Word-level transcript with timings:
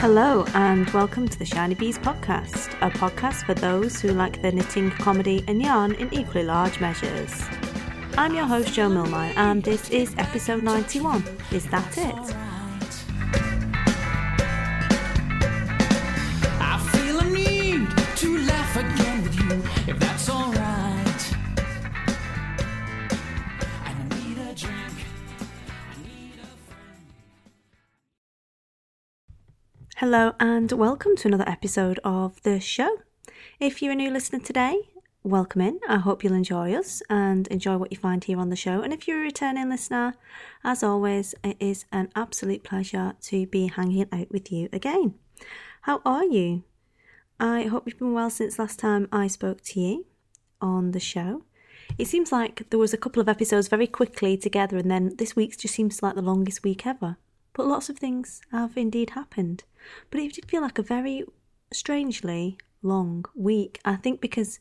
Hello, 0.00 0.46
and 0.54 0.88
welcome 0.94 1.28
to 1.28 1.38
the 1.38 1.44
Shiny 1.44 1.74
Bees 1.74 1.98
podcast, 1.98 2.72
a 2.80 2.90
podcast 2.90 3.44
for 3.44 3.52
those 3.52 4.00
who 4.00 4.12
like 4.12 4.40
their 4.40 4.50
knitting, 4.50 4.90
comedy, 4.92 5.44
and 5.46 5.60
yarn 5.60 5.92
in 5.92 6.08
equally 6.14 6.46
large 6.46 6.80
measures. 6.80 7.42
I'm 8.16 8.34
your 8.34 8.46
host, 8.46 8.72
Jo 8.72 8.88
Milmine, 8.88 9.36
and 9.36 9.62
this 9.62 9.90
is 9.90 10.14
episode 10.16 10.62
91. 10.62 11.22
Is 11.52 11.66
that 11.66 11.98
it? 11.98 12.34
I 16.62 16.80
Hello, 30.00 30.32
and 30.40 30.72
welcome 30.72 31.14
to 31.16 31.28
another 31.28 31.46
episode 31.46 32.00
of 32.04 32.40
the 32.40 32.58
show. 32.58 33.02
If 33.60 33.82
you're 33.82 33.92
a 33.92 33.94
new 33.94 34.10
listener 34.10 34.38
today, 34.38 34.88
welcome 35.22 35.60
in. 35.60 35.78
I 35.86 35.96
hope 35.96 36.24
you'll 36.24 36.32
enjoy 36.32 36.72
us 36.72 37.02
and 37.10 37.46
enjoy 37.48 37.76
what 37.76 37.92
you 37.92 37.98
find 37.98 38.24
here 38.24 38.38
on 38.38 38.48
the 38.48 38.56
show. 38.56 38.80
And 38.80 38.94
if 38.94 39.06
you're 39.06 39.20
a 39.20 39.24
returning 39.24 39.68
listener, 39.68 40.14
as 40.64 40.82
always, 40.82 41.34
it 41.44 41.58
is 41.60 41.84
an 41.92 42.08
absolute 42.16 42.64
pleasure 42.64 43.12
to 43.24 43.46
be 43.48 43.66
hanging 43.66 44.06
out 44.10 44.30
with 44.30 44.50
you 44.50 44.70
again. 44.72 45.16
How 45.82 46.00
are 46.06 46.24
you? 46.24 46.64
I 47.38 47.64
hope 47.64 47.82
you've 47.84 47.98
been 47.98 48.14
well 48.14 48.30
since 48.30 48.58
last 48.58 48.78
time 48.78 49.06
I 49.12 49.26
spoke 49.26 49.60
to 49.64 49.80
you 49.80 50.06
on 50.62 50.92
the 50.92 50.98
show. 50.98 51.42
It 51.98 52.06
seems 52.06 52.32
like 52.32 52.70
there 52.70 52.78
was 52.78 52.94
a 52.94 52.96
couple 52.96 53.20
of 53.20 53.28
episodes 53.28 53.68
very 53.68 53.86
quickly 53.86 54.38
together, 54.38 54.78
and 54.78 54.90
then 54.90 55.16
this 55.16 55.36
week's 55.36 55.58
just 55.58 55.74
seems 55.74 56.02
like 56.02 56.14
the 56.14 56.22
longest 56.22 56.64
week 56.64 56.86
ever. 56.86 57.18
But 57.52 57.66
lots 57.66 57.90
of 57.90 57.98
things 57.98 58.40
have 58.50 58.78
indeed 58.78 59.10
happened. 59.10 59.64
But 60.10 60.20
it 60.20 60.34
did 60.34 60.50
feel 60.50 60.62
like 60.62 60.78
a 60.78 60.82
very 60.82 61.24
strangely 61.72 62.58
long 62.82 63.24
week. 63.34 63.80
I 63.84 63.96
think 63.96 64.20
because 64.20 64.58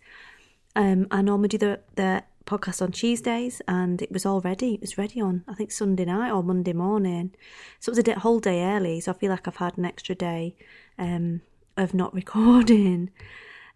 um, 0.75 1.08
I 1.12 1.22
normally 1.22 1.50
do 1.50 1.58
the, 1.58 1.80
the 1.95 2.23
podcast 2.45 2.81
on 2.81 2.92
Tuesdays, 2.92 3.62
and 3.67 4.02
it 4.02 4.12
was 4.12 4.25
all 4.25 4.42
ready. 4.42 4.73
It 4.75 4.81
was 4.81 4.97
ready 4.97 5.22
on 5.22 5.44
I 5.47 5.53
think 5.53 5.72
Sunday 5.72 6.06
night 6.06 6.31
or 6.31 6.44
Monday 6.44 6.73
morning, 6.73 7.31
so 7.80 7.92
it 7.92 7.97
was 7.97 8.08
a 8.08 8.20
whole 8.20 8.40
day 8.40 8.64
early. 8.64 9.00
So 9.00 9.12
I 9.12 9.16
feel 9.16 9.30
like 9.30 9.47
I've 9.47 9.58
had 9.58 9.78
an 9.78 9.86
extra 9.86 10.16
day 10.16 10.56
um, 10.97 11.42
of 11.78 11.94
not 11.94 12.14
recording 12.22 13.12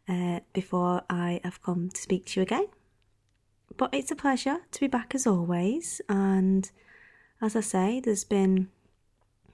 uh, 0.09 0.39
before 0.53 1.03
I 1.09 1.39
have 1.43 1.61
come 1.61 1.89
to 1.89 2.01
speak 2.01 2.25
to 2.27 2.39
you 2.39 2.43
again. 2.43 2.67
But 3.77 3.93
it's 3.93 4.11
a 4.11 4.15
pleasure 4.15 4.57
to 4.71 4.79
be 4.79 4.87
back 4.87 5.15
as 5.15 5.25
always, 5.25 6.01
and 6.09 6.69
as 7.41 7.55
I 7.55 7.61
say, 7.61 7.99
there's 7.99 8.23
been 8.23 8.69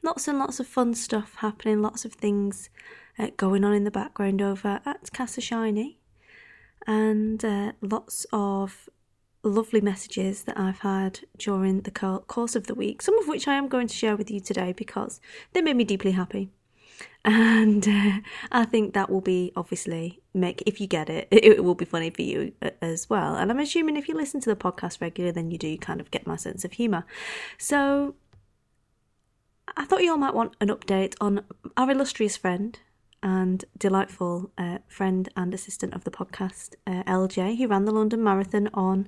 lots 0.02 0.28
and 0.28 0.40
lots 0.40 0.60
of 0.60 0.68
fun 0.68 0.94
stuff 0.94 1.36
happening, 1.38 1.82
lots 1.82 2.06
of 2.06 2.14
things 2.14 2.70
uh, 3.18 3.28
going 3.38 3.64
on 3.64 3.74
in 3.74 3.84
the 3.84 3.92
background 3.92 4.42
over 4.42 4.80
at 4.86 5.12
Casa 5.14 5.42
Shiny, 5.42 6.00
and 6.88 7.44
uh, 7.44 7.74
lots 7.82 8.26
of 8.32 8.90
lovely 9.44 9.82
messages 9.82 10.44
that 10.44 10.60
I've 10.60 10.80
had 10.80 11.22
during 11.38 11.82
the 11.82 11.92
course 11.92 12.56
of 12.56 12.68
the 12.68 12.76
week, 12.76 13.02
some 13.02 13.18
of 13.20 13.28
which 13.28 13.48
I 13.48 13.56
am 13.56 13.68
going 13.68 13.88
to 13.88 13.96
share 13.96 14.16
with 14.16 14.30
you 14.30 14.40
today 14.40 14.74
because 14.74 15.22
they 15.54 15.62
made 15.62 15.78
me 15.78 15.84
deeply 15.84 16.12
happy. 16.12 16.50
And 17.24 17.88
uh, 17.88 18.20
I 18.52 18.66
think 18.66 18.94
that 18.94 19.10
will 19.10 19.22
be 19.22 19.52
obviously 19.56 20.22
make 20.34 20.64
if 20.66 20.80
you 20.80 20.88
get 20.88 21.10
it, 21.10 21.28
it 21.32 21.64
will 21.64 21.76
be 21.76 21.86
funny 21.86 22.10
for 22.10 22.22
you 22.22 22.54
uh, 22.62 22.72
as 22.82 23.10
well. 23.10 23.36
And 23.36 23.52
I'm 23.52 23.60
assuming 23.60 23.98
if 23.98 24.08
you 24.08 24.16
listen 24.16 24.42
to 24.42 24.50
the 24.50 24.56
podcast 24.56 25.02
regularly, 25.02 25.34
then 25.34 25.52
you 25.52 25.58
do 25.58 25.78
kind 25.78 26.02
of 26.02 26.12
get 26.12 26.28
my 26.28 26.36
sense 26.36 26.66
of 26.66 26.74
humour. 26.74 27.06
So 27.58 28.16
I 29.80 29.86
thought 29.86 30.04
you 30.04 30.12
all 30.12 30.18
might 30.18 30.34
want 30.34 30.58
an 30.60 30.68
update 30.68 31.16
on 31.22 31.46
our 31.78 31.90
illustrious 31.90 32.36
friend 32.36 32.78
and 33.24 33.64
delightful 33.78 34.52
uh, 34.58 34.80
friend 34.90 35.30
and 35.38 35.54
assistant 35.54 35.94
of 35.94 36.04
the 36.04 36.12
podcast, 36.12 36.76
uh, 36.86 37.04
LJ, 37.04 37.58
who 37.58 37.66
ran 37.66 37.86
the 37.86 37.94
London 37.94 38.22
Marathon 38.22 38.70
on 38.74 39.08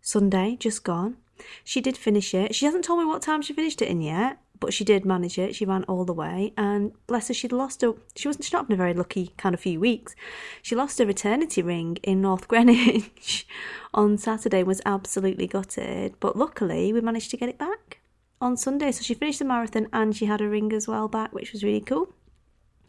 Sunday, 0.00 0.56
just 0.58 0.82
gone. 0.82 1.18
She 1.62 1.82
did 1.82 1.98
finish 1.98 2.32
it. 2.32 2.54
She 2.54 2.64
hasn't 2.64 2.84
told 2.84 3.00
me 3.00 3.04
what 3.04 3.20
time 3.20 3.42
she 3.42 3.52
finished 3.52 3.82
it 3.82 3.88
in 3.88 4.00
yet, 4.00 4.38
but 4.60 4.72
she 4.72 4.82
did 4.82 5.04
manage 5.04 5.38
it. 5.38 5.54
She 5.54 5.66
ran 5.66 5.84
all 5.84 6.06
the 6.06 6.14
way, 6.14 6.54
and 6.56 6.92
bless 7.06 7.28
her, 7.28 7.34
she'd 7.34 7.52
lost 7.52 7.82
her. 7.82 7.92
She 8.16 8.28
wasn't. 8.28 8.46
She's 8.46 8.52
not 8.54 8.68
been 8.68 8.74
a 8.74 8.78
very 8.78 8.94
lucky 8.94 9.34
kind 9.36 9.54
of 9.54 9.60
few 9.60 9.78
weeks. 9.78 10.14
She 10.62 10.74
lost 10.74 11.00
her 11.00 11.08
eternity 11.08 11.60
ring 11.60 11.98
in 12.02 12.22
North 12.22 12.48
Greenwich 12.48 13.46
on 13.92 14.16
Saturday. 14.16 14.60
And 14.60 14.68
was 14.68 14.80
absolutely 14.86 15.48
gutted, 15.48 16.14
but 16.18 16.34
luckily 16.34 16.94
we 16.94 17.02
managed 17.02 17.30
to 17.32 17.36
get 17.36 17.50
it 17.50 17.58
back 17.58 17.98
on 18.42 18.56
Sunday. 18.56 18.92
So 18.92 19.02
she 19.02 19.14
finished 19.14 19.38
the 19.38 19.44
marathon 19.44 19.88
and 19.92 20.14
she 20.14 20.26
had 20.26 20.40
a 20.40 20.48
ring 20.48 20.72
as 20.72 20.88
well 20.88 21.08
back, 21.08 21.32
which 21.32 21.52
was 21.52 21.64
really 21.64 21.80
cool. 21.80 22.12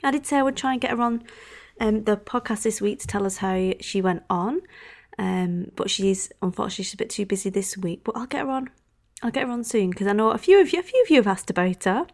I 0.03 0.11
did 0.11 0.25
say 0.25 0.37
I 0.37 0.43
would 0.43 0.57
try 0.57 0.73
and 0.73 0.81
get 0.81 0.91
her 0.91 1.01
on 1.01 1.23
um, 1.79 2.03
the 2.03 2.17
podcast 2.17 2.63
this 2.63 2.81
week 2.81 2.99
to 2.99 3.07
tell 3.07 3.25
us 3.25 3.37
how 3.37 3.73
she 3.79 4.01
went 4.01 4.23
on. 4.29 4.61
Um, 5.17 5.71
but 5.75 5.89
she's 5.89 6.31
unfortunately 6.41 6.85
she's 6.85 6.93
a 6.95 6.97
bit 6.97 7.09
too 7.09 7.25
busy 7.25 7.49
this 7.49 7.77
week. 7.77 8.01
But 8.03 8.17
I'll 8.17 8.25
get 8.25 8.45
her 8.45 8.51
on. 8.51 8.69
I'll 9.21 9.31
get 9.31 9.45
her 9.45 9.51
on 9.51 9.63
soon 9.63 9.91
because 9.91 10.07
I 10.07 10.13
know 10.13 10.31
a 10.31 10.37
few 10.37 10.59
of 10.59 10.73
you, 10.73 10.79
a 10.79 10.83
few 10.83 11.01
of 11.01 11.09
you 11.09 11.17
have 11.17 11.27
asked 11.27 11.49
about 11.49 11.83
her, 11.85 12.07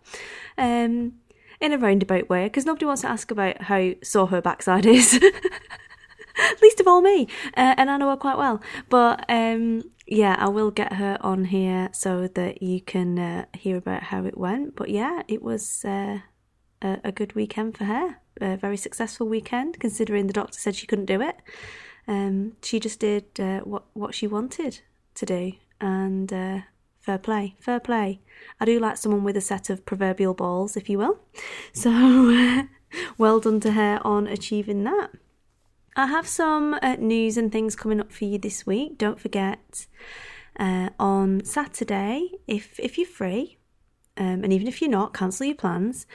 um, 0.58 1.14
in 1.60 1.74
a 1.74 1.78
roundabout 1.78 2.30
way. 2.30 2.44
Because 2.44 2.66
nobody 2.66 2.86
wants 2.86 3.02
to 3.02 3.10
ask 3.10 3.32
about 3.32 3.64
how 3.64 3.94
sore 4.04 4.28
her 4.28 4.42
backside 4.42 4.86
is. 4.86 5.20
Least 6.62 6.80
of 6.80 6.88
all 6.88 7.02
me, 7.02 7.28
uh, 7.58 7.76
and 7.78 7.90
I 7.90 7.98
know 7.98 8.10
her 8.10 8.18
quite 8.18 8.38
well. 8.38 8.62
But 8.90 9.26
um, 9.30 9.84
yeah, 10.12 10.36
I 10.40 10.50
will 10.50 10.72
get 10.72 10.94
her 10.94 11.18
on 11.22 11.46
here 11.46 11.90
so 11.94 12.28
that 12.28 12.64
you 12.64 12.82
can 12.82 13.20
uh, 13.20 13.46
hear 13.54 13.78
about 13.78 14.04
how 14.04 14.26
it 14.26 14.38
went. 14.38 14.76
But 14.76 14.90
yeah, 14.90 15.22
it 15.28 15.44
was 15.44 15.86
uh, 15.86 16.20
a, 16.82 16.98
a 17.04 17.12
good 17.12 17.34
weekend 17.36 17.78
for 17.78 17.84
her. 17.86 18.18
A 18.42 18.58
very 18.58 18.78
successful 18.78 19.28
weekend, 19.28 19.80
considering 19.80 20.26
the 20.26 20.34
doctor 20.34 20.58
said 20.58 20.76
she 20.76 20.88
couldn't 20.88 21.06
do 21.06 21.22
it. 21.22 21.36
Um, 22.08 22.54
she 22.64 22.80
just 22.80 23.00
did 23.00 23.26
uh, 23.40 23.60
what 23.60 23.84
what 23.94 24.16
she 24.16 24.26
wanted 24.26 24.82
to 25.14 25.26
do, 25.26 25.52
and 25.80 26.34
uh, 26.34 26.62
fair 27.00 27.20
play, 27.20 27.56
fair 27.60 27.80
play. 27.80 28.22
I 28.60 28.66
do 28.66 28.80
like 28.80 28.98
someone 28.98 29.24
with 29.24 29.38
a 29.38 29.42
set 29.42 29.70
of 29.70 29.86
proverbial 29.86 30.34
balls, 30.34 30.76
if 30.76 30.90
you 30.90 30.98
will. 30.98 31.20
So 31.74 31.92
well 33.20 33.40
done 33.40 33.60
to 33.60 33.74
her 33.74 34.00
on 34.04 34.26
achieving 34.26 34.84
that. 34.86 35.12
I 35.96 36.06
have 36.06 36.28
some 36.28 36.78
uh, 36.82 36.96
news 37.00 37.38
and 37.38 37.52
things 37.52 37.76
coming 37.76 38.00
up 38.00 38.12
for 38.12 38.26
you 38.26 38.38
this 38.38 38.66
week. 38.66 38.98
Don't 38.98 39.20
forget 39.20 39.88
uh, 40.60 40.90
on 41.00 41.44
Saturday, 41.44 42.32
if 42.48 42.80
if 42.80 42.98
you're 42.98 43.08
free, 43.08 43.58
um, 44.18 44.44
and 44.44 44.54
even 44.54 44.68
if 44.68 44.82
you're 44.82 44.92
not, 44.92 45.14
cancel 45.14 45.46
your 45.46 45.56
plans. 45.56 46.06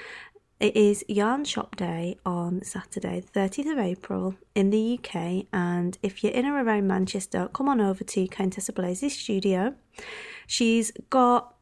It 0.61 0.77
is 0.77 1.05
Yarn 1.09 1.45
Shop 1.45 1.77
Day 1.77 2.17
on 2.25 2.63
Saturday, 2.63 3.21
the 3.21 3.41
30th 3.41 3.73
of 3.73 3.79
April 3.79 4.37
in 4.55 4.71
the 4.71 4.99
UK. 4.99 5.47
And 5.53 5.99
if 6.03 6.23
you're 6.23 6.33
in 6.33 6.47
or 6.47 6.63
around 6.63 6.87
Manchester, 6.87 7.49
come 7.53 7.69
on 7.69 7.81
over 7.81 8.05
to 8.05 8.29
Countess 8.29 8.71
Ablaze's 8.71 9.19
studio. 9.19 9.75
She's 10.47 10.93
got 11.11 11.55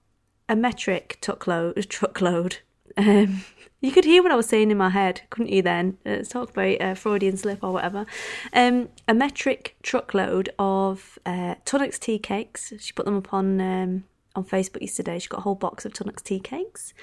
a 0.49 0.55
metric 0.55 1.19
truckload. 1.23 1.77
truckload. 1.89 2.59
Um, 2.97 3.45
you 3.83 3.91
could 3.91 4.05
hear 4.05 4.23
what 4.23 4.31
I 4.31 4.37
was 4.37 4.47
saying 4.47 4.71
in 4.71 4.79
my 4.79 4.91
head, 4.91 5.23
couldn't 5.29 5.53
you? 5.53 5.61
Then 5.61 5.99
let's 6.05 6.29
talk 6.29 6.51
about 6.51 6.81
uh, 6.81 6.95
Freudian 6.95 7.37
slip 7.37 7.63
or 7.63 7.73
whatever. 7.73 8.07
Um, 8.53 8.89
a 9.09 9.13
metric 9.13 9.77
truckload 9.83 10.51
of 10.59 11.19
uh, 11.27 11.57
Tunnock's 11.65 11.99
tea 11.99 12.21
cakes. 12.21 12.73
She 12.79 12.93
put 12.93 13.05
them 13.05 13.17
up 13.17 13.35
on 13.35 13.61
um, 13.61 14.05
on 14.37 14.45
Facebook 14.45 14.83
yesterday. 14.83 15.19
She 15.19 15.29
got 15.29 15.39
a 15.39 15.43
whole 15.43 15.57
box 15.57 15.85
of 15.85 15.93
Tunnock's 15.93 16.23
tea 16.23 16.39
cakes. 16.39 16.95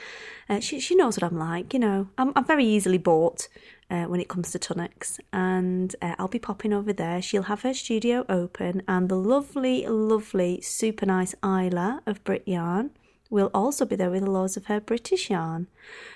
Uh, 0.49 0.61
she 0.61 0.79
she 0.79 0.95
knows 0.95 1.17
what 1.19 1.29
I'm 1.29 1.37
like, 1.37 1.73
you 1.73 1.79
know. 1.79 2.07
I'm 2.17 2.31
I'm 2.35 2.45
very 2.45 2.65
easily 2.65 2.97
bought 2.97 3.49
uh, 3.91 4.05
when 4.05 4.21
it 4.21 4.29
comes 4.29 4.51
to 4.51 4.59
Tunnock's, 4.59 5.19
and 5.33 5.93
uh, 6.01 6.15
I'll 6.17 6.29
be 6.29 6.39
popping 6.39 6.71
over 6.71 6.93
there. 6.93 7.21
She'll 7.21 7.43
have 7.43 7.63
her 7.63 7.73
studio 7.73 8.25
open, 8.29 8.83
and 8.87 9.09
the 9.09 9.15
lovely, 9.15 9.85
lovely, 9.85 10.61
super 10.61 11.05
nice 11.05 11.35
Isla 11.43 12.03
of 12.05 12.23
Brit 12.23 12.43
Yarn 12.47 12.91
will 13.29 13.51
also 13.53 13.85
be 13.85 13.95
there 13.95 14.09
with 14.09 14.23
the 14.23 14.31
loads 14.31 14.57
of 14.57 14.65
her 14.65 14.79
British 14.79 15.29
yarn. 15.29 15.67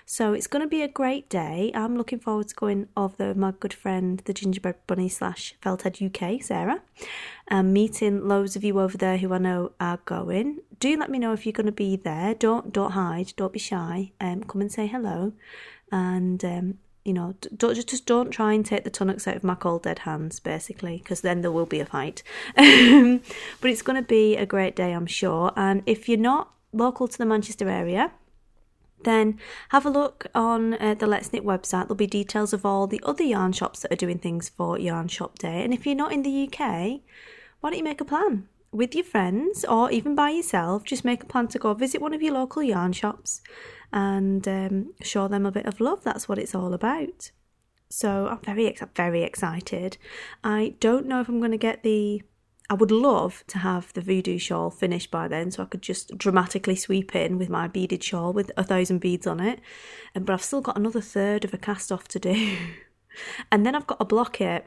So 0.06 0.34
it's 0.34 0.48
going 0.48 0.64
to 0.64 0.68
be 0.68 0.82
a 0.82 0.88
great 0.88 1.30
day. 1.30 1.72
I'm 1.76 1.98
looking 1.98 2.20
forward 2.20 2.48
to 2.50 2.56
going 2.56 2.88
over 2.98 3.16
there 3.16 3.28
with 3.30 3.38
my 3.38 3.52
good 3.52 3.74
friend, 3.74 4.22
the 4.26 4.34
Gingerbread 4.34 4.76
Bunny 4.88 5.10
slash 5.10 5.56
Felthead 5.62 6.02
UK, 6.02 6.42
Sarah, 6.42 6.82
and 7.48 7.74
meeting 7.74 8.28
loads 8.28 8.56
of 8.56 8.64
you 8.64 8.80
over 8.80 8.98
there 8.98 9.18
who 9.18 9.34
I 9.34 9.38
know 9.38 9.72
are 9.80 10.00
going. 10.06 10.60
Do 10.80 10.98
let 10.98 11.12
me 11.12 11.20
know 11.20 11.34
if 11.34 11.46
you're 11.46 11.54
going 11.54 11.68
to 11.68 11.72
be 11.72 11.96
there. 11.96 12.34
Don't 12.34 12.74
don't 12.74 12.92
hide. 12.92 13.34
Don't 13.36 13.54
be 13.54 13.60
shy. 13.60 14.12
Um, 14.20 14.44
come 14.44 14.62
and 14.62 14.72
say 14.72 14.88
hello, 14.88 15.34
and 15.92 16.44
um, 16.44 16.80
you 17.06 17.14
know, 17.14 17.36
don't 17.56 17.76
just 17.76 18.06
don't 18.06 18.32
try 18.32 18.54
and 18.54 18.66
take 18.66 18.84
the 18.84 18.90
Tunnock's 18.90 19.28
out 19.28 19.36
of 19.36 19.44
my 19.44 19.56
cold 19.56 19.84
dead 19.84 20.00
hands, 20.00 20.40
basically, 20.40 20.98
because 20.98 21.22
then 21.22 21.42
there 21.42 21.52
will 21.52 21.66
be 21.66 21.80
a 21.80 21.86
fight. 21.86 22.24
But 22.56 23.70
it's 23.70 23.82
going 23.82 24.02
to 24.02 24.08
be 24.08 24.38
a 24.38 24.46
great 24.46 24.76
day, 24.76 24.94
I'm 24.94 25.06
sure. 25.06 25.52
And 25.56 25.84
if 25.86 26.08
you're 26.08 26.18
not 26.18 26.54
local 26.74 27.08
to 27.08 27.18
the 27.18 27.26
Manchester 27.26 27.70
area, 27.70 28.12
then 29.04 29.40
have 29.70 29.86
a 29.86 29.90
look 29.90 30.28
on 30.34 30.76
uh, 30.76 30.96
the 30.96 31.08
Let's 31.08 31.32
Knit 31.32 31.44
website. 31.44 31.84
There'll 31.84 31.96
be 31.96 32.08
details 32.08 32.54
of 32.54 32.66
all 32.66 32.88
the 32.88 33.02
other 33.04 33.24
yarn 33.24 33.52
shops 33.52 33.82
that 33.82 33.92
are 33.92 33.98
doing 33.98 34.20
things 34.20 34.50
for 34.50 34.80
Yarn 34.80 35.08
Shop 35.08 35.38
Day. 35.40 35.64
And 35.64 35.74
if 35.74 35.86
you're 35.86 35.96
not 35.96 36.14
in 36.14 36.24
the 36.24 36.48
UK, 36.48 37.02
why 37.60 37.70
don't 37.70 37.78
you 37.78 37.84
make 37.84 38.02
a 38.02 38.06
plan? 38.06 38.48
with 38.74 38.96
your 38.96 39.04
friends 39.04 39.64
or 39.64 39.92
even 39.92 40.16
by 40.16 40.32
yourself, 40.32 40.84
just 40.84 41.06
make 41.06 41.24
a 41.24 41.28
plan 41.28 41.48
to 41.48 41.60
go 41.60 41.74
visit 41.74 42.02
one 42.02 42.14
of 42.14 42.22
your 42.22 42.34
local 42.34 42.64
yarn 42.64 42.92
shops 42.92 43.42
and 43.94 44.48
um, 44.48 44.94
show 45.02 45.28
them 45.28 45.46
a 45.46 45.52
bit 45.52 45.68
of 45.68 45.80
love. 45.80 46.04
That's 46.04 46.28
what 46.28 46.40
it's 46.40 46.56
all 46.56 46.74
about. 46.74 47.32
So 47.90 48.28
I'm 48.28 48.40
very, 48.40 48.76
very 48.96 49.22
excited. 49.22 49.98
I 50.44 50.74
don't 50.80 51.06
know 51.06 51.22
if 51.22 51.30
I'm 51.30 51.40
going 51.40 51.52
to 51.52 51.58
get 51.58 51.84
the. 51.84 52.24
I 52.74 52.76
would 52.76 52.90
love 52.90 53.44
to 53.50 53.60
have 53.60 53.94
the 53.94 54.02
voodoo 54.02 54.40
shawl 54.40 54.72
finished 54.72 55.12
by 55.12 55.28
then, 55.28 55.52
so 55.52 55.62
I 55.62 55.68
could 55.68 55.84
just 55.84 56.18
dramatically 56.18 56.76
sweep 56.76 57.16
in 57.16 57.38
with 57.38 57.48
my 57.48 57.68
beaded 57.68 58.04
shawl 58.04 58.34
with 58.34 58.52
a 58.58 58.64
thousand 58.64 58.98
beads 58.98 59.28
on 59.28 59.40
it. 59.40 59.60
Um, 60.16 60.24
but 60.24 60.34
I've 60.34 60.44
still 60.44 60.62
got 60.62 60.76
another 60.76 61.00
third 61.00 61.46
of 61.46 61.54
a 61.54 61.60
cast 61.60 61.92
off 61.92 62.08
to 62.08 62.18
do, 62.18 62.58
and 63.52 63.64
then 63.64 63.76
I've 63.76 63.86
got 63.86 64.00
to 64.00 64.06
block 64.06 64.42
it. 64.42 64.66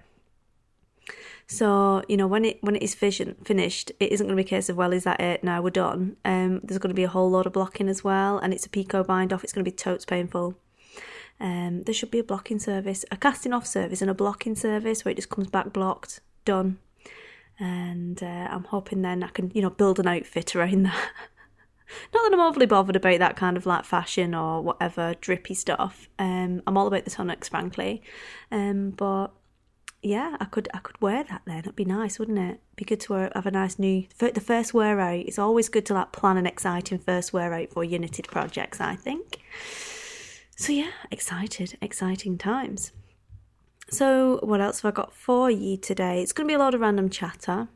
So 1.49 2.05
you 2.09 2.17
know 2.17 2.29
when 2.29 2.45
it 2.45 2.59
when 2.61 2.77
it 2.77 2.83
is 2.85 2.95
fission, 2.95 3.35
finished, 3.43 3.91
it 3.99 4.13
isn't 4.13 4.25
going 4.25 4.37
to 4.37 4.41
be 4.41 4.47
a 4.47 4.49
case 4.49 4.69
of 4.69 4.77
well, 4.77 4.93
is 4.93 5.03
that 5.03 5.19
it? 5.19 5.43
Now 5.43 5.61
we're 5.61 5.71
done. 5.71 6.17
Um, 6.25 6.61
there's 6.63 6.79
going 6.79 6.95
to 6.95 6.95
be 6.95 7.03
a 7.03 7.09
whole 7.09 7.29
lot 7.29 7.49
of 7.49 7.55
blocking 7.55 7.89
as 7.89 8.05
well, 8.05 8.39
and 8.39 8.55
it's 8.55 8.67
a 8.67 8.71
picot 8.71 9.09
bind 9.09 9.33
off. 9.33 9.43
It's 9.43 9.53
going 9.53 9.65
to 9.65 9.71
be 9.71 9.77
totes 9.77 10.05
painful. 10.05 10.55
Um, 11.41 11.83
there 11.83 11.95
should 11.95 12.13
be 12.13 12.21
a 12.21 12.25
blocking 12.25 12.61
service, 12.61 13.05
a 13.11 13.17
casting 13.17 13.53
off 13.53 13.67
service, 13.67 14.01
and 14.01 14.13
a 14.13 14.15
blocking 14.15 14.55
service 14.55 15.05
where 15.05 15.11
it 15.11 15.17
just 15.17 15.29
comes 15.29 15.49
back 15.49 15.73
blocked, 15.73 16.21
done. 16.45 16.79
And 17.59 18.23
uh, 18.23 18.49
I'm 18.51 18.65
hoping 18.65 19.03
then 19.03 19.23
I 19.23 19.29
can 19.29 19.51
you 19.55 19.63
know 19.63 19.71
build 19.71 19.99
an 19.99 20.09
outfit 20.09 20.55
around 20.55 20.83
that. 20.87 21.11
Not 22.13 22.25
that 22.25 22.33
I'm 22.33 22.41
overly 22.41 22.67
bothered 22.67 22.97
about 22.97 23.21
that 23.21 23.37
kind 23.37 23.57
of 23.57 23.65
like 23.65 23.85
fashion 23.85 24.35
or 24.35 24.61
whatever 24.61 25.15
drippy 25.21 25.55
stuff. 25.55 26.09
Um, 26.19 26.63
I'm 26.67 26.77
all 26.77 26.89
about 26.89 27.05
the 27.05 27.11
Tunnock's, 27.11 27.49
frankly. 27.49 28.03
Um, 28.51 28.91
but 28.91 29.29
yeah, 30.03 30.37
I 30.41 30.45
could 30.47 30.69
I 30.75 30.79
could 30.79 31.01
wear 31.01 31.25
that 31.25 31.43
then. 31.47 31.59
It'd 31.59 31.77
be 31.77 31.85
nice, 31.85 32.19
wouldn't 32.19 32.39
it? 32.39 32.61
Be 32.77 32.85
good 32.85 33.01
to 33.01 33.13
wear, 33.13 33.33
have 33.35 33.47
a 33.47 33.51
nice 33.51 33.79
new 33.79 34.07
the 34.19 34.41
first 34.41 34.75
wear 34.75 35.01
out. 35.01 35.19
It's 35.27 35.39
always 35.39 35.69
good 35.69 35.87
to 35.87 35.95
like 35.95 36.13
plan 36.13 36.37
an 36.37 36.47
exciting 36.47 36.99
first 36.99 37.33
wear 37.33 37.53
out 37.55 37.71
for 37.71 37.85
your 37.85 38.01
knitted 38.01 38.29
projects. 38.29 38.81
I 38.81 38.97
think. 38.97 39.41
So 40.57 40.73
yeah, 40.73 40.93
excited, 41.11 41.77
exciting 41.83 42.39
times. 42.39 42.93
So 43.91 44.41
what 44.43 44.61
else 44.61 44.81
have 44.83 44.93
I 44.93 44.95
got 44.95 45.13
for 45.13 45.51
you 45.51 45.77
today? 45.77 46.21
It's 46.21 46.33
going 46.33 46.47
to 46.47 46.51
be 46.51 46.57
a 46.57 46.59
lot 46.59 46.75
of 46.75 46.81
random 46.81 47.09
chatter. 47.09 47.69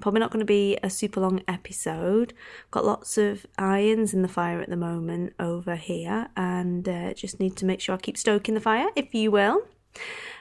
Probably 0.00 0.20
not 0.20 0.30
going 0.30 0.40
to 0.40 0.46
be 0.46 0.78
a 0.82 0.90
super 0.90 1.20
long 1.20 1.42
episode. 1.48 2.32
Got 2.70 2.84
lots 2.84 3.16
of 3.18 3.46
irons 3.58 4.12
in 4.14 4.22
the 4.22 4.28
fire 4.28 4.60
at 4.60 4.68
the 4.68 4.76
moment 4.76 5.34
over 5.38 5.76
here, 5.76 6.28
and 6.36 6.88
uh, 6.88 7.12
just 7.14 7.40
need 7.40 7.56
to 7.56 7.66
make 7.66 7.80
sure 7.80 7.94
I 7.94 7.98
keep 7.98 8.16
stoking 8.16 8.54
the 8.54 8.60
fire, 8.60 8.88
if 8.96 9.14
you 9.14 9.30
will. 9.30 9.62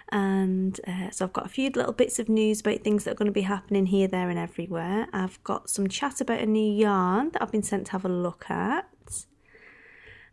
And 0.10 0.80
uh, 0.88 1.10
so 1.12 1.26
I've 1.26 1.34
got 1.34 1.46
a 1.46 1.50
few 1.50 1.70
little 1.70 1.94
bits 1.94 2.20
of 2.20 2.28
news 2.28 2.62
about 2.62 2.82
things 2.82 3.04
that 3.04 3.12
are 3.12 3.16
going 3.16 3.28
to 3.28 3.32
be 3.32 3.42
happening 3.42 3.86
here, 3.86 4.08
there, 4.08 4.30
and 4.30 4.40
everywhere. 4.40 5.08
I've 5.14 5.42
got 5.44 5.70
some 5.70 5.88
chat 5.88 6.22
about 6.22 6.40
a 6.40 6.46
new 6.46 6.72
yarn 6.72 7.30
that 7.32 7.42
I've 7.42 7.52
been 7.52 7.64
sent 7.64 7.88
to 7.88 7.92
have 7.94 8.06
a 8.06 8.10
look 8.10 8.50
at, 8.50 8.90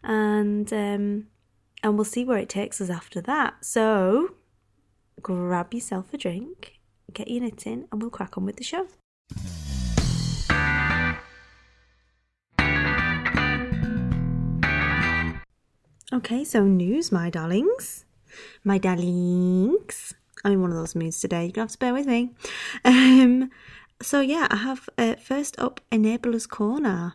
and 0.03 0.73
um, 0.73 1.27
and 1.83 1.95
we'll 1.95 2.05
see 2.05 2.25
where 2.25 2.39
it 2.39 2.49
takes 2.49 2.81
us 2.81 2.91
after 2.91 3.21
that. 3.23 3.65
So 3.65 4.35
grab 5.23 5.75
yourself 5.75 6.13
a 6.13 6.19
drink, 6.19 6.81
get 7.13 7.29
your 7.29 7.43
knitting, 7.43 7.87
and 7.91 8.03
we'll 8.03 8.11
crack 8.11 8.37
on 8.37 8.45
with 8.45 8.57
the 8.57 8.65
show. 8.65 8.87
Okay, 16.11 16.43
so 16.43 16.65
news, 16.65 17.13
my 17.13 17.29
darlings. 17.29 18.07
My 18.65 18.79
darlings. 18.79 20.15
I'm 20.45 20.53
in 20.53 20.63
one 20.63 20.71
of 20.71 20.77
those 20.77 20.95
moods 20.95 21.21
today. 21.21 21.45
You're 21.45 21.53
going 21.53 21.69
to 21.69 21.73
have 21.73 21.73
to 21.73 21.79
bear 21.79 21.93
with 21.93 22.07
me. 22.07 22.31
Um, 22.85 23.51
so, 24.01 24.21
yeah, 24.21 24.47
I 24.51 24.57
have 24.57 24.89
uh, 24.97 25.17
first 25.17 25.59
up 25.59 25.81
Enablers 25.93 26.49
Corner. 26.49 27.15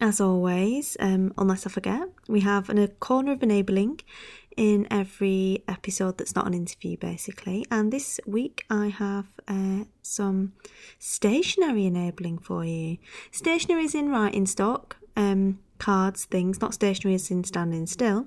As 0.00 0.20
always, 0.20 0.96
um, 1.00 1.34
unless 1.38 1.66
I 1.66 1.70
forget, 1.70 2.08
we 2.28 2.40
have 2.40 2.68
a 2.70 2.88
corner 2.88 3.32
of 3.32 3.42
enabling 3.42 4.00
in 4.58 4.88
every 4.90 5.62
episode 5.68 6.18
that's 6.18 6.34
not 6.34 6.48
an 6.48 6.52
interview, 6.52 6.96
basically. 6.96 7.64
And 7.70 7.92
this 7.92 8.18
week 8.26 8.66
I 8.68 8.88
have 8.88 9.26
uh, 9.46 9.84
some 10.02 10.52
stationery 10.98 11.86
enabling 11.86 12.38
for 12.38 12.64
you. 12.64 12.98
Stationery 13.30 13.84
is 13.84 13.94
in 13.94 14.10
writing 14.10 14.46
stock, 14.46 14.96
um, 15.16 15.60
cards, 15.78 16.24
things, 16.24 16.60
not 16.60 16.74
stationery 16.74 17.14
is 17.14 17.30
in 17.30 17.44
standing 17.44 17.86
still. 17.86 18.26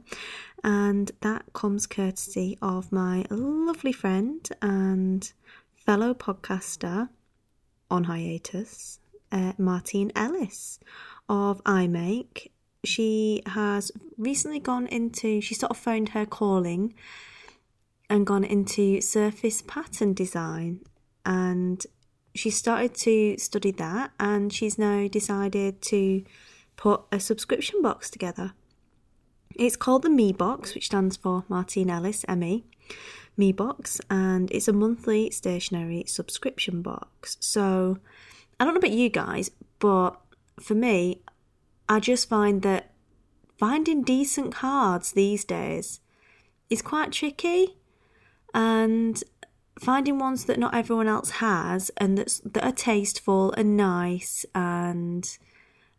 And 0.64 1.12
that 1.20 1.52
comes 1.52 1.86
courtesy 1.86 2.58
of 2.62 2.94
my 2.94 3.26
lovely 3.30 3.92
friend 3.92 4.48
and 4.62 5.30
fellow 5.76 6.14
podcaster 6.14 7.10
on 7.90 8.06
hiatus, 8.06 9.00
uh, 9.34 9.52
Martine 9.58 10.14
Ellis 10.16 10.80
of 11.28 11.62
iMake. 11.66 12.52
She 12.84 13.44
has 13.46 13.92
recently 14.18 14.60
gone 14.60 14.88
into, 14.88 15.40
she 15.42 15.54
sort 15.54 15.72
of 15.72 15.78
found 15.78 16.10
her 16.10 16.26
calling 16.26 16.94
and 18.10 18.26
gone 18.26 18.44
into 18.44 19.02
surface 19.02 19.62
pattern 19.62 20.14
design. 20.14 20.82
And 21.26 21.86
she 22.34 22.50
started 22.50 22.96
to 22.96 23.38
study 23.38 23.72
that 23.72 24.12
and 24.20 24.52
she's 24.52 24.78
now 24.78 25.08
decided 25.08 25.82
to 25.84 26.24
put 26.76 27.04
a 27.12 27.20
subscription 27.20 27.82
box 27.82 28.10
together. 28.10 28.54
It's 29.56 29.76
called 29.76 30.02
the 30.02 30.10
Me 30.10 30.32
Box, 30.32 30.74
which 30.74 30.88
stands 30.88 31.18
for 31.18 31.44
Martine 31.50 31.90
Ellis, 31.90 32.26
ME. 32.28 32.64
Me 33.38 33.52
Box, 33.52 34.02
and 34.10 34.50
it's 34.52 34.68
a 34.68 34.74
monthly 34.74 35.30
stationery 35.30 36.04
subscription 36.08 36.82
box. 36.82 37.38
So 37.40 37.98
I 38.60 38.66
don't 38.66 38.74
know 38.74 38.80
about 38.80 38.92
you 38.92 39.10
guys, 39.10 39.52
but 39.80 40.20
for 40.60 40.74
me, 40.76 41.22
I 41.92 42.00
just 42.00 42.30
find 42.30 42.62
that 42.62 42.94
finding 43.58 44.02
decent 44.02 44.54
cards 44.54 45.12
these 45.12 45.44
days 45.44 46.00
is 46.70 46.82
quite 46.82 47.12
tricky 47.12 47.76
and 48.54 49.22
finding 49.78 50.18
ones 50.18 50.46
that 50.46 50.58
not 50.58 50.74
everyone 50.74 51.10
else 51.10 51.32
has 51.32 51.92
and 51.98 52.18
that's, 52.18 52.40
that 52.46 52.64
are 52.64 52.72
tasteful 52.72 53.52
and 53.58 53.76
nice 53.76 54.46
and 54.56 55.38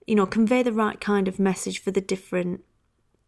you 0.07 0.15
know 0.15 0.25
convey 0.25 0.63
the 0.63 0.73
right 0.73 0.99
kind 0.99 1.29
of 1.29 1.39
message 1.39 1.79
for 1.79 1.91
the 1.91 2.01
different 2.01 2.65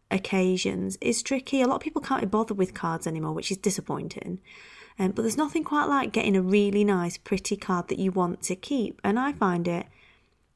occasions 0.09 0.97
is 1.01 1.21
tricky. 1.21 1.61
A 1.61 1.67
lot 1.67 1.75
of 1.75 1.81
people 1.81 2.01
can't 2.01 2.21
be 2.21 2.27
bothered 2.27 2.57
with 2.57 2.73
cards 2.73 3.05
anymore 3.05 3.33
which 3.33 3.51
is 3.51 3.57
disappointing. 3.57 4.39
Um, 4.97 5.11
but 5.11 5.21
there's 5.21 5.37
nothing 5.37 5.63
quite 5.63 5.85
like 5.85 6.11
getting 6.11 6.35
a 6.35 6.41
really 6.41 6.83
nice 6.83 7.15
pretty 7.19 7.57
card 7.57 7.89
that 7.89 7.99
you 7.99 8.11
want 8.11 8.41
to 8.43 8.55
keep 8.55 8.99
and 9.03 9.19
i 9.19 9.33
find 9.33 9.67
it 9.67 9.85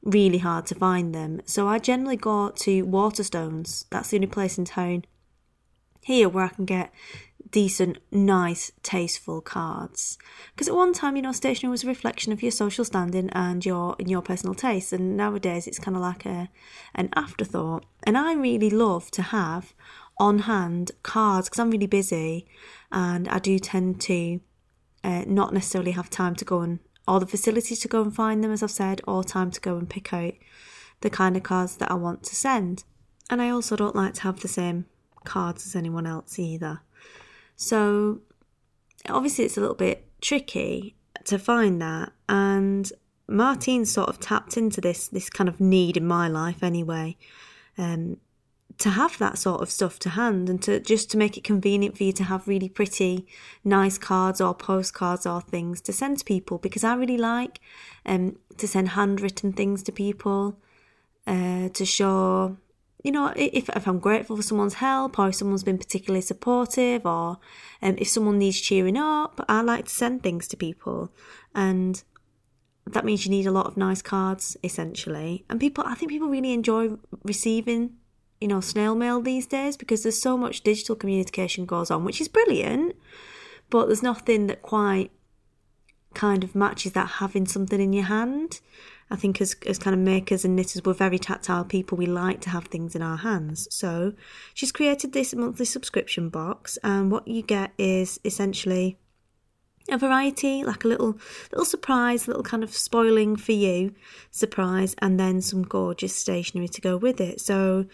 really 0.02 0.38
hard 0.38 0.66
to 0.66 0.74
find 0.74 1.14
them. 1.14 1.40
So 1.44 1.68
I 1.68 1.78
generally 1.78 2.16
go 2.16 2.50
to 2.50 2.86
Waterstones. 2.86 3.84
That's 3.90 4.10
the 4.10 4.16
only 4.16 4.26
place 4.26 4.58
in 4.58 4.64
town 4.64 5.04
here 6.02 6.28
where 6.28 6.46
I 6.46 6.48
can 6.48 6.64
get 6.64 6.92
decent, 7.50 7.98
nice, 8.10 8.72
tasteful 8.82 9.40
cards. 9.40 10.18
Because 10.54 10.68
at 10.68 10.74
one 10.74 10.92
time, 10.92 11.16
you 11.16 11.22
know, 11.22 11.32
stationery 11.32 11.70
was 11.70 11.84
a 11.84 11.88
reflection 11.88 12.32
of 12.32 12.42
your 12.42 12.52
social 12.52 12.84
standing 12.84 13.30
and 13.30 13.64
your 13.64 13.96
and 13.98 14.10
your 14.10 14.22
personal 14.22 14.54
taste, 14.54 14.92
and 14.92 15.16
nowadays 15.16 15.66
it's 15.66 15.78
kind 15.78 15.96
of 15.96 16.02
like 16.02 16.24
a 16.24 16.48
an 16.94 17.10
afterthought. 17.14 17.84
And 18.04 18.16
I 18.16 18.34
really 18.34 18.70
love 18.70 19.10
to 19.12 19.22
have 19.22 19.74
on 20.18 20.40
hand 20.40 20.92
cards 21.02 21.48
because 21.48 21.58
I'm 21.58 21.70
really 21.70 21.86
busy, 21.86 22.46
and 22.92 23.28
I 23.28 23.38
do 23.38 23.58
tend 23.58 24.00
to 24.02 24.40
uh, 25.02 25.24
not 25.26 25.52
necessarily 25.52 25.92
have 25.92 26.10
time 26.10 26.34
to 26.36 26.44
go 26.44 26.60
and 26.60 26.78
or 27.10 27.18
the 27.18 27.26
facility 27.26 27.74
to 27.74 27.88
go 27.88 28.02
and 28.02 28.14
find 28.14 28.42
them, 28.42 28.52
as 28.52 28.62
I've 28.62 28.70
said, 28.70 29.00
or 29.04 29.24
time 29.24 29.50
to 29.50 29.60
go 29.60 29.76
and 29.76 29.90
pick 29.90 30.12
out 30.12 30.34
the 31.00 31.10
kind 31.10 31.36
of 31.36 31.42
cards 31.42 31.76
that 31.78 31.90
I 31.90 31.94
want 31.94 32.22
to 32.22 32.36
send. 32.36 32.84
And 33.28 33.42
I 33.42 33.50
also 33.50 33.74
don't 33.74 33.96
like 33.96 34.14
to 34.14 34.22
have 34.22 34.38
the 34.38 34.48
same 34.48 34.86
cards 35.24 35.66
as 35.66 35.74
anyone 35.74 36.06
else 36.06 36.38
either. 36.38 36.82
So 37.56 38.20
obviously, 39.08 39.44
it's 39.44 39.56
a 39.56 39.60
little 39.60 39.74
bit 39.74 40.06
tricky 40.20 40.94
to 41.24 41.36
find 41.36 41.82
that. 41.82 42.12
And 42.28 42.92
Martine 43.26 43.86
sort 43.86 44.08
of 44.08 44.20
tapped 44.20 44.56
into 44.56 44.80
this 44.80 45.08
this 45.08 45.28
kind 45.28 45.48
of 45.48 45.58
need 45.58 45.96
in 45.96 46.06
my 46.06 46.28
life 46.28 46.62
anyway. 46.62 47.16
Um, 47.76 48.18
to 48.80 48.90
have 48.90 49.18
that 49.18 49.36
sort 49.36 49.60
of 49.60 49.70
stuff 49.70 49.98
to 49.98 50.08
hand 50.10 50.48
and 50.48 50.62
to 50.62 50.80
just 50.80 51.10
to 51.10 51.18
make 51.18 51.36
it 51.36 51.44
convenient 51.44 51.96
for 51.96 52.04
you 52.04 52.12
to 52.12 52.24
have 52.24 52.48
really 52.48 52.68
pretty 52.68 53.26
nice 53.62 53.98
cards 53.98 54.40
or 54.40 54.54
postcards 54.54 55.26
or 55.26 55.42
things 55.42 55.82
to 55.82 55.92
send 55.92 56.18
to 56.18 56.24
people 56.24 56.56
because 56.58 56.82
I 56.82 56.94
really 56.94 57.18
like 57.18 57.60
um 58.06 58.38
to 58.56 58.66
send 58.66 58.90
handwritten 58.90 59.52
things 59.52 59.82
to 59.84 59.92
people 59.92 60.58
uh 61.26 61.68
to 61.68 61.84
show 61.84 62.56
you 63.04 63.12
know 63.12 63.34
if 63.36 63.68
if 63.68 63.86
I'm 63.86 63.98
grateful 63.98 64.36
for 64.36 64.42
someone's 64.42 64.74
help 64.74 65.18
or 65.18 65.28
if 65.28 65.34
someone's 65.34 65.64
been 65.64 65.78
particularly 65.78 66.22
supportive 66.22 67.04
or 67.04 67.38
um, 67.82 67.96
if 67.98 68.08
someone 68.08 68.38
needs 68.38 68.58
cheering 68.58 68.96
up 68.96 69.44
I 69.46 69.60
like 69.60 69.84
to 69.84 69.94
send 69.94 70.22
things 70.22 70.48
to 70.48 70.56
people. 70.56 71.12
And 71.54 72.02
that 72.86 73.04
means 73.04 73.24
you 73.24 73.30
need 73.30 73.46
a 73.46 73.52
lot 73.52 73.66
of 73.66 73.76
nice 73.76 74.00
cards 74.00 74.56
essentially. 74.64 75.44
And 75.50 75.60
people 75.60 75.84
I 75.86 75.94
think 75.94 76.10
people 76.10 76.28
really 76.28 76.54
enjoy 76.54 76.96
receiving 77.24 77.99
you 78.40 78.48
know, 78.48 78.60
snail 78.60 78.94
mail 78.94 79.20
these 79.20 79.46
days 79.46 79.76
because 79.76 80.02
there's 80.02 80.20
so 80.20 80.36
much 80.36 80.62
digital 80.62 80.96
communication 80.96 81.66
goes 81.66 81.90
on, 81.90 82.04
which 82.04 82.20
is 82.20 82.28
brilliant, 82.28 82.96
but 83.68 83.86
there's 83.86 84.02
nothing 84.02 84.46
that 84.46 84.62
quite 84.62 85.10
kind 86.14 86.42
of 86.42 86.54
matches 86.54 86.92
that 86.92 87.06
having 87.06 87.46
something 87.46 87.80
in 87.80 87.92
your 87.92 88.04
hand. 88.04 88.60
I 89.10 89.16
think 89.16 89.40
as 89.40 89.56
as 89.66 89.78
kind 89.78 89.94
of 89.94 90.00
makers 90.00 90.44
and 90.44 90.54
knitters, 90.56 90.84
we're 90.84 90.94
very 90.94 91.18
tactile 91.18 91.64
people. 91.64 91.98
We 91.98 92.06
like 92.06 92.40
to 92.42 92.50
have 92.50 92.66
things 92.66 92.94
in 92.94 93.02
our 93.02 93.18
hands. 93.18 93.66
So 93.70 94.14
she's 94.54 94.72
created 94.72 95.12
this 95.12 95.34
monthly 95.34 95.66
subscription 95.66 96.28
box, 96.28 96.78
and 96.82 97.10
what 97.10 97.26
you 97.26 97.42
get 97.42 97.72
is 97.76 98.20
essentially 98.24 98.98
a 99.88 99.98
variety, 99.98 100.62
like 100.62 100.84
a 100.84 100.88
little 100.88 101.18
little 101.50 101.64
surprise, 101.64 102.28
little 102.28 102.44
kind 102.44 102.62
of 102.62 102.72
spoiling 102.72 103.36
for 103.36 103.52
you 103.52 103.94
surprise, 104.30 104.94
and 104.98 105.18
then 105.18 105.40
some 105.40 105.62
gorgeous 105.62 106.14
stationery 106.14 106.68
to 106.68 106.80
go 106.80 106.96
with 106.96 107.20
it. 107.20 107.40
So 107.40 107.86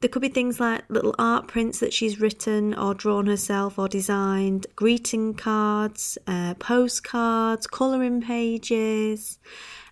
there 0.00 0.08
could 0.08 0.22
be 0.22 0.28
things 0.28 0.60
like 0.60 0.84
little 0.88 1.14
art 1.18 1.48
prints 1.48 1.80
that 1.80 1.92
she's 1.92 2.20
written 2.20 2.74
or 2.74 2.94
drawn 2.94 3.26
herself 3.26 3.78
or 3.78 3.88
designed, 3.88 4.66
greeting 4.76 5.34
cards, 5.34 6.16
uh, 6.26 6.54
postcards, 6.54 7.66
colouring 7.66 8.20
pages, 8.20 9.38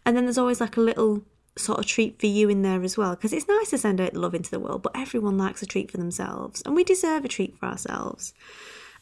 and 0.05 0.17
then 0.17 0.25
there's 0.25 0.39
always 0.39 0.61
like 0.61 0.77
a 0.77 0.81
little 0.81 1.25
sort 1.59 1.79
of 1.79 1.87
treat 1.87 2.21
for 2.21 2.27
you 2.27 2.49
in 2.49 2.63
there 2.63 2.83
as 2.83 2.97
well 2.97 3.15
because 3.15 3.33
it's 3.33 3.49
nice 3.49 3.71
to 3.71 3.79
send 3.79 4.01
out 4.01 4.15
love 4.15 4.35
into 4.35 4.51
the 4.51 4.61
world, 4.61 4.83
but 4.83 4.97
everyone 4.97 5.39
likes 5.39 5.63
a 5.63 5.67
treat 5.67 5.91
for 5.91 5.97
themselves, 5.97 6.63
and 6.65 6.77
we 6.77 6.85
deserve 6.85 7.25
a 7.25 7.29
treat 7.29 7.59
for 7.59 7.67
ourselves. 7.67 8.33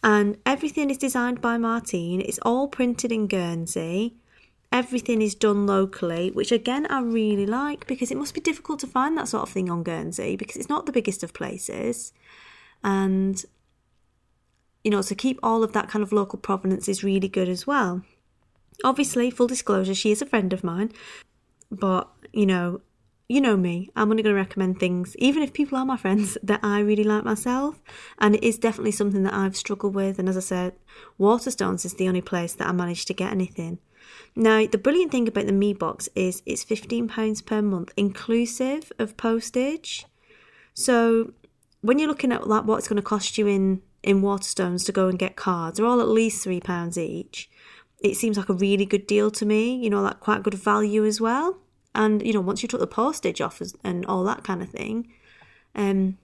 And 0.03 0.37
everything 0.45 0.91
is 0.91 0.99
designed 0.99 1.41
by 1.41 1.57
Martine. 1.57 2.21
It's 2.21 2.39
all 2.43 2.69
printed 2.69 3.11
in 3.11 3.27
Guernsey. 3.27 4.17
Everything 4.75 5.23
is 5.23 5.37
done 5.37 5.69
locally, 5.69 6.33
which 6.33 6.51
again 6.51 6.85
I 6.91 7.01
really 7.01 7.47
like 7.47 7.87
because 7.87 8.11
it 8.11 8.17
must 8.17 8.35
be 8.35 8.41
difficult 8.41 8.81
to 8.81 8.89
find 8.89 9.17
that 9.17 9.29
sort 9.29 9.45
of 9.45 9.51
thing 9.51 9.71
on 9.71 9.85
Guernsey 9.85 10.35
because 10.35 10.57
it's 10.57 10.69
not 10.69 10.85
the 10.85 10.91
biggest 10.91 11.23
of 11.23 11.33
places. 11.33 12.13
And, 12.83 13.41
you 14.83 14.91
know, 14.91 15.01
to 15.03 15.15
keep 15.15 15.39
all 15.45 15.63
of 15.63 15.75
that 15.75 15.89
kind 15.89 16.03
of 16.03 16.11
local 16.11 16.41
provenance 16.41 16.89
is 16.89 17.05
really 17.05 17.29
good 17.29 17.49
as 17.49 17.69
well. 17.69 18.03
Obviously, 18.83 19.31
full 19.31 19.47
disclosure, 19.47 19.95
she 19.95 20.11
is 20.11 20.21
a 20.21 20.27
friend 20.27 20.53
of 20.53 20.65
mine, 20.65 20.91
but, 21.71 22.11
you 22.33 22.45
know, 22.45 22.81
you 23.29 23.41
know 23.41 23.57
me, 23.57 23.91
I'm 23.95 24.11
only 24.11 24.25
going 24.25 24.35
to 24.35 24.41
recommend 24.41 24.81
things, 24.81 25.15
even 25.21 25.45
if 25.45 25.53
people 25.53 25.79
are 25.79 25.87
my 25.87 25.97
friends, 25.97 26.37
that 26.43 26.61
I 26.65 26.81
really 26.81 27.05
like 27.05 27.23
myself. 27.23 27.81
And 28.19 28.35
it 28.35 28.43
is 28.43 28.59
definitely 28.59 28.91
something 28.91 29.23
that 29.23 29.35
I've 29.35 29.57
struggled 29.57 29.95
with. 29.95 30.19
And 30.19 30.29
as 30.29 30.37
I 30.37 30.41
said, 30.41 30.75
Waterstones 31.19 31.85
is 31.85 31.95
the 31.95 32.09
only 32.09 32.21
place 32.21 32.55
that 32.55 32.67
I 32.67 32.73
managed 32.73 33.07
to 33.07 33.15
get 33.15 33.31
anything. 33.31 33.79
Now, 34.37 34.67
the 34.67 34.79
brilliant 34.79 35.13
thing 35.13 35.29
about 35.29 35.47
the 35.47 35.53
Me 35.53 35.73
box 35.73 36.09
is 36.15 36.43
it's 36.45 36.65
£15 36.65 37.47
per 37.47 37.63
month, 37.63 37.93
inclusive 37.97 38.91
of 38.99 39.17
postage. 39.17 40.07
So 40.75 41.33
when 41.83 41.99
you're 41.99 42.09
looking 42.09 42.33
at 42.33 42.49
like 42.49 42.65
what 42.65 42.79
it's 42.79 42.89
going 42.89 42.97
to 42.97 43.03
cost 43.03 43.39
you 43.39 43.47
in, 43.47 43.83
in 44.03 44.23
Waterstones 44.23 44.85
to 44.87 44.93
go 44.93 45.09
and 45.09 45.19
get 45.19 45.37
cards, 45.37 45.79
they're 45.79 45.87
all 45.87 46.01
at 46.01 46.09
least 46.09 46.45
£3 46.45 46.99
each. 46.99 47.49
It 48.01 48.17
seems 48.17 48.37
like 48.37 48.49
a 48.49 48.55
really 48.55 48.85
good 48.85 49.07
deal 49.07 49.31
to 49.31 49.47
me, 49.47 49.77
you 49.77 49.89
know, 49.89 50.03
like 50.03 50.21
quite 50.21 50.43
good 50.43 50.55
value 50.55 51.05
as 51.05 51.21
well. 51.21 51.59
And 51.95 52.27
you 52.27 52.33
know, 52.33 52.41
once 52.41 52.63
you 52.63 52.69
took 52.69 52.81
the 52.81 52.87
postage 52.87 53.41
off 53.41 53.63
and 53.85 54.05
all 54.07 54.25
that 54.25 54.43
kind 54.43 54.63
of 54.63 54.69
thing, 54.69 55.13
um, 55.75 56.19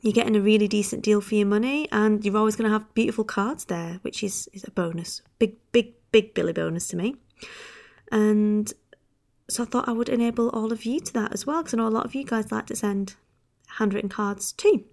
you're 0.00 0.12
getting 0.12 0.36
a 0.36 0.40
really 0.40 0.68
decent 0.68 1.02
deal 1.02 1.20
for 1.20 1.34
your 1.34 1.46
money, 1.46 1.88
and 1.92 2.24
you're 2.24 2.36
always 2.36 2.56
going 2.56 2.70
to 2.70 2.72
have 2.72 2.94
beautiful 2.94 3.24
cards 3.24 3.66
there, 3.66 3.98
which 4.02 4.22
is 4.22 4.48
is 4.52 4.64
a 4.64 4.70
bonus, 4.70 5.20
big, 5.38 5.56
big, 5.72 5.92
big 6.12 6.34
Billy 6.34 6.52
bonus 6.52 6.88
to 6.88 6.96
me. 6.96 7.16
And 8.12 8.72
so 9.48 9.62
I 9.62 9.66
thought 9.66 9.88
I 9.88 9.92
would 9.92 10.08
enable 10.08 10.48
all 10.50 10.72
of 10.72 10.84
you 10.84 11.00
to 11.00 11.12
that 11.14 11.32
as 11.32 11.46
well, 11.46 11.62
because 11.62 11.74
I 11.74 11.78
know 11.78 11.88
a 11.88 11.90
lot 11.90 12.04
of 12.04 12.14
you 12.14 12.24
guys 12.24 12.52
like 12.52 12.66
to 12.66 12.76
send 12.76 13.14
handwritten 13.78 14.08
cards 14.08 14.52
too. 14.52 14.84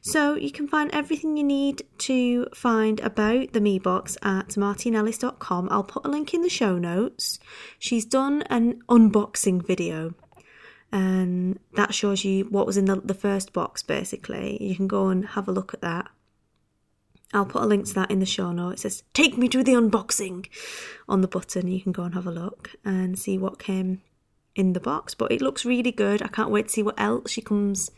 So 0.00 0.34
you 0.34 0.50
can 0.52 0.68
find 0.68 0.90
everything 0.92 1.36
you 1.36 1.44
need 1.44 1.82
to 1.98 2.46
find 2.54 3.00
about 3.00 3.52
the 3.52 3.60
Me 3.60 3.78
Box 3.78 4.16
at 4.22 4.50
martineellis.com. 4.50 5.68
I'll 5.70 5.84
put 5.84 6.06
a 6.06 6.08
link 6.08 6.32
in 6.32 6.42
the 6.42 6.48
show 6.48 6.78
notes. 6.78 7.38
She's 7.78 8.04
done 8.04 8.42
an 8.42 8.82
unboxing 8.88 9.66
video 9.66 10.14
and 10.92 11.58
that 11.74 11.94
shows 11.94 12.24
you 12.24 12.44
what 12.46 12.66
was 12.66 12.76
in 12.76 12.86
the, 12.86 12.96
the 12.96 13.14
first 13.14 13.52
box 13.52 13.82
basically. 13.82 14.62
You 14.62 14.74
can 14.74 14.88
go 14.88 15.08
and 15.08 15.26
have 15.26 15.48
a 15.48 15.52
look 15.52 15.74
at 15.74 15.82
that. 15.82 16.08
I'll 17.32 17.46
put 17.46 17.62
a 17.62 17.66
link 17.66 17.86
to 17.86 17.94
that 17.94 18.10
in 18.10 18.18
the 18.18 18.26
show 18.26 18.52
notes. 18.52 18.84
It 18.84 18.90
says, 18.90 19.02
Take 19.14 19.38
me 19.38 19.48
to 19.48 19.62
the 19.62 19.72
unboxing 19.72 20.46
on 21.08 21.20
the 21.20 21.28
button. 21.28 21.68
You 21.68 21.80
can 21.80 21.92
go 21.92 22.02
and 22.02 22.14
have 22.14 22.26
a 22.26 22.32
look 22.32 22.72
and 22.84 23.18
see 23.18 23.38
what 23.38 23.58
came 23.58 24.02
in 24.56 24.72
the 24.72 24.80
box. 24.80 25.14
But 25.14 25.30
it 25.30 25.40
looks 25.40 25.64
really 25.64 25.92
good. 25.92 26.22
I 26.22 26.28
can't 26.28 26.50
wait 26.50 26.66
to 26.66 26.72
see 26.72 26.82
what 26.82 26.98
else 26.98 27.30
she 27.30 27.40
comes 27.40 27.90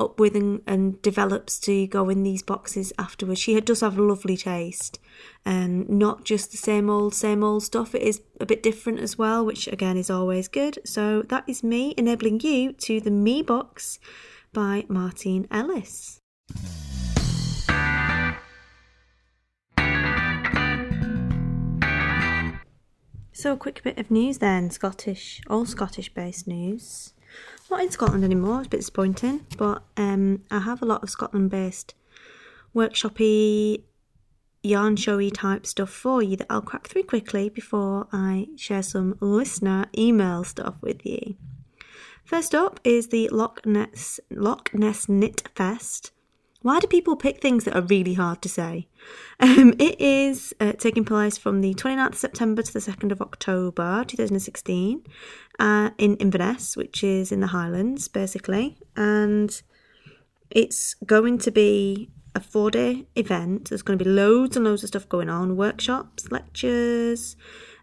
up 0.00 0.18
with 0.18 0.34
and, 0.34 0.62
and 0.66 1.00
develops 1.02 1.58
to 1.60 1.86
go 1.86 2.08
in 2.08 2.22
these 2.22 2.42
boxes 2.42 2.92
afterwards. 2.98 3.40
She 3.40 3.60
does 3.60 3.80
have 3.80 3.98
a 3.98 4.02
lovely 4.02 4.36
taste 4.36 4.98
and 5.44 5.88
not 5.88 6.24
just 6.24 6.50
the 6.50 6.56
same 6.56 6.90
old, 6.90 7.14
same 7.14 7.44
old 7.44 7.62
stuff. 7.62 7.94
It 7.94 8.02
is 8.02 8.22
a 8.40 8.46
bit 8.46 8.62
different 8.62 9.00
as 9.00 9.18
well, 9.18 9.44
which 9.44 9.68
again 9.68 9.96
is 9.96 10.10
always 10.10 10.48
good. 10.48 10.78
So 10.84 11.22
that 11.22 11.44
is 11.46 11.62
me 11.62 11.94
enabling 11.96 12.40
you 12.40 12.72
to 12.72 13.00
the 13.00 13.10
Me 13.10 13.42
Box 13.42 13.98
by 14.52 14.84
Martine 14.88 15.46
Ellis. 15.50 16.18
So, 23.34 23.54
a 23.54 23.56
quick 23.56 23.82
bit 23.82 23.98
of 23.98 24.10
news 24.10 24.38
then 24.38 24.70
Scottish, 24.70 25.40
all 25.48 25.64
Scottish 25.64 26.12
based 26.12 26.46
news. 26.46 27.14
Not 27.70 27.80
in 27.80 27.90
Scotland 27.90 28.24
anymore, 28.24 28.58
it's 28.58 28.66
a 28.66 28.70
bit 28.70 28.80
disappointing, 28.80 29.46
but 29.56 29.82
um, 29.96 30.42
I 30.50 30.60
have 30.60 30.82
a 30.82 30.84
lot 30.84 31.02
of 31.02 31.08
Scotland 31.08 31.50
based 31.50 31.94
workshoppy, 32.74 33.84
yarn 34.62 34.96
showy 34.96 35.30
type 35.30 35.66
stuff 35.66 35.90
for 35.90 36.22
you 36.22 36.36
that 36.36 36.46
I'll 36.50 36.60
crack 36.60 36.86
through 36.88 37.04
quickly 37.04 37.48
before 37.48 38.06
I 38.12 38.48
share 38.56 38.82
some 38.82 39.16
listener 39.20 39.86
email 39.96 40.44
stuff 40.44 40.74
with 40.82 41.04
you. 41.06 41.36
First 42.24 42.54
up 42.54 42.80
is 42.84 43.08
the 43.08 43.28
Loch 43.30 43.64
Ness, 43.66 44.20
Loch 44.30 44.72
Ness 44.74 45.08
Knit 45.08 45.48
Fest. 45.54 46.11
Why 46.62 46.78
do 46.78 46.86
people 46.86 47.16
pick 47.16 47.40
things 47.40 47.64
that 47.64 47.76
are 47.76 47.82
really 47.82 48.14
hard 48.14 48.40
to 48.42 48.48
say? 48.48 48.88
Um, 49.40 49.74
it 49.78 50.00
is 50.00 50.54
uh, 50.60 50.72
taking 50.72 51.04
place 51.04 51.36
from 51.36 51.60
the 51.60 51.74
29th 51.74 52.08
of 52.08 52.14
September 52.14 52.62
to 52.62 52.72
the 52.72 52.78
2nd 52.78 53.10
of 53.10 53.20
October 53.20 54.04
2016 54.06 55.02
uh, 55.58 55.90
in 55.98 56.16
Inverness, 56.16 56.76
which 56.76 57.02
is 57.02 57.32
in 57.32 57.40
the 57.40 57.48
Highlands, 57.48 58.06
basically. 58.06 58.78
And 58.96 59.60
it's 60.50 60.94
going 61.04 61.38
to 61.38 61.50
be 61.50 62.10
a 62.34 62.40
four 62.40 62.70
day 62.70 63.06
event. 63.16 63.68
There's 63.70 63.82
going 63.82 63.98
to 63.98 64.04
be 64.04 64.10
loads 64.10 64.56
and 64.56 64.64
loads 64.64 64.84
of 64.84 64.88
stuff 64.88 65.08
going 65.08 65.28
on 65.28 65.56
workshops, 65.56 66.30
lectures, 66.30 67.36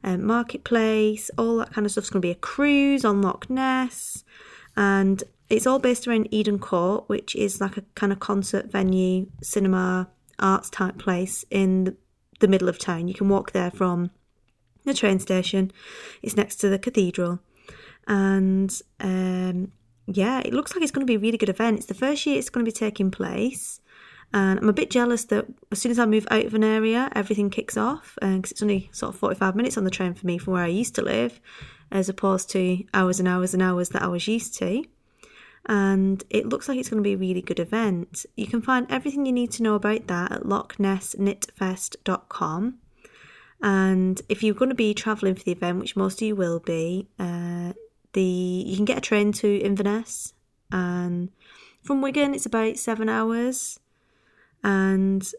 um, 0.04 0.26
marketplace, 0.26 1.30
all 1.38 1.58
that 1.58 1.74
kind 1.74 1.86
of 1.86 1.92
stuff. 1.92 2.04
It's 2.04 2.10
going 2.10 2.22
to 2.22 2.28
be 2.28 2.32
a 2.32 2.36
cruise 2.36 3.04
on 3.04 3.22
Loch 3.22 3.50
Ness. 3.50 4.24
And 4.78 5.24
it's 5.50 5.66
all 5.66 5.80
based 5.80 6.08
around 6.08 6.28
Eden 6.32 6.60
Court, 6.60 7.06
which 7.08 7.36
is 7.36 7.60
like 7.60 7.78
a 7.78 7.84
kind 7.96 8.12
of 8.12 8.20
concert 8.20 8.72
venue, 8.72 9.28
cinema, 9.42 10.10
arts 10.38 10.70
type 10.70 10.98
place 10.98 11.44
in 11.50 11.98
the 12.40 12.48
middle 12.48 12.70
of 12.70 12.80
town. 12.80 13.08
You 13.08 13.14
can 13.14 13.30
walk 13.30 13.52
there 13.52 13.72
from 13.72 14.12
the 14.86 14.94
train 14.94 15.20
station. 15.20 15.72
It's 16.22 16.38
next 16.38 16.58
to 16.58 16.70
the 16.70 16.80
cathedral. 16.80 17.40
And 18.08 18.72
um, 19.00 19.72
yeah, 20.08 20.40
it 20.40 20.54
looks 20.54 20.74
like 20.74 20.82
it's 20.82 20.92
going 20.92 21.06
to 21.06 21.12
be 21.12 21.16
a 21.16 21.20
really 21.20 21.38
good 21.38 21.50
event. 21.50 21.78
It's 21.78 21.86
the 21.88 21.94
first 21.94 22.26
year 22.26 22.38
it's 22.38 22.50
going 22.50 22.66
to 22.66 22.72
be 22.72 22.76
taking 22.76 23.12
place. 23.12 23.82
And 24.32 24.60
I'm 24.60 24.70
a 24.70 24.74
bit 24.74 24.92
jealous 24.92 25.26
that 25.26 25.46
as 25.72 25.82
soon 25.82 25.92
as 25.92 25.98
I 25.98 26.06
move 26.06 26.28
out 26.30 26.46
of 26.46 26.54
an 26.54 26.64
area, 26.64 27.10
everything 27.16 27.50
kicks 27.50 27.76
off. 27.76 28.16
Because 28.22 28.52
uh, 28.52 28.52
it's 28.52 28.62
only 28.62 28.90
sort 28.94 29.16
of 29.16 29.20
45 29.20 29.56
minutes 29.56 29.78
on 29.78 29.84
the 29.84 29.90
train 29.90 30.14
for 30.14 30.28
me 30.28 30.38
from 30.38 30.54
where 30.54 30.64
I 30.64 30.68
used 30.68 30.94
to 30.96 31.02
live, 31.02 31.42
as 31.92 32.10
opposed 32.10 32.52
to 32.52 32.84
hours 32.94 33.20
and 33.20 33.28
hours 33.28 33.56
and 33.56 33.64
hours 33.64 33.90
that 33.90 34.04
I 34.04 34.08
was 34.08 34.28
used 34.28 34.54
to 34.60 34.84
and 35.66 36.24
it 36.30 36.48
looks 36.48 36.68
like 36.68 36.78
it's 36.80 36.90
going 36.90 37.02
to 37.04 37.08
be 37.08 37.14
a 37.14 37.18
really 37.18 37.42
good 37.42 37.60
event. 37.60 38.26
You 38.36 38.48
can 38.48 38.62
find 38.62 38.86
everything 38.90 39.26
you 39.26 39.32
need 39.32 39.52
to 39.52 39.64
know 39.64 39.76
about 39.76 40.08
that 40.08 40.32
at 40.32 40.44
lochnessknitfest.com. 40.44 42.80
And 43.62 44.22
if 44.30 44.42
you're 44.42 44.56
going 44.56 44.70
to 44.70 44.76
be 44.76 44.94
travelling 44.94 45.36
for 45.36 45.44
the 45.44 45.52
event, 45.52 45.80
which 45.80 45.98
most 45.98 46.22
of 46.22 46.28
you 46.28 46.36
will 46.36 46.60
be, 46.60 47.08
uh, 47.20 47.74
the 48.14 48.22
you 48.22 48.76
can 48.76 48.86
get 48.86 48.98
a 48.98 49.02
train 49.02 49.32
to 49.34 49.60
Inverness, 49.60 50.34
and 50.72 51.30
from 51.84 52.02
Wigan 52.02 52.34
it's 52.34 52.46
about 52.46 52.78
seven 52.78 53.10
hours, 53.10 53.80
and 54.64 55.30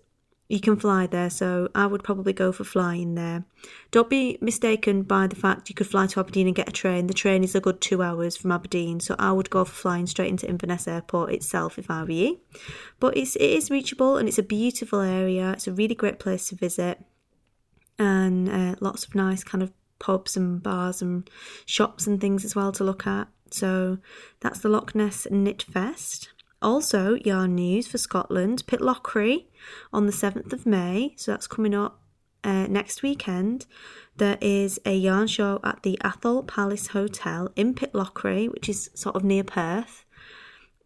you 0.51 0.59
can 0.59 0.75
fly 0.75 1.07
there, 1.07 1.31
so 1.31 1.69
I 1.77 1.87
would 1.87 2.03
probably 2.03 2.33
go 2.33 2.51
for 2.51 2.65
flying 2.65 3.15
there. 3.15 3.45
Don't 3.93 4.11
be 4.11 4.37
mistaken 4.41 5.03
by 5.03 5.29
the 5.29 5.37
fact 5.37 5.69
you 5.69 5.77
could 5.77 5.87
fly 5.87 6.09
to 6.09 6.19
Aberdeen 6.19 6.49
and 6.49 6.57
get 6.57 6.69
a 6.69 6.73
train. 6.73 7.07
The 7.07 7.15
train 7.15 7.45
is 7.45 7.55
a 7.55 7.61
good 7.61 7.81
two 7.81 8.03
hours 8.03 8.37
from 8.37 8.51
Aberdeen, 8.51 8.99
so 8.99 9.15
I 9.17 9.31
would 9.31 9.49
go 9.49 9.65
for 9.65 9.73
flying 9.73 10.09
straight 10.09 10.29
into 10.29 10.49
Inverness 10.49 10.89
Airport 10.89 11.33
itself 11.33 11.79
if 11.79 11.89
I 11.89 12.03
were 12.03 12.11
you. 12.11 12.41
But 12.99 13.17
it's 13.17 13.37
it 13.37 13.49
is 13.49 13.71
reachable 13.71 14.17
and 14.17 14.29
it's 14.29 14.39
a 14.39 14.43
beautiful 14.43 14.99
area. 14.99 15.53
It's 15.53 15.69
a 15.69 15.73
really 15.73 15.95
great 15.95 16.19
place 16.19 16.49
to 16.49 16.57
visit, 16.57 16.99
and 17.97 18.49
uh, 18.49 18.75
lots 18.81 19.05
of 19.05 19.15
nice 19.15 19.45
kind 19.45 19.63
of 19.63 19.73
pubs 20.01 20.37
and 20.37 20.61
bars 20.61 21.01
and 21.01 21.31
shops 21.65 22.09
and 22.09 22.21
things 22.21 22.45
as 22.45 22.57
well 22.57 22.73
to 22.73 22.83
look 22.83 23.07
at. 23.07 23.29
So 23.53 23.99
that's 24.41 24.59
the 24.59 24.69
Loch 24.69 24.97
Ness 24.97 25.29
Knit 25.31 25.63
Fest. 25.63 26.31
Also, 26.63 27.15
yarn 27.25 27.55
news 27.55 27.87
for 27.87 27.99
Scotland, 27.99 28.67
Pitlochry 28.67 29.47
on 29.93 30.07
the 30.07 30.13
7th 30.13 30.53
of 30.53 30.67
May, 30.67 31.15
so 31.17 31.31
that's 31.31 31.47
coming 31.47 31.75
up 31.75 32.01
uh, 32.45 32.67
next 32.69 33.03
weekend, 33.03 33.67
there 34.17 34.39
is 34.41 34.81
a 34.85 34.95
yarn 34.95 35.27
show 35.27 35.61
at 35.65 35.83
the 35.83 35.99
Atholl 36.03 36.47
Palace 36.47 36.89
Hotel 36.89 37.51
in 37.57 37.75
Pitlochry, 37.75 38.51
which 38.51 38.69
is 38.69 38.91
sort 38.95 39.17
of 39.17 39.25
near 39.25 39.45
Perth. 39.45 40.05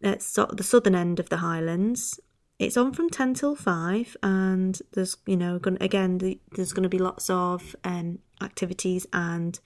It's 0.01 0.33
the 0.33 0.63
southern 0.63 0.95
end 0.95 1.19
of 1.19 1.29
the 1.29 1.37
Highlands. 1.37 2.19
It's 2.57 2.77
on 2.77 2.93
from 2.93 3.09
10 3.09 3.33
till 3.33 3.55
5, 3.55 4.15
and 4.23 4.81
there's, 4.93 5.17
you 5.25 5.35
know, 5.35 5.59
gon- 5.59 5.77
again, 5.81 6.19
the, 6.19 6.39
there's 6.55 6.71
going 6.71 6.83
to 6.83 6.89
be 6.89 6.97
lots 6.97 7.29
of 7.29 7.75
um, 7.83 8.19
activities 8.41 9.05
and 9.11 9.59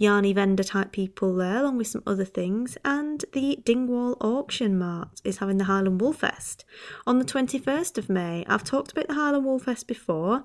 yarny 0.00 0.34
vendor 0.34 0.64
type 0.64 0.90
people 0.90 1.34
there, 1.34 1.58
along 1.58 1.76
with 1.76 1.88
some 1.88 2.02
other 2.06 2.24
things. 2.24 2.78
And 2.82 3.22
the 3.34 3.58
Dingwall 3.62 4.16
Auction 4.22 4.78
Mart 4.78 5.20
is 5.22 5.38
having 5.38 5.58
the 5.58 5.64
Highland 5.64 6.00
Wool 6.00 6.14
Fest 6.14 6.64
on 7.06 7.18
the 7.18 7.26
21st 7.26 7.98
of 7.98 8.08
May. 8.08 8.46
I've 8.48 8.64
talked 8.64 8.92
about 8.92 9.08
the 9.08 9.14
Highland 9.14 9.44
Wool 9.44 9.58
Fest 9.58 9.86
before. 9.86 10.44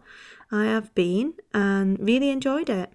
I 0.52 0.66
have 0.66 0.94
been 0.96 1.36
and 1.54 1.98
really 1.98 2.30
enjoyed 2.30 2.70
it. 2.70 2.92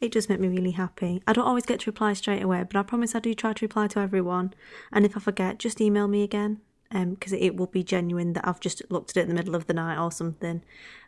It 0.00 0.12
does 0.12 0.28
make 0.28 0.40
me 0.40 0.48
really 0.48 0.72
happy. 0.72 1.22
I 1.26 1.32
don't 1.32 1.46
always 1.46 1.66
get 1.66 1.80
to 1.80 1.90
reply 1.90 2.12
straight 2.12 2.42
away, 2.42 2.62
but 2.64 2.78
I 2.78 2.82
promise 2.82 3.14
I 3.14 3.20
do 3.20 3.34
try 3.34 3.52
to 3.52 3.64
reply 3.64 3.88
to 3.88 4.00
everyone. 4.00 4.54
And 4.92 5.04
if 5.04 5.16
I 5.16 5.20
forget, 5.20 5.58
just 5.58 5.80
email 5.80 6.06
me 6.06 6.22
again 6.22 6.60
because 6.90 7.32
um, 7.32 7.38
it 7.40 7.56
will 7.56 7.66
be 7.66 7.82
genuine 7.82 8.32
that 8.34 8.46
I've 8.46 8.60
just 8.60 8.82
looked 8.90 9.10
at 9.10 9.16
it 9.16 9.22
in 9.22 9.28
the 9.28 9.34
middle 9.34 9.56
of 9.56 9.66
the 9.66 9.74
night 9.74 10.00
or 10.00 10.12
something 10.12 10.62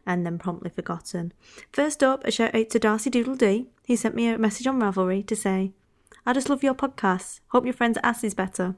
and 0.05 0.27
then 0.27 0.39
promptly 0.39 0.71
forgotten. 0.71 1.33
First 1.73 2.03
up, 2.03 2.25
a 2.25 2.33
shout 2.33 2.55
out 2.55 2.71
to 2.71 2.79
Darcy 2.79 3.11
Doodle 3.11 3.37
D. 3.37 3.69
He 3.87 3.95
sent 3.95 4.15
me 4.15 4.29
a 4.29 4.39
message 4.39 4.67
on 4.67 4.81
Ravelry 4.81 5.25
to 5.27 5.37
say, 5.37 5.73
I 6.27 6.33
just 6.33 6.49
love 6.49 6.65
your 6.65 6.75
podcast. 6.75 7.41
Hope 7.49 7.65
your 7.65 7.75
friend's 7.75 7.99
ass 8.03 8.25
is 8.25 8.35
better. 8.35 8.75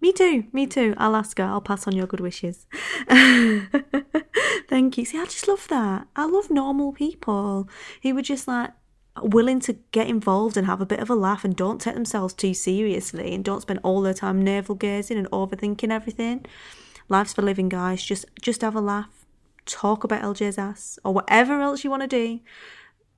Me 0.00 0.12
too, 0.12 0.44
me 0.52 0.66
too. 0.66 0.94
I'll 0.98 1.16
ask 1.16 1.38
her. 1.38 1.44
I'll 1.44 1.62
pass 1.62 1.86
on 1.86 1.96
your 1.96 2.06
good 2.06 2.20
wishes. 2.20 2.66
Thank 4.68 4.98
you. 4.98 5.04
See, 5.04 5.18
I 5.18 5.24
just 5.24 5.48
love 5.48 5.68
that. 5.68 6.06
I 6.16 6.26
love 6.26 6.50
normal 6.50 6.92
people 6.92 7.68
who 8.02 8.14
were 8.14 8.22
just 8.22 8.48
like 8.48 8.70
willing 9.22 9.60
to 9.60 9.74
get 9.92 10.08
involved 10.08 10.56
and 10.56 10.66
have 10.66 10.80
a 10.80 10.86
bit 10.86 10.98
of 10.98 11.08
a 11.08 11.14
laugh 11.14 11.44
and 11.44 11.54
don't 11.54 11.80
take 11.80 11.94
themselves 11.94 12.34
too 12.34 12.52
seriously 12.52 13.34
and 13.34 13.44
don't 13.44 13.62
spend 13.62 13.80
all 13.82 14.02
their 14.02 14.14
time 14.14 14.42
navel 14.42 14.74
gazing 14.74 15.18
and 15.18 15.30
overthinking 15.30 15.90
everything. 15.90 16.44
Life's 17.08 17.32
for 17.32 17.42
living, 17.42 17.68
guys. 17.68 18.02
Just 18.02 18.24
just 18.40 18.62
have 18.62 18.74
a 18.74 18.80
laugh. 18.80 19.26
Talk 19.66 20.04
about 20.04 20.22
LJ's 20.22 20.58
ass 20.58 20.98
or 21.04 21.14
whatever 21.14 21.60
else 21.60 21.84
you 21.84 21.90
want 21.90 22.02
to 22.02 22.08
do. 22.08 22.40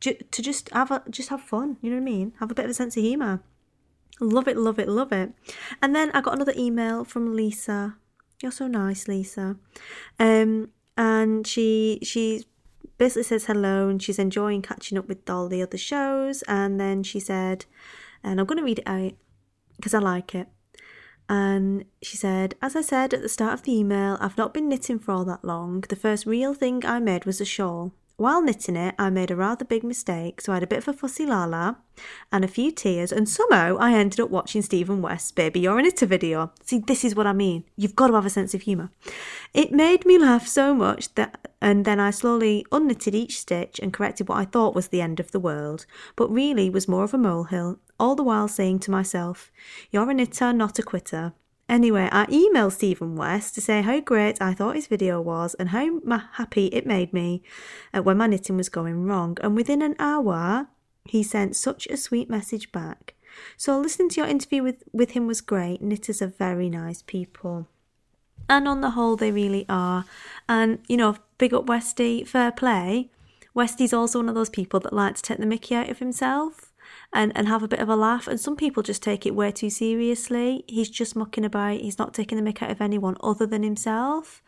To 0.01 0.43
just 0.43 0.69
have 0.71 0.91
a 0.91 1.03
just 1.09 1.31
have 1.31 1.41
fun. 1.41 1.79
You 1.81 1.91
know 1.91 1.97
what 1.97 2.03
I 2.03 2.05
mean? 2.05 2.33
Have 2.41 2.51
a 2.51 2.55
bit 2.55 2.67
of 2.67 2.71
a 2.71 2.75
sense 2.75 2.97
of 2.97 3.03
humour. 3.03 3.43
Love 4.21 4.49
it, 4.49 4.57
love 4.57 4.79
it, 4.79 4.89
love 4.89 5.13
it. 5.13 5.33
And 5.83 5.95
then 5.95 6.11
I 6.13 6.21
got 6.21 6.35
another 6.35 6.55
email 6.57 7.05
from 7.05 7.37
Lisa. 7.37 7.97
You're 8.43 8.53
so 8.53 8.67
nice, 8.67 9.09
Lisa. 9.09 9.57
Um, 10.19 10.71
and 10.97 11.47
she 11.47 11.99
she 12.03 12.45
basically 12.99 13.25
says 13.25 13.45
hello 13.45 13.89
and 13.89 14.03
she's 14.03 14.19
enjoying 14.19 14.63
catching 14.63 14.97
up 14.97 15.09
with 15.09 15.29
all 15.29 15.49
the 15.49 15.63
other 15.63 15.79
shows. 15.79 16.43
And 16.43 16.81
then 16.81 17.03
she 17.03 17.21
said, 17.21 17.67
and 18.23 18.41
I'm 18.41 18.47
going 18.47 18.59
to 18.59 18.65
read 18.65 18.79
it 18.81 18.89
out 18.89 19.13
because 19.77 19.95
I 19.95 19.99
like 19.99 20.35
it. 20.35 20.49
And 21.29 21.85
she 22.03 22.17
said, 22.17 22.55
As 22.63 22.77
I 22.77 22.81
said 22.81 23.13
at 23.13 23.23
the 23.23 23.29
start 23.29 23.55
of 23.55 23.63
the 23.65 23.77
email, 23.77 24.17
I've 24.21 24.39
not 24.39 24.55
been 24.55 24.69
knitting 24.69 24.99
for 24.99 25.13
all 25.13 25.25
that 25.25 25.45
long. 25.45 25.83
The 25.89 25.97
first 25.97 26.25
real 26.25 26.55
thing 26.55 26.85
I 26.87 27.01
made 27.01 27.25
was 27.25 27.41
a 27.41 27.45
shawl. 27.45 27.93
While 28.19 28.41
knitting 28.41 28.77
it, 28.77 28.95
I 28.99 29.11
made 29.11 29.31
a 29.31 29.37
rather 29.37 29.67
big 29.67 29.85
mistake, 29.85 30.41
so 30.41 30.53
I 30.53 30.57
had 30.57 30.63
a 30.63 30.67
bit 30.67 30.79
of 30.79 30.89
a 30.89 30.95
fussy 30.95 31.27
lala 31.27 31.77
and 32.33 32.47
a 32.47 32.49
few 32.49 32.71
tears, 32.71 33.13
and 33.13 33.29
somehow 33.29 33.77
I 33.79 33.93
ended 33.93 34.21
up 34.21 34.31
watching 34.31 34.63
Stephen 34.63 35.03
West's 35.03 35.33
Baby 35.33 35.61
You're 35.61 35.79
a 35.79 35.83
Knitter 35.83 36.07
video. 36.07 36.51
See, 36.65 36.79
this 36.79 37.05
is 37.05 37.15
what 37.15 37.27
I 37.27 37.35
mean. 37.35 37.65
You've 37.77 37.95
got 37.95 38.07
to 38.07 38.15
have 38.15 38.25
a 38.25 38.31
sense 38.31 38.55
of 38.55 38.63
humour. 38.63 38.89
It 39.53 39.71
made 39.71 40.07
me 40.07 40.17
laugh 40.17 40.47
so 40.47 40.73
much 40.75 41.15
that, 41.17 41.53
and 41.61 41.85
then 41.85 42.01
I 42.01 42.11
slowly 42.11 42.65
unknitted 42.73 43.13
each 43.13 43.39
stitch 43.39 43.79
and 43.83 43.93
corrected 43.93 44.31
what 44.31 44.39
I 44.39 44.47
thought 44.47 44.75
was 44.75 44.89
the 44.89 45.03
end 45.03 45.21
of 45.21 45.33
the 45.33 45.41
world, 45.41 45.85
but 46.17 46.33
really 46.33 46.71
was 46.71 46.89
more 46.89 47.05
of 47.05 47.13
a 47.13 47.19
molehill, 47.19 47.81
all 48.01 48.15
the 48.15 48.23
while 48.23 48.49
saying 48.49 48.79
to 48.81 48.91
myself, 48.91 49.53
You're 49.91 50.09
a 50.09 50.15
knitter, 50.15 50.55
not 50.55 50.79
a 50.79 50.83
quitter. 50.83 51.35
Anyway, 51.69 52.09
I 52.13 52.27
emailed 52.27 52.73
Stephen 52.73 53.17
West 53.17 53.55
to 53.57 53.61
say 53.61 53.83
how 53.83 53.99
great 54.01 54.41
I 54.41 54.55
thought 54.55 54.77
his 54.77 54.87
video 54.87 55.21
was 55.21 55.55
and 55.55 55.71
how 55.71 56.01
happy 56.35 56.67
it 56.67 56.87
made 56.87 57.13
me 57.13 57.43
when 57.93 58.19
my 58.19 58.29
knitting 58.29 58.57
was 58.57 58.69
going 58.69 59.05
wrong. 59.05 59.37
And 59.41 59.57
within 59.57 59.83
an 59.83 59.97
hour, 59.99 60.69
he 61.05 61.23
sent 61.23 61.57
such 61.57 61.87
a 61.89 61.97
sweet 61.97 62.31
message 62.31 62.71
back. 62.71 63.15
So 63.57 63.81
listening 63.81 64.11
to 64.11 64.21
your 64.21 64.31
interview 64.31 64.63
with, 64.63 64.85
with 64.93 65.11
him 65.11 65.27
was 65.27 65.41
great. 65.41 65.83
Knitters 65.83 66.23
are 66.23 66.29
very 66.29 66.71
nice 66.71 67.03
people. 67.03 67.67
And 68.49 68.69
on 68.69 68.81
the 68.81 68.91
whole, 68.91 69.17
they 69.17 69.33
really 69.33 69.67
are. 69.69 70.05
And, 70.49 70.79
you 70.87 70.97
know, 70.97 71.17
big 71.37 71.53
up 71.53 71.67
Westy, 71.67 72.23
fair 72.23 72.53
play. 72.53 73.11
Westy's 73.55 73.93
also 73.93 74.21
one 74.21 74.29
of 74.29 74.37
those 74.37 74.51
people 74.51 74.79
that 74.81 74.93
like 74.93 75.17
to 75.17 75.23
take 75.23 75.39
the 75.39 75.47
mickey 75.47 75.75
out 75.75 75.91
of 75.91 75.99
himself 75.99 76.73
and, 77.13 77.33
and 77.37 77.49
have 77.49 77.63
a 77.63 77.69
bit 77.69 77.79
of 77.79 77.89
a 77.89 77.97
laugh. 77.97 78.27
And 78.27 78.39
some 78.39 78.57
people 78.57 78.83
just 78.83 79.03
take 79.03 79.27
it 79.27 79.35
way 79.35 79.51
too 79.51 79.71
seriously. 79.71 80.65
He's 80.67 80.91
just 80.91 81.17
mucking 81.17 81.45
about. 81.45 81.81
He's 81.81 81.99
not 81.99 82.15
taking 82.15 82.43
the 82.43 82.53
mick 82.53 82.63
out 82.63 82.71
of 82.71 82.81
anyone 82.81 83.17
other 83.23 83.47
than 83.47 83.63
himself. 83.63 84.43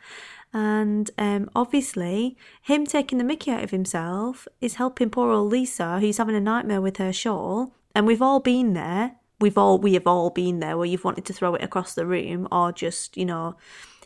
And 0.52 1.10
um, 1.18 1.50
obviously, 1.54 2.36
him 2.62 2.86
taking 2.86 3.18
the 3.18 3.24
mickey 3.24 3.50
out 3.50 3.64
of 3.64 3.70
himself 3.70 4.48
is 4.60 4.76
helping 4.76 5.10
poor 5.10 5.30
old 5.30 5.50
Lisa, 5.52 6.00
who's 6.00 6.18
having 6.18 6.36
a 6.36 6.40
nightmare 6.40 6.80
with 6.80 6.96
her 6.96 7.12
shawl. 7.12 7.74
And 7.94 8.06
we've 8.06 8.22
all 8.22 8.40
been 8.40 8.72
there. 8.72 9.16
We've 9.40 9.58
all 9.58 9.78
we 9.78 9.94
have 9.94 10.06
all 10.06 10.30
been 10.30 10.60
there 10.60 10.76
where 10.76 10.86
you've 10.86 11.04
wanted 11.04 11.24
to 11.26 11.32
throw 11.32 11.54
it 11.54 11.62
across 11.62 11.94
the 11.94 12.06
room 12.06 12.48
or 12.50 12.72
just 12.72 13.16
you 13.16 13.24
know 13.24 13.56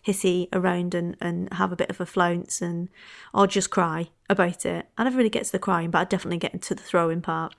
hissy 0.07 0.49
around 0.53 0.95
and, 0.95 1.17
and 1.21 1.53
have 1.55 1.73
a 1.73 1.77
bit 1.77 1.89
of 1.89 2.01
a 2.01 2.07
flounce 2.07 2.61
and 2.61 2.89
or 3.33 3.47
just 3.47 3.71
cry 3.71 4.11
about 4.29 4.67
it. 4.67 4.87
I 4.99 5.05
never 5.05 5.17
really 5.17 5.31
get 5.31 5.45
to 5.45 5.53
the 5.53 5.59
crying, 5.59 5.91
but 5.91 5.99
I 6.01 6.05
definitely 6.05 6.39
get 6.39 6.55
into 6.55 6.75
the 6.75 6.83
throwing 6.83 7.23
part. 7.23 7.55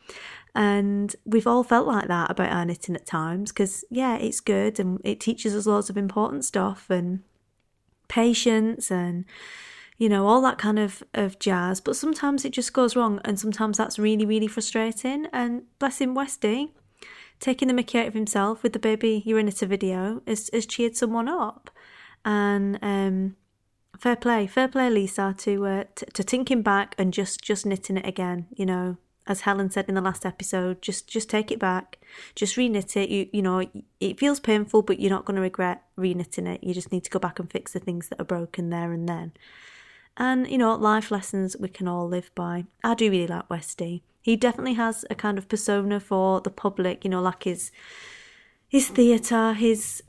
And 0.56 1.16
we've 1.26 1.48
all 1.48 1.63
felt 1.63 1.88
like 1.88 2.08
that 2.08 2.30
about 2.30 2.52
our 2.52 2.66
knitting 2.66 2.96
at 2.96 3.06
times 3.06 3.52
because, 3.52 3.84
yeah, 3.89 4.18
it's 4.18 4.39
good 4.39 4.80
and 4.80 5.02
it 5.04 5.20
teaches 5.20 5.56
us 5.56 5.66
lots 5.66 5.89
of 5.89 5.98
important 5.98 6.46
stuff 6.46 6.89
and 6.89 7.24
patience 8.08 8.92
and, 8.92 9.26
you 9.98 10.08
know, 10.08 10.28
all 10.28 10.42
that 10.42 10.60
kind 10.60 10.78
of, 10.78 11.02
of 11.16 11.39
jazz. 11.39 11.82
But 11.82 11.96
sometimes 11.96 12.46
it 12.46 12.52
just 12.52 12.72
goes 12.72 12.96
wrong 12.96 13.20
and 13.26 13.39
sometimes 13.39 13.78
that's 13.78 13.98
really, 13.98 14.26
really 14.26 14.48
frustrating. 14.48 15.28
And 15.34 15.63
bless 15.80 16.00
him, 16.00 16.13
Westy, 16.13 16.72
taking 17.39 17.68
the 17.68 17.74
mickey 17.74 17.98
out 17.98 18.08
of 18.08 18.13
himself 18.13 18.62
with 18.62 18.74
the 18.74 18.80
baby 18.80 19.24
a 19.26 19.66
video 19.66 20.22
has, 20.28 20.52
has 20.54 20.68
cheered 20.68 20.96
someone 20.96 21.28
up. 21.28 21.72
And, 22.24 22.78
um, 22.84 23.36
fair 23.98 24.16
play, 24.16 24.48
fair 24.48 24.68
play, 24.68 24.89
Lisa, 24.89 25.34
to 25.39 25.66
uh, 25.66 25.84
t- 25.96 26.06
to 26.13 26.24
thinking 26.24 26.62
back 26.62 26.94
and 26.98 27.13
just 27.13 27.42
just 27.42 27.66
knitting 27.66 27.98
it 27.98 28.06
again. 28.06 28.48
You 28.56 28.66
know, 28.66 28.98
as 29.25 29.41
Helen 29.41 29.69
said 29.69 29.86
in 29.88 29.95
the 29.95 30.01
last 30.01 30.25
episode, 30.25 30.81
just 30.81 31.07
just 31.07 31.29
take 31.29 31.51
it 31.51 31.59
back, 31.59 31.99
just 32.36 32.55
reknit 32.55 32.95
it. 32.95 33.09
You 33.09 33.29
you 33.31 33.41
know, 33.41 33.65
it 33.99 34.19
feels 34.19 34.39
painful, 34.39 34.81
but 34.81 34.99
you're 34.99 35.09
not 35.09 35.25
going 35.25 35.36
to 35.36 35.41
regret 35.41 35.83
reknitting 35.97 36.47
it. 36.47 36.63
You 36.63 36.73
just 36.73 36.91
need 36.91 37.03
to 37.05 37.09
go 37.09 37.19
back 37.19 37.39
and 37.39 37.49
fix 37.49 37.73
the 37.73 37.79
things 37.79 38.09
that 38.09 38.19
are 38.19 38.25
broken 38.25 38.69
there 38.69 38.91
and 38.91 39.07
then. 39.07 39.33
And 40.17 40.47
you 40.47 40.57
know, 40.57 40.75
life 40.75 41.09
lessons 41.09 41.55
we 41.57 41.69
can 41.69 41.88
all 41.88 42.07
live 42.07 42.31
by. 42.36 42.65
I 42.83 42.95
do 42.95 43.09
really 43.09 43.27
like 43.27 43.49
Westy. 43.49 44.03
He 44.21 44.36
definitely 44.36 44.75
has 44.75 45.05
a 45.09 45.15
kind 45.15 45.38
of 45.38 45.49
persona 45.49 45.99
for 45.99 46.41
the 46.41 46.49
public. 46.49 47.03
You 47.03 47.09
know, 47.09 47.21
like 47.21 47.43
his 47.43 47.71
his 48.67 48.89
theatre, 48.89 49.53
his 49.53 50.03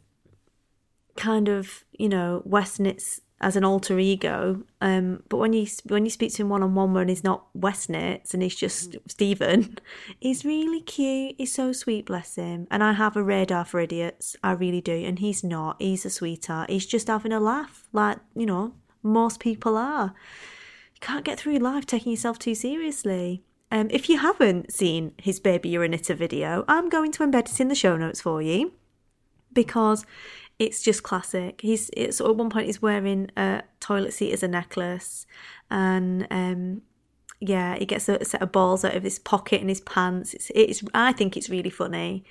kind 1.17 1.49
of 1.49 1.85
you 1.93 2.09
know 2.09 2.43
West 2.45 2.81
knits 2.81 3.21
as 3.45 3.57
an 3.57 3.65
alter 3.65 3.99
ego. 3.99 4.63
Um, 4.81 5.23
but 5.29 5.37
when 5.37 5.53
you 5.53 5.67
when 5.85 6.07
you 6.07 6.11
speak 6.11 6.33
to 6.33 6.43
him 6.43 6.49
one 6.49 6.63
on 6.63 6.75
one 6.75 6.95
when 6.95 7.09
he's 7.09 7.23
not 7.23 7.47
West 7.55 7.91
knits 7.91 8.33
and 8.33 8.43
he's 8.43 8.57
just 8.57 8.97
Stephen, 9.07 9.79
he's 10.19 10.47
really 10.47 10.81
cute. 10.81 11.35
He's 11.37 11.53
so 11.53 11.71
sweet, 11.71 12.07
bless 12.07 12.37
him. 12.37 12.67
And 12.71 12.83
I 12.83 12.93
have 12.93 13.17
a 13.17 13.23
radar 13.23 13.67
for 13.67 13.81
idiots. 13.81 14.35
I 14.43 14.53
really 14.53 14.81
do. 14.81 14.95
And 14.95 15.19
he's 15.19 15.45
not. 15.45 15.77
He's 15.79 16.07
a 16.07 16.11
sweetheart. 16.11 16.71
He's 16.71 16.87
just 16.87 17.09
having 17.09 17.33
a 17.33 17.39
laugh, 17.39 17.87
like 17.93 18.19
you 18.35 18.47
know 18.47 18.73
most 19.03 19.41
people 19.41 19.77
are. 19.77 20.15
You 20.95 21.01
can't 21.01 21.25
get 21.25 21.39
through 21.39 21.59
life 21.59 21.85
taking 21.85 22.13
yourself 22.13 22.39
too 22.39 22.55
seriously. 22.55 23.43
Um, 23.71 23.89
if 23.91 24.09
you 24.09 24.19
haven't 24.19 24.73
seen 24.73 25.13
his 25.19 25.39
baby 25.39 25.77
knitter 25.77 26.15
video, 26.15 26.65
I'm 26.67 26.89
going 26.89 27.13
to 27.13 27.27
embed 27.27 27.53
it 27.53 27.61
in 27.61 27.69
the 27.69 27.75
show 27.75 27.97
notes 27.99 28.23
for 28.23 28.41
you 28.41 28.73
because 29.55 30.05
it's 30.59 30.83
just 30.83 31.03
classic. 31.03 31.61
He's 31.61 31.91
it's 31.97 32.21
at 32.21 32.37
one 32.37 32.51
point 32.51 32.67
he's 32.67 32.83
wearing 32.83 33.31
a 33.37 33.63
toilet 33.81 34.13
seat 34.13 34.33
as 34.33 34.43
a 34.43 34.49
necklace, 34.49 35.27
and 35.71 36.27
um, 36.31 36.83
yeah, 37.41 37.77
he 37.77 37.87
gets 37.87 38.09
a 38.09 38.25
set 38.25 38.43
of 38.43 38.53
balls 38.53 38.85
out 38.85 38.95
of 38.95 39.03
his 39.03 39.19
pocket 39.19 39.61
in 39.61 39.69
his 39.69 39.81
pants. 39.81 40.35
It's 40.35 40.51
it's 40.55 40.83
I 40.95 41.13
think 41.13 41.37
it's 41.37 41.51
really 41.51 41.71
funny. 41.71 42.25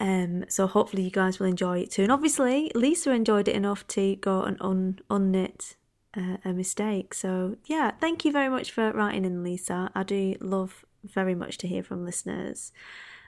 Um, 0.00 0.44
so 0.48 0.66
hopefully 0.66 1.04
you 1.04 1.10
guys 1.10 1.38
will 1.38 1.46
enjoy 1.46 1.80
it 1.80 1.90
too. 1.90 2.02
And 2.02 2.12
obviously 2.12 2.70
Lisa 2.74 3.12
enjoyed 3.12 3.48
it 3.48 3.54
enough 3.54 3.86
to 3.88 4.16
go 4.16 4.42
and 4.42 4.60
un 4.60 4.98
unknit 5.08 5.76
uh, 6.16 6.38
a 6.44 6.52
mistake. 6.52 7.14
So 7.14 7.56
yeah, 7.66 7.92
thank 8.00 8.24
you 8.24 8.32
very 8.32 8.48
much 8.48 8.70
for 8.72 8.92
writing 8.92 9.24
in, 9.24 9.42
Lisa. 9.42 9.90
I 9.94 10.02
do 10.02 10.34
love 10.40 10.84
very 11.04 11.34
much 11.34 11.58
to 11.58 11.68
hear 11.68 11.82
from 11.82 12.04
listeners 12.04 12.72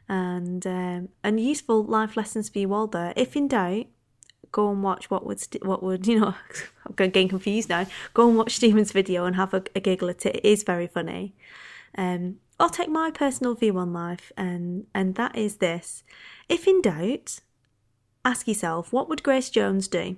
and 0.08 0.66
um, 0.66 1.08
and 1.22 1.40
useful 1.40 1.84
life 1.84 2.16
lessons 2.16 2.48
for 2.48 2.58
you 2.58 2.72
all 2.72 2.86
there. 2.86 3.12
If 3.16 3.36
in 3.36 3.48
doubt, 3.48 3.86
go 4.52 4.70
and 4.70 4.82
watch 4.82 5.10
what 5.10 5.26
would 5.26 5.42
what 5.62 5.82
would 5.82 6.06
you 6.10 6.20
know. 6.20 6.34
I'm 6.86 6.94
getting 7.10 7.28
confused 7.28 7.68
now. 7.68 7.86
Go 8.14 8.28
and 8.28 8.38
watch 8.38 8.56
Stephen's 8.56 8.92
video 8.92 9.24
and 9.24 9.36
have 9.36 9.52
a, 9.54 9.62
a 9.74 9.80
giggle 9.80 10.10
at 10.10 10.26
it. 10.26 10.36
It 10.36 10.44
is 10.44 10.62
very 10.62 10.86
funny. 10.86 11.34
Um, 11.96 12.36
I'll 12.58 12.70
take 12.70 12.88
my 12.88 13.10
personal 13.10 13.54
view 13.54 13.76
on 13.78 13.92
life, 13.92 14.32
and 14.36 14.86
and 14.94 15.14
that 15.16 15.36
is 15.36 15.56
this: 15.56 16.04
if 16.48 16.66
in 16.66 16.80
doubt, 16.82 17.40
ask 18.24 18.48
yourself, 18.48 18.92
what 18.92 19.08
would 19.08 19.22
Grace 19.22 19.50
Jones 19.50 19.88
do? 19.88 20.16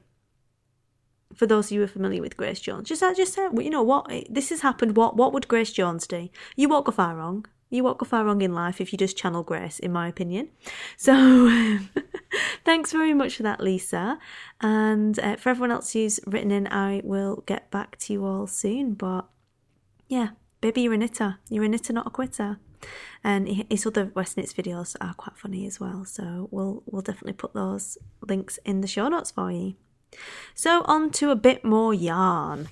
For 1.34 1.46
those 1.46 1.66
of 1.66 1.72
you 1.72 1.80
who 1.80 1.84
are 1.84 1.88
familiar 1.88 2.22
with 2.22 2.36
Grace 2.36 2.60
Jones, 2.60 2.88
just 2.88 3.02
just 3.16 3.34
say, 3.34 3.48
you 3.58 3.70
know 3.70 3.82
what, 3.82 4.10
this 4.30 4.50
has 4.50 4.60
happened. 4.60 4.96
What 4.96 5.16
what 5.16 5.32
would 5.32 5.48
Grace 5.48 5.72
Jones 5.72 6.06
do? 6.06 6.28
You 6.56 6.68
won't 6.68 6.86
go 6.86 6.92
far 6.92 7.16
wrong. 7.16 7.46
You 7.70 7.84
won't 7.84 7.98
go 7.98 8.06
far 8.06 8.24
wrong 8.24 8.40
in 8.42 8.54
life 8.54 8.80
if 8.80 8.92
you 8.92 8.98
just 8.98 9.16
channel 9.16 9.42
Grace, 9.42 9.78
in 9.78 9.92
my 9.92 10.08
opinion. 10.08 10.48
So, 10.96 11.58
thanks 12.64 12.92
very 12.92 13.14
much 13.14 13.36
for 13.36 13.42
that, 13.44 13.60
Lisa. 13.60 14.18
And 14.60 15.18
uh, 15.18 15.36
for 15.36 15.50
everyone 15.50 15.70
else 15.70 15.92
who's 15.92 16.18
written 16.26 16.50
in, 16.50 16.66
I 16.66 17.00
will 17.04 17.44
get 17.46 17.70
back 17.70 17.98
to 18.00 18.12
you 18.12 18.24
all 18.24 18.46
soon. 18.46 18.94
But 18.94 19.26
yeah, 20.08 20.30
baby, 20.60 20.82
you're 20.82 20.94
a 20.94 20.98
knitter. 20.98 21.38
You're 21.48 21.64
a 21.64 21.68
knitter, 21.68 21.92
not 21.92 22.06
a 22.06 22.10
quitter. 22.10 22.58
And 23.22 23.48
his 23.70 23.86
other 23.86 24.10
West 24.14 24.36
Knits 24.36 24.52
videos 24.52 24.96
are 25.00 25.14
quite 25.14 25.36
funny 25.36 25.66
as 25.66 25.80
well. 25.80 26.04
So 26.04 26.48
we'll 26.50 26.82
we'll 26.86 27.02
definitely 27.02 27.34
put 27.34 27.54
those 27.54 27.98
links 28.26 28.58
in 28.64 28.80
the 28.80 28.88
show 28.88 29.08
notes 29.08 29.30
for 29.30 29.50
you. 29.50 29.74
So 30.54 30.82
on 30.82 31.10
to 31.12 31.30
a 31.30 31.36
bit 31.36 31.64
more 31.64 31.94
yarn. 31.94 32.68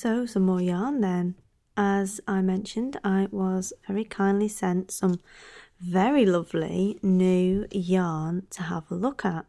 So, 0.00 0.26
some 0.26 0.44
more 0.44 0.62
yarn 0.62 1.00
then. 1.00 1.34
As 1.76 2.20
I 2.28 2.40
mentioned, 2.40 3.00
I 3.02 3.26
was 3.32 3.72
very 3.88 4.04
kindly 4.04 4.46
sent 4.46 4.92
some 4.92 5.18
very 5.80 6.24
lovely 6.24 7.00
new 7.02 7.66
yarn 7.72 8.46
to 8.50 8.62
have 8.62 8.88
a 8.92 8.94
look 8.94 9.24
at. 9.24 9.44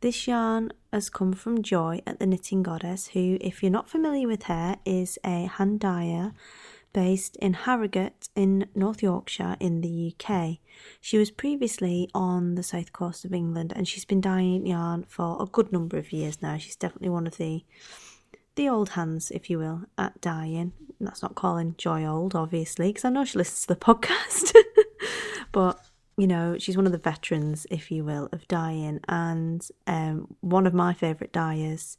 This 0.00 0.26
yarn 0.26 0.72
has 0.92 1.08
come 1.08 1.34
from 1.34 1.62
Joy 1.62 2.02
at 2.04 2.18
the 2.18 2.26
Knitting 2.26 2.64
Goddess, 2.64 3.10
who, 3.12 3.38
if 3.40 3.62
you're 3.62 3.70
not 3.70 3.88
familiar 3.88 4.26
with 4.26 4.42
her, 4.54 4.74
is 4.84 5.20
a 5.24 5.44
hand 5.44 5.78
dyer 5.78 6.32
based 6.92 7.36
in 7.36 7.52
Harrogate 7.52 8.28
in 8.34 8.66
North 8.74 9.04
Yorkshire 9.04 9.56
in 9.60 9.82
the 9.82 10.12
UK. 10.12 10.58
She 11.00 11.16
was 11.16 11.30
previously 11.30 12.10
on 12.12 12.56
the 12.56 12.64
south 12.64 12.92
coast 12.92 13.24
of 13.24 13.32
England 13.32 13.72
and 13.76 13.86
she's 13.86 14.04
been 14.04 14.20
dyeing 14.20 14.66
yarn 14.66 15.04
for 15.04 15.40
a 15.40 15.46
good 15.46 15.70
number 15.72 15.96
of 15.96 16.12
years 16.12 16.42
now. 16.42 16.58
She's 16.58 16.74
definitely 16.74 17.10
one 17.10 17.28
of 17.28 17.36
the 17.36 17.62
the 18.60 18.68
old 18.68 18.90
hands, 18.90 19.30
if 19.30 19.48
you 19.48 19.58
will, 19.58 19.86
at 19.96 20.20
dying. 20.20 20.74
That's 21.00 21.22
not 21.22 21.34
calling 21.34 21.76
Joy 21.78 22.04
old, 22.04 22.34
obviously, 22.34 22.90
because 22.90 23.06
I 23.06 23.08
know 23.08 23.24
she 23.24 23.38
listens 23.38 23.62
to 23.62 23.68
the 23.68 23.76
podcast. 23.80 24.54
but 25.52 25.80
you 26.18 26.26
know, 26.26 26.58
she's 26.58 26.76
one 26.76 26.84
of 26.84 26.92
the 26.92 26.98
veterans, 26.98 27.66
if 27.70 27.90
you 27.90 28.04
will, 28.04 28.28
of 28.32 28.46
dying. 28.48 29.00
and 29.08 29.66
um, 29.86 30.36
one 30.42 30.66
of 30.66 30.74
my 30.74 30.92
favourite 30.92 31.32
dyers 31.32 31.96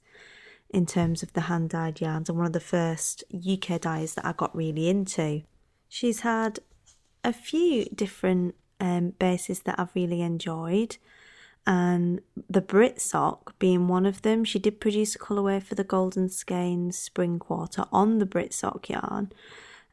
in 0.69 0.85
terms 0.85 1.23
of 1.23 1.33
the 1.33 1.41
hand 1.41 1.71
dyed 1.71 1.99
yarns, 1.99 2.29
and 2.29 2.37
one 2.37 2.45
of 2.45 2.53
the 2.53 2.59
first 2.59 3.23
UK 3.33 3.81
dyers 3.81 4.13
that 4.13 4.25
I 4.25 4.33
got 4.33 4.55
really 4.55 4.87
into. 4.87 5.41
She's 5.89 6.19
had 6.19 6.59
a 7.23 7.33
few 7.33 7.85
different 7.85 8.53
um, 8.79 9.13
bases 9.17 9.61
that 9.61 9.79
I've 9.79 9.95
really 9.95 10.21
enjoyed 10.21 10.97
and 11.67 12.21
the 12.49 12.61
Brit 12.61 12.99
sock 12.99 13.57
being 13.59 13.87
one 13.87 14.05
of 14.05 14.21
them. 14.23 14.43
She 14.43 14.59
did 14.59 14.79
produce 14.79 15.15
a 15.15 15.19
colourway 15.19 15.61
for 15.61 15.75
the 15.75 15.83
Golden 15.83 16.29
Skeins 16.29 16.97
Spring 16.97 17.39
Quarter 17.39 17.85
on 17.91 18.19
the 18.19 18.25
Brit 18.25 18.53
sock 18.53 18.89
yarn, 18.89 19.31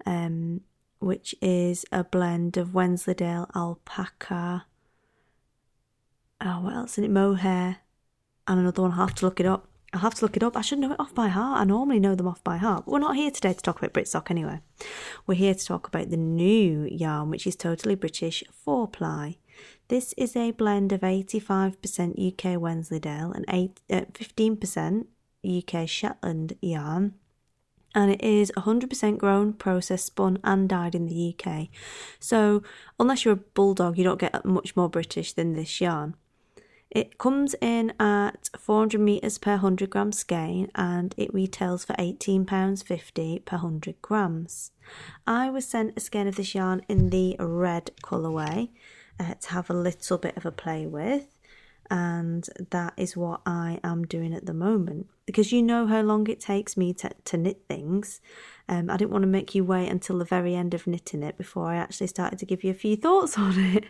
um, 0.07 0.63
which 0.99 1.35
is 1.43 1.85
a 1.93 2.05
blend 2.05 2.57
of 2.57 2.75
Wensleydale 2.75 3.51
alpaca. 3.55 4.67
Oh, 6.41 6.61
what 6.61 6.75
else 6.75 6.99
in 6.99 7.05
it? 7.05 7.11
Mohair, 7.11 7.79
and 8.47 8.61
another 8.61 8.83
one. 8.83 8.93
I 8.93 8.97
have 8.97 9.15
to 9.17 9.27
look 9.27 9.41
it 9.41 9.47
up. 9.47 9.69
I'll 9.93 10.01
have 10.01 10.15
to 10.17 10.25
look 10.25 10.37
it 10.37 10.43
up. 10.43 10.57
I 10.57 10.61
should 10.61 10.79
know 10.79 10.93
it 10.93 11.01
off 11.01 11.15
by 11.15 11.29
heart. 11.29 11.61
I 11.61 11.65
normally 11.65 11.99
know 11.99 12.15
them 12.15 12.29
off 12.29 12.45
by 12.45 12.59
heart. 12.59 12.85
But 12.85 12.93
we're 12.93 12.99
not 12.99 13.17
here 13.17 13.31
today 13.31 13.55
to 13.55 13.63
talk 13.63 13.79
about 13.79 13.95
Britsock 13.95 14.31
anyway. 14.31 14.61
We're 15.27 15.35
here 15.35 15.55
to 15.55 15.65
talk 15.65 15.89
about 15.89 16.11
the 16.11 16.17
new 16.17 16.87
yarn, 16.91 17.31
which 17.31 17.47
is 17.47 17.57
totally 17.57 17.95
British 17.95 18.45
four 18.53 18.87
ply. 18.87 19.39
This 19.89 20.13
is 20.17 20.37
a 20.37 20.51
blend 20.51 20.93
of 20.93 21.01
85% 21.01 21.75
UK 22.19 22.61
Wensleydale 22.61 23.33
and 23.33 23.45
8, 23.49 23.81
uh, 23.91 24.01
15% 24.13 25.07
UK 25.45 25.89
Shetland 25.89 26.57
yarn. 26.61 27.15
And 27.95 28.11
it 28.11 28.23
is 28.23 28.53
100% 28.57 29.17
grown, 29.17 29.55
processed, 29.55 30.07
spun, 30.07 30.39
and 30.45 30.69
dyed 30.69 30.95
in 30.95 31.07
the 31.07 31.35
UK. 31.35 31.69
So, 32.21 32.63
unless 33.01 33.25
you're 33.25 33.35
a 33.35 33.37
bulldog, 33.37 33.97
you 33.97 34.05
don't 34.05 34.21
get 34.21 34.45
much 34.45 34.77
more 34.77 34.91
British 34.91 35.33
than 35.33 35.55
this 35.55 35.81
yarn. 35.81 36.15
It 36.91 37.19
comes 37.19 37.55
in 37.61 37.93
at 38.01 38.49
400 38.57 39.01
metres 39.01 39.37
per 39.37 39.53
100 39.53 39.91
gram 39.91 40.11
skein 40.11 40.71
and 40.75 41.15
it 41.19 41.33
retails 41.35 41.85
for 41.85 41.93
£18.50 41.95 43.45
per 43.45 43.57
100 43.57 44.01
grams. 44.01 44.73
I 45.27 45.51
was 45.51 45.67
sent 45.67 45.95
a 45.97 46.01
skein 46.01 46.27
of 46.27 46.37
this 46.37 46.55
yarn 46.55 46.83
in 46.89 47.11
the 47.11 47.37
red 47.39 47.91
colourway 48.03 48.71
uh, 49.19 49.35
to 49.35 49.51
have 49.51 49.71
a 49.71 49.75
little 49.75 50.19
bit 50.19 50.37
of 50.37 50.47
a 50.47 50.53
play 50.53 50.87
with. 50.87 51.27
And 51.91 52.47
that 52.71 52.93
is 52.99 53.17
what 53.17 53.41
I 53.47 53.81
am 53.83 54.07
doing 54.07 54.35
at 54.35 54.45
the 54.45 54.53
moment. 54.53 55.07
Because 55.25 55.53
you 55.53 55.63
know 55.63 55.87
how 55.87 56.03
long 56.03 56.29
it 56.29 56.41
takes 56.41 56.77
me 56.77 56.93
to, 56.95 57.11
to 57.25 57.37
knit 57.39 57.63
things. 57.67 58.21
Um, 58.69 58.91
I 58.91 58.97
didn't 58.99 59.11
want 59.11 59.23
to 59.23 59.29
make 59.29 59.55
you 59.55 59.65
wait 59.65 59.89
until 59.89 60.19
the 60.19 60.25
very 60.25 60.55
end 60.55 60.75
of 60.75 60.87
knitting 60.87 61.23
it 61.23 61.39
before 61.39 61.71
I 61.71 61.77
actually 61.77 62.09
started 62.09 62.39
to 62.41 62.47
give 62.47 62.63
you 62.63 62.71
a 62.71 62.75
few 62.75 62.97
thoughts 62.97 63.39
on 63.39 63.59
it. 63.59 63.85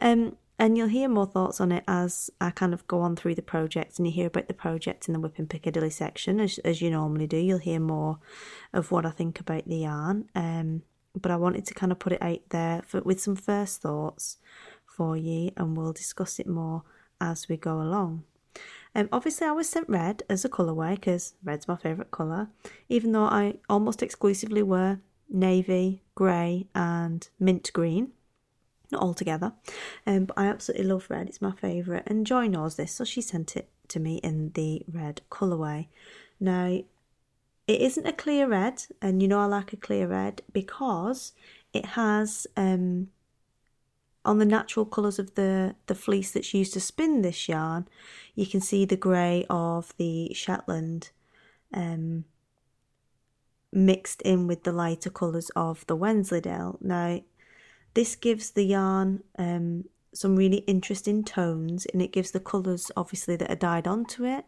um, 0.00 0.36
and 0.58 0.76
you'll 0.76 0.88
hear 0.88 1.08
more 1.08 1.26
thoughts 1.26 1.60
on 1.60 1.70
it 1.70 1.84
as 1.86 2.30
I 2.40 2.50
kind 2.50 2.74
of 2.74 2.86
go 2.88 3.00
on 3.00 3.14
through 3.14 3.36
the 3.36 3.42
project 3.42 3.98
and 3.98 4.06
you 4.06 4.12
hear 4.12 4.26
about 4.26 4.48
the 4.48 4.54
project 4.54 5.06
in 5.06 5.14
the 5.14 5.20
Whipping 5.20 5.46
Piccadilly 5.46 5.90
section, 5.90 6.40
as, 6.40 6.58
as 6.58 6.82
you 6.82 6.90
normally 6.90 7.28
do. 7.28 7.36
You'll 7.36 7.58
hear 7.58 7.78
more 7.78 8.18
of 8.72 8.90
what 8.90 9.06
I 9.06 9.10
think 9.10 9.38
about 9.38 9.68
the 9.68 9.76
yarn. 9.76 10.28
Um, 10.34 10.82
but 11.14 11.30
I 11.30 11.36
wanted 11.36 11.66
to 11.66 11.74
kind 11.74 11.92
of 11.92 11.98
put 11.98 12.12
it 12.12 12.22
out 12.22 12.40
there 12.50 12.82
for, 12.86 13.00
with 13.00 13.20
some 13.20 13.36
first 13.36 13.82
thoughts 13.82 14.38
for 14.86 15.16
you, 15.16 15.52
and 15.56 15.76
we'll 15.76 15.92
discuss 15.92 16.38
it 16.38 16.46
more 16.46 16.82
as 17.20 17.48
we 17.48 17.56
go 17.56 17.80
along. 17.80 18.24
Um, 18.94 19.08
obviously, 19.12 19.46
I 19.46 19.52
was 19.52 19.68
sent 19.68 19.88
red 19.88 20.22
as 20.28 20.44
a 20.44 20.48
colourway 20.48 20.94
because 20.94 21.34
red's 21.44 21.68
my 21.68 21.76
favourite 21.76 22.10
colour, 22.10 22.48
even 22.88 23.12
though 23.12 23.24
I 23.24 23.54
almost 23.68 24.02
exclusively 24.02 24.62
wear 24.62 25.00
navy, 25.28 26.02
grey, 26.14 26.66
and 26.74 27.28
mint 27.38 27.70
green. 27.72 28.12
Not 28.90 29.02
all 29.02 29.14
together, 29.14 29.52
um, 30.06 30.24
but 30.24 30.38
I 30.38 30.46
absolutely 30.46 30.86
love 30.86 31.06
red. 31.10 31.28
It's 31.28 31.42
my 31.42 31.52
favourite, 31.52 32.04
and 32.06 32.26
Joy 32.26 32.48
knows 32.48 32.76
this, 32.76 32.92
so 32.92 33.04
she 33.04 33.20
sent 33.20 33.54
it 33.54 33.68
to 33.88 34.00
me 34.00 34.16
in 34.16 34.52
the 34.54 34.82
red 34.90 35.20
colourway. 35.30 35.88
Now, 36.40 36.80
it 37.68 37.80
isn't 37.82 38.06
a 38.06 38.12
clear 38.12 38.48
red, 38.48 38.82
and 39.00 39.22
you 39.22 39.28
know 39.28 39.40
I 39.40 39.44
like 39.44 39.72
a 39.72 39.76
clear 39.76 40.08
red 40.08 40.42
because 40.52 41.32
it 41.72 41.84
has 41.84 42.46
um, 42.56 43.08
on 44.24 44.38
the 44.38 44.44
natural 44.44 44.84
colours 44.84 45.18
of 45.18 45.34
the, 45.34 45.74
the 45.86 45.94
fleece 45.94 46.32
that's 46.32 46.54
used 46.54 46.72
to 46.72 46.80
spin 46.80 47.22
this 47.22 47.48
yarn, 47.48 47.86
you 48.34 48.46
can 48.46 48.60
see 48.60 48.84
the 48.84 48.96
grey 48.96 49.46
of 49.48 49.94
the 49.96 50.32
Shetland 50.34 51.10
um, 51.72 52.24
mixed 53.72 54.22
in 54.22 54.46
with 54.46 54.64
the 54.64 54.72
lighter 54.72 55.10
colours 55.10 55.50
of 55.54 55.86
the 55.86 55.96
Wensleydale. 55.96 56.78
Now, 56.80 57.20
this 57.94 58.16
gives 58.16 58.50
the 58.50 58.64
yarn 58.64 59.22
um, 59.38 59.84
some 60.12 60.36
really 60.36 60.58
interesting 60.58 61.22
tones 61.22 61.86
and 61.86 62.02
it 62.02 62.12
gives 62.12 62.30
the 62.30 62.40
colours 62.40 62.90
obviously 62.96 63.36
that 63.36 63.50
are 63.50 63.56
dyed 63.56 63.86
onto 63.86 64.24
it 64.24 64.44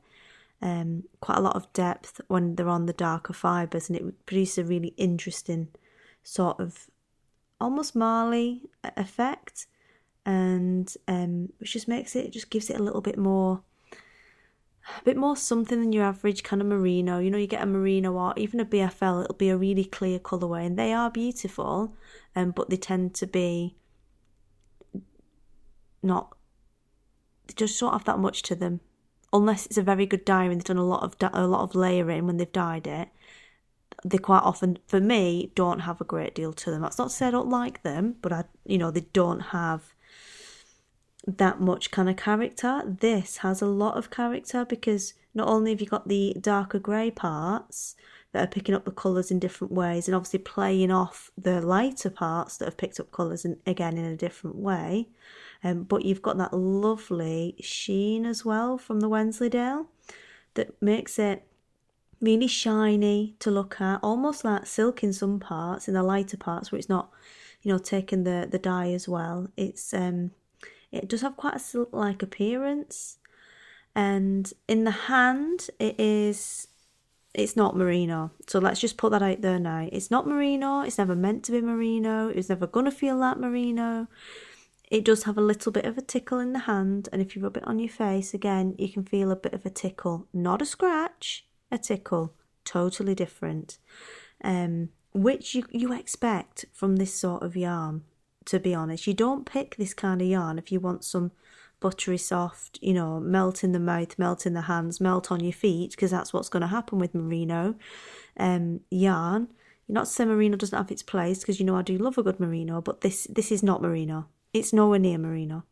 um, 0.63 1.05
quite 1.21 1.39
a 1.39 1.43
lot 1.43 1.57
of 1.57 1.73
depth 1.73 2.21
when 2.29 2.55
they're 2.55 2.69
on 2.69 2.87
the 2.87 2.93
darker 2.93 3.33
fibres, 3.33 3.89
and 3.89 3.97
it 3.97 4.27
produces 4.27 4.59
a 4.59 4.65
really 4.65 4.95
interesting 4.97 5.69
sort 6.23 6.61
of 6.61 6.91
almost 7.61 7.97
Marley 7.97 8.63
effect, 8.97 9.67
and 10.27 10.95
um, 11.09 11.51
which 11.59 11.73
just 11.73 11.89
makes 11.89 12.15
it, 12.17 12.33
just 12.33 12.51
gives 12.51 12.71
it 12.71 12.79
a 12.79 12.83
little 12.83 13.01
bit 13.01 13.19
more 13.19 13.63
a 14.99 15.05
bit 15.05 15.17
more 15.17 15.37
something 15.37 15.81
than 15.81 15.93
your 15.93 16.05
average 16.05 16.43
kind 16.43 16.61
of 16.63 16.69
merino. 16.69 17.19
You 17.19 17.31
know, 17.31 17.39
you 17.39 17.47
get 17.47 17.63
a 17.63 17.67
merino 17.67 18.13
or 18.15 18.35
even 18.37 18.61
a 18.61 18.65
BFL, 18.65 19.25
it'll 19.25 19.35
be 19.35 19.51
a 19.51 19.57
really 19.57 19.85
clear 19.85 20.19
colourway, 20.19 20.67
and 20.67 20.79
they 20.79 20.93
are 20.93 21.11
beautiful, 21.11 21.95
um, 22.35 22.51
but 22.51 22.71
they 22.71 22.77
tend 22.77 23.15
to 23.17 23.27
be 23.27 23.77
not. 26.03 26.37
Just 27.57 27.81
don't 27.81 27.93
have 27.93 28.05
that 28.05 28.19
much 28.19 28.43
to 28.43 28.55
them, 28.55 28.81
unless 29.33 29.67
it's 29.67 29.79
a 29.79 29.83
very 29.83 30.07
good 30.07 30.25
dye 30.25 30.45
and 30.45 30.57
they've 30.57 30.65
done 30.65 30.77
a 30.77 30.85
lot 30.85 31.03
of 31.03 31.17
a 31.33 31.47
lot 31.47 31.63
of 31.63 31.75
layering 31.75 32.27
when 32.27 32.37
they've 32.37 32.53
dyed 32.53 32.87
it. 32.87 33.09
They 34.05 34.19
quite 34.19 34.43
often, 34.43 34.79
for 34.87 35.01
me, 35.01 35.53
don't 35.55 35.81
have 35.81 36.01
a 36.01 36.05
great 36.05 36.35
deal 36.35 36.53
to 36.55 36.71
them. 36.71 36.83
That's 36.83 36.99
not 36.99 37.11
to 37.11 37.15
say 37.15 37.27
I 37.27 37.31
don't 37.33 37.51
like 37.51 37.83
them, 37.83 38.17
but 38.23 38.33
I, 38.33 38.45
you 38.65 38.79
know, 38.79 38.91
they 38.91 39.07
don't 39.13 39.41
have 39.41 39.95
that 41.27 41.61
much 41.61 41.91
kind 41.91 42.09
of 42.09 42.17
character. 42.17 42.83
This 42.87 43.39
has 43.39 43.61
a 43.61 43.67
lot 43.67 43.99
of 43.99 44.11
character 44.11 44.65
because 44.65 45.15
not 45.35 45.49
only 45.49 45.73
have 45.73 45.81
you 45.81 45.87
got 45.87 46.09
the 46.09 46.35
darker 46.41 46.79
grey 46.79 47.11
parts 47.11 47.95
that 48.33 48.45
are 48.45 48.51
picking 48.51 48.75
up 48.75 48.85
the 48.85 48.91
colours 48.91 49.31
in 49.31 49.39
different 49.39 49.73
ways 49.73 50.09
and 50.09 50.15
obviously 50.15 50.39
playing 50.39 50.91
off 50.91 51.31
the 51.37 51.61
lighter 51.61 52.11
parts 52.11 52.57
that 52.57 52.65
have 52.65 52.77
picked 52.77 53.01
up 53.01 53.13
colours 53.13 53.45
and 53.45 53.57
again 53.67 53.99
in 53.99 54.05
a 54.05 54.17
different 54.17 54.57
way, 54.57 55.09
um, 55.63 55.85
but 55.85 56.05
you've 56.05 56.23
got 56.23 56.39
that 56.39 56.55
lovely 56.55 57.57
sheen 57.61 58.25
as 58.25 58.45
well 58.45 58.79
from 58.79 59.01
the 59.01 59.09
Wensleydale 59.09 59.87
that 60.55 60.81
makes 60.81 61.19
it 61.19 61.45
really 62.21 62.47
shiny 62.47 63.35
to 63.39 63.51
look 63.51 63.81
at, 63.81 64.01
almost 64.03 64.45
like 64.45 64.67
silk 64.67 65.03
in 65.03 65.13
some 65.13 65.41
parts, 65.41 65.89
in 65.89 65.95
the 65.95 66.03
lighter 66.03 66.37
parts 66.37 66.71
where 66.71 66.79
it's 66.79 66.89
not, 66.89 67.11
you 67.63 67.73
know, 67.73 67.79
taking 67.79 68.25
the 68.25 68.49
the 68.51 68.59
dye 68.59 68.93
as 68.93 69.09
well. 69.09 69.49
It's 69.57 69.93
um 69.95 70.33
it 70.93 71.09
does 71.09 71.23
have 71.23 71.37
quite 71.37 71.57
a 71.57 71.61
silk 71.61 71.91
like 71.93 72.23
appearance. 72.23 73.19
And 73.95 74.53
in 74.69 74.85
the 74.85 74.91
hand, 74.91 75.69
it 75.79 75.99
is. 75.99 76.69
It's 77.33 77.57
not 77.57 77.77
merino. 77.77 78.33
So 78.49 78.59
let's 78.59 78.81
just 78.81 78.97
put 78.97 79.13
that 79.13 79.23
out 79.23 79.41
there 79.41 79.61
now. 79.61 79.89
It's 79.93 80.11
not 80.11 80.27
merino. 80.27 80.81
It's 80.81 80.99
never 80.99 81.15
meant 81.15 81.45
to 81.45 81.53
be 81.53 81.61
merino. 81.61 82.29
It's 82.29 82.49
never 82.49 82.67
going 82.67 82.87
to 82.87 82.91
feel 82.91 83.17
like 83.17 83.39
merino. 83.39 84.09
It 84.91 85.05
does 85.05 85.23
have 85.23 85.39
a 85.39 85.43
little 85.43 85.73
bit 85.73 85.85
of 85.85 85.97
a 85.97 86.03
tickle 86.03 86.41
in 86.41 86.53
the 86.53 86.61
hand. 86.61 87.09
And 87.13 87.23
if 87.23 87.35
you 87.35 87.43
rub 87.43 87.57
it 87.57 87.67
on 87.67 87.79
your 87.79 87.89
face, 87.89 88.35
again, 88.35 88.75
you 88.77 88.89
can 88.89 89.05
feel 89.05 89.31
a 89.31 89.37
bit 89.37 89.55
of 89.55 89.65
a 89.65 89.71
tickle. 89.71 90.27
Not 90.33 90.61
a 90.61 90.67
scratch, 90.67 91.47
a 91.71 91.79
tickle. 91.79 92.35
Totally 92.65 93.15
different. 93.15 93.79
Um, 94.43 94.91
which 95.13 95.55
you, 95.55 95.65
you 95.71 95.93
expect 95.93 96.65
from 96.73 96.97
this 96.97 97.15
sort 97.15 97.43
of 97.43 97.57
yarn 97.57 98.03
to 98.47 98.59
be 98.59 98.75
honest. 98.75 99.07
You 99.07 99.15
don't 99.15 99.47
pick 99.47 99.77
this 99.77 99.95
kind 99.95 100.21
of 100.21 100.29
yarn 100.29 100.59
if 100.59 100.73
you 100.73 100.81
want 100.81 101.05
some 101.05 101.33
buttery 101.79 102.19
soft, 102.19 102.79
you 102.83 102.93
know, 102.93 103.21
melt 103.21 103.65
in 103.65 103.73
the 103.73 103.79
mouth, 103.79 104.19
melt 104.19 104.45
in 104.45 104.55
the 104.55 104.63
hands, 104.63 105.01
melt 105.01 105.31
on 105.31 105.41
your 105.41 105.53
feet, 105.53 105.93
because 105.93 106.11
that's 106.11 106.33
what's 106.33 106.49
going 106.49 106.63
to 106.63 106.67
happen 106.67 106.99
with 106.99 107.15
merino 107.15 107.75
um, 108.37 108.81
yarn. 108.91 109.49
You're 109.87 109.95
not 109.95 110.09
saying 110.09 110.29
merino 110.29 110.57
doesn't 110.57 110.77
have 110.77 110.91
its 110.91 111.03
place, 111.03 111.41
because 111.41 111.59
you 111.59 111.67
know 111.67 111.77
I 111.77 111.83
do 111.83 111.97
love 111.97 112.19
a 112.19 112.23
good 112.23 112.41
merino, 112.41 112.81
but 112.81 113.01
this 113.01 113.27
this 113.31 113.51
is 113.51 113.63
not 113.63 113.83
merino. 113.83 114.27
It's 114.53 114.73
nowhere 114.73 114.99
near 114.99 115.19
merino. 115.19 115.65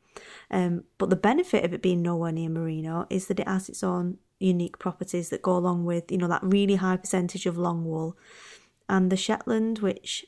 Um, 0.50 0.84
but 0.98 1.10
the 1.10 1.16
benefit 1.16 1.64
of 1.64 1.72
it 1.72 1.82
being 1.82 2.02
nowhere 2.02 2.32
near 2.32 2.48
merino 2.48 3.06
is 3.10 3.26
that 3.26 3.40
it 3.40 3.48
has 3.48 3.68
its 3.68 3.82
own 3.82 4.18
unique 4.40 4.78
properties 4.78 5.30
that 5.30 5.42
go 5.42 5.56
along 5.56 5.84
with, 5.84 6.10
you 6.10 6.18
know, 6.18 6.28
that 6.28 6.42
really 6.42 6.76
high 6.76 6.96
percentage 6.96 7.46
of 7.46 7.58
long 7.58 7.84
wool. 7.84 8.16
And 8.88 9.10
the 9.10 9.16
Shetland, 9.16 9.80
which 9.80 10.26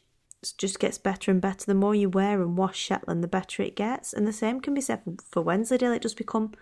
just 0.56 0.80
gets 0.80 0.98
better 0.98 1.30
and 1.30 1.40
better. 1.40 1.66
The 1.66 1.74
more 1.74 1.94
you 1.94 2.08
wear 2.08 2.42
and 2.42 2.56
wash 2.56 2.78
Shetland, 2.78 3.22
the 3.22 3.28
better 3.28 3.62
it 3.62 3.76
gets. 3.76 4.12
And 4.12 4.26
the 4.26 4.32
same 4.32 4.60
can 4.60 4.74
be 4.74 4.80
said 4.80 5.02
for 5.24 5.42
Wensleydale. 5.42 5.92
It 5.92 6.02
just 6.02 6.16
become 6.16 6.52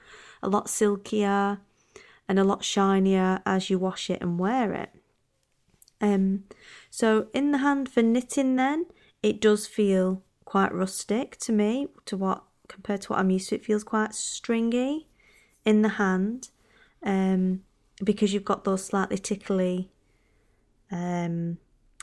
a 0.42 0.48
lot 0.48 0.68
silkier 0.68 1.59
and 2.29 2.38
a 2.38 2.44
lot 2.44 2.64
shinier 2.64 3.40
as 3.46 3.70
you 3.70 3.79
wash 3.79 4.11
it 4.11 4.20
and 4.20 4.38
wear 4.38 4.72
it. 4.72 4.90
Um, 6.01 6.44
so 6.90 7.29
in 7.33 7.51
the 7.51 7.59
hand 7.59 7.88
for 7.88 8.03
knitting, 8.03 8.57
then 8.57 8.87
it 9.22 9.40
does 9.40 9.66
feel 9.66 10.22
quite 10.48 10.72
rustic 10.72 11.37
to 11.37 11.52
me. 11.52 11.88
To 12.06 12.16
what 12.16 12.42
compared 12.68 13.02
to 13.02 13.08
what 13.11 13.18
I'm 13.18 13.28
used 13.28 13.50
to, 13.50 13.56
it 13.56 13.66
feels 13.66 13.84
quite 13.84 14.14
stringy 14.14 15.06
in 15.62 15.82
the 15.82 15.90
hand. 15.90 16.48
Um, 17.02 17.64
because 18.02 18.32
you've 18.32 18.46
got 18.46 18.64
those 18.64 18.84
slightly 18.84 19.18
tickly 19.18 19.90
um 20.90 21.58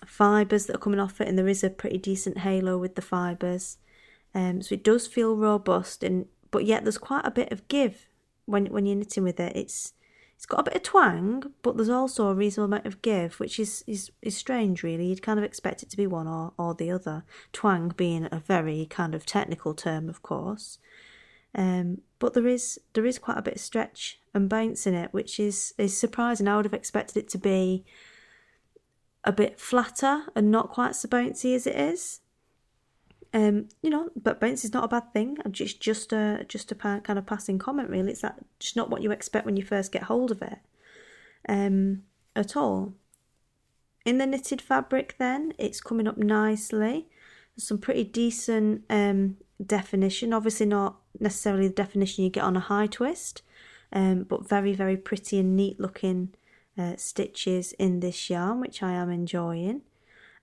fibres 0.05 0.67
that 0.67 0.75
are 0.75 0.85
coming 0.85 0.99
off 0.99 1.19
it, 1.19 1.27
and 1.27 1.39
there 1.39 1.47
is 1.47 1.63
a 1.63 1.71
pretty 1.71 1.97
decent 1.97 2.37
halo 2.39 2.77
with 2.77 2.93
the 2.93 3.01
fibres. 3.01 3.77
Um, 4.35 4.61
so 4.61 4.75
it 4.75 4.83
does 4.83 5.07
feel 5.07 5.35
robust, 5.35 6.03
and 6.03 6.27
but 6.51 6.65
yet 6.65 6.83
there's 6.83 6.99
quite 6.99 7.25
a 7.25 7.31
bit 7.31 7.51
of 7.51 7.67
give 7.67 8.07
when 8.45 8.67
when 8.67 8.85
you're 8.85 8.95
knitting 8.95 9.23
with 9.23 9.39
it. 9.39 9.55
It's 9.55 9.93
it's 10.35 10.45
got 10.45 10.59
a 10.59 10.63
bit 10.63 10.75
of 10.75 10.83
twang, 10.83 11.53
but 11.61 11.77
there's 11.77 11.89
also 11.89 12.27
a 12.27 12.35
reasonable 12.35 12.65
amount 12.65 12.85
of 12.85 13.01
give, 13.01 13.39
which 13.39 13.59
is 13.59 13.83
is, 13.87 14.11
is 14.21 14.35
strange, 14.35 14.83
really. 14.83 15.07
You'd 15.07 15.21
kind 15.21 15.39
of 15.39 15.45
expect 15.45 15.81
it 15.81 15.89
to 15.91 15.97
be 15.97 16.07
one 16.07 16.27
or, 16.27 16.53
or 16.57 16.75
the 16.75 16.91
other. 16.91 17.23
Twang 17.53 17.93
being 17.95 18.27
a 18.31 18.39
very 18.39 18.85
kind 18.89 19.15
of 19.15 19.25
technical 19.25 19.73
term, 19.73 20.09
of 20.09 20.21
course. 20.21 20.77
Um, 21.55 22.01
but 22.19 22.33
there 22.33 22.47
is 22.47 22.79
there 22.93 23.05
is 23.05 23.17
quite 23.17 23.37
a 23.37 23.41
bit 23.41 23.55
of 23.55 23.61
stretch 23.61 24.19
and 24.33 24.49
bounce 24.49 24.85
in 24.85 24.93
it, 24.93 25.13
which 25.13 25.39
is 25.39 25.73
is 25.77 25.97
surprising. 25.97 26.47
I 26.47 26.57
would 26.57 26.65
have 26.65 26.73
expected 26.73 27.17
it 27.17 27.29
to 27.29 27.37
be 27.37 27.85
a 29.23 29.31
bit 29.31 29.59
flatter 29.59 30.25
and 30.35 30.51
not 30.51 30.69
quite 30.69 30.95
so 30.95 31.07
bouncy 31.07 31.55
as 31.55 31.65
it 31.65 31.75
is. 31.75 32.19
Um, 33.35 33.67
you 33.81 33.89
know, 33.89 34.09
but 34.15 34.39
bounce 34.39 34.63
is 34.63 34.71
not 34.71 34.85
a 34.85 34.87
bad 34.87 35.11
thing. 35.11 35.37
Just 35.51 35.81
just 35.81 36.13
a 36.13 36.45
just 36.47 36.71
a 36.71 36.75
kind 36.75 37.19
of 37.19 37.25
passing 37.25 37.59
comment, 37.59 37.89
really. 37.89 38.11
It's 38.11 38.21
that 38.21 38.39
just 38.59 38.77
not 38.77 38.89
what 38.89 39.01
you 39.01 39.11
expect 39.11 39.45
when 39.45 39.57
you 39.57 39.63
first 39.63 39.91
get 39.91 40.03
hold 40.03 40.31
of 40.31 40.41
it, 40.41 40.59
um, 41.49 42.03
at 42.33 42.55
all. 42.55 42.93
In 44.05 44.19
the 44.19 44.25
knitted 44.25 44.61
fabric, 44.61 45.15
then 45.19 45.53
it's 45.57 45.81
coming 45.81 46.07
up 46.07 46.17
nicely. 46.17 47.07
Some 47.57 47.77
pretty 47.77 48.05
decent 48.05 48.83
um, 48.89 49.35
definition. 49.63 50.31
Obviously, 50.31 50.67
not 50.67 50.95
necessarily 51.19 51.67
the 51.67 51.73
definition 51.73 52.23
you 52.23 52.29
get 52.29 52.45
on 52.45 52.55
a 52.55 52.61
high 52.61 52.87
twist, 52.87 53.41
um, 53.91 54.23
but 54.23 54.47
very 54.47 54.71
very 54.73 54.95
pretty 54.95 55.39
and 55.39 55.57
neat 55.57 55.77
looking 55.77 56.29
uh, 56.77 56.95
stitches 56.95 57.73
in 57.73 57.99
this 57.99 58.29
yarn, 58.29 58.61
which 58.61 58.81
I 58.81 58.93
am 58.93 59.09
enjoying. 59.09 59.81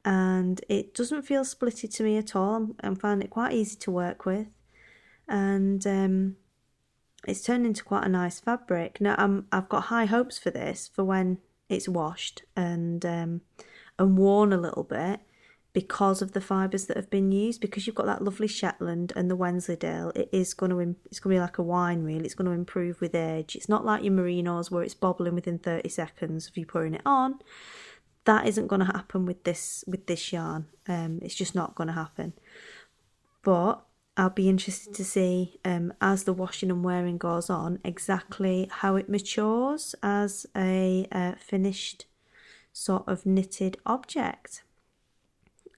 And 0.04 0.60
it 0.68 0.94
doesn't 0.94 1.22
feel 1.22 1.42
splitty 1.42 1.92
to 1.94 2.02
me 2.02 2.16
at 2.16 2.34
all. 2.34 2.74
I'm, 2.80 2.96
finding 2.96 3.26
it 3.26 3.30
quite 3.30 3.52
easy 3.52 3.76
to 3.76 3.90
work 3.90 4.26
with. 4.26 4.48
And 5.28 5.86
um, 5.86 6.36
it's 7.26 7.42
turned 7.42 7.66
into 7.66 7.84
quite 7.84 8.04
a 8.04 8.08
nice 8.08 8.40
fabric. 8.40 9.00
Now 9.00 9.14
I'm, 9.16 9.46
I've 9.52 9.68
got 9.68 9.84
high 9.84 10.06
hopes 10.06 10.38
for 10.38 10.50
this 10.50 10.90
for 10.92 11.04
when 11.04 11.38
it's 11.68 11.88
washed 11.88 12.42
and 12.56 13.06
um, 13.06 13.40
and 13.98 14.18
worn 14.18 14.52
a 14.52 14.58
little 14.58 14.82
bit 14.82 15.20
because 15.72 16.20
of 16.20 16.32
the 16.32 16.40
fibres 16.40 16.86
that 16.86 16.96
have 16.96 17.08
been 17.08 17.30
used. 17.30 17.60
Because 17.60 17.86
you've 17.86 17.96
got 17.96 18.06
that 18.06 18.24
lovely 18.24 18.48
Shetland 18.48 19.12
and 19.14 19.30
the 19.30 19.36
Wensleydale, 19.36 20.10
it 20.16 20.28
is 20.32 20.52
going 20.52 20.70
to 20.70 20.96
it's 21.06 21.20
going 21.20 21.34
to 21.34 21.38
be 21.38 21.40
like 21.40 21.58
a 21.58 21.62
wine 21.62 22.02
really. 22.02 22.24
It's 22.24 22.34
going 22.34 22.50
to 22.50 22.52
improve 22.52 23.00
with 23.00 23.14
age. 23.14 23.54
It's 23.54 23.68
not 23.68 23.84
like 23.84 24.02
your 24.02 24.14
merinos 24.14 24.70
where 24.70 24.82
it's 24.82 24.94
bobbling 24.94 25.36
within 25.36 25.60
thirty 25.60 25.88
seconds 25.88 26.48
of 26.48 26.56
you 26.56 26.66
pouring 26.66 26.94
it 26.94 27.02
on. 27.06 27.38
That 28.24 28.46
isn't 28.46 28.68
going 28.68 28.80
to 28.80 28.86
happen 28.86 29.26
with 29.26 29.44
this 29.44 29.84
with 29.86 30.06
this 30.06 30.32
yarn. 30.32 30.66
Um, 30.86 31.18
it's 31.22 31.34
just 31.34 31.54
not 31.54 31.74
going 31.74 31.88
to 31.88 31.94
happen. 31.94 32.34
But 33.42 33.84
I'll 34.16 34.30
be 34.30 34.48
interested 34.48 34.94
to 34.94 35.04
see 35.04 35.58
um, 35.64 35.92
as 36.00 36.24
the 36.24 36.32
washing 36.32 36.70
and 36.70 36.84
wearing 36.84 37.18
goes 37.18 37.48
on 37.48 37.78
exactly 37.84 38.68
how 38.70 38.96
it 38.96 39.08
matures 39.08 39.94
as 40.02 40.46
a 40.56 41.06
uh, 41.10 41.32
finished 41.38 42.06
sort 42.72 43.04
of 43.08 43.24
knitted 43.24 43.78
object. 43.86 44.62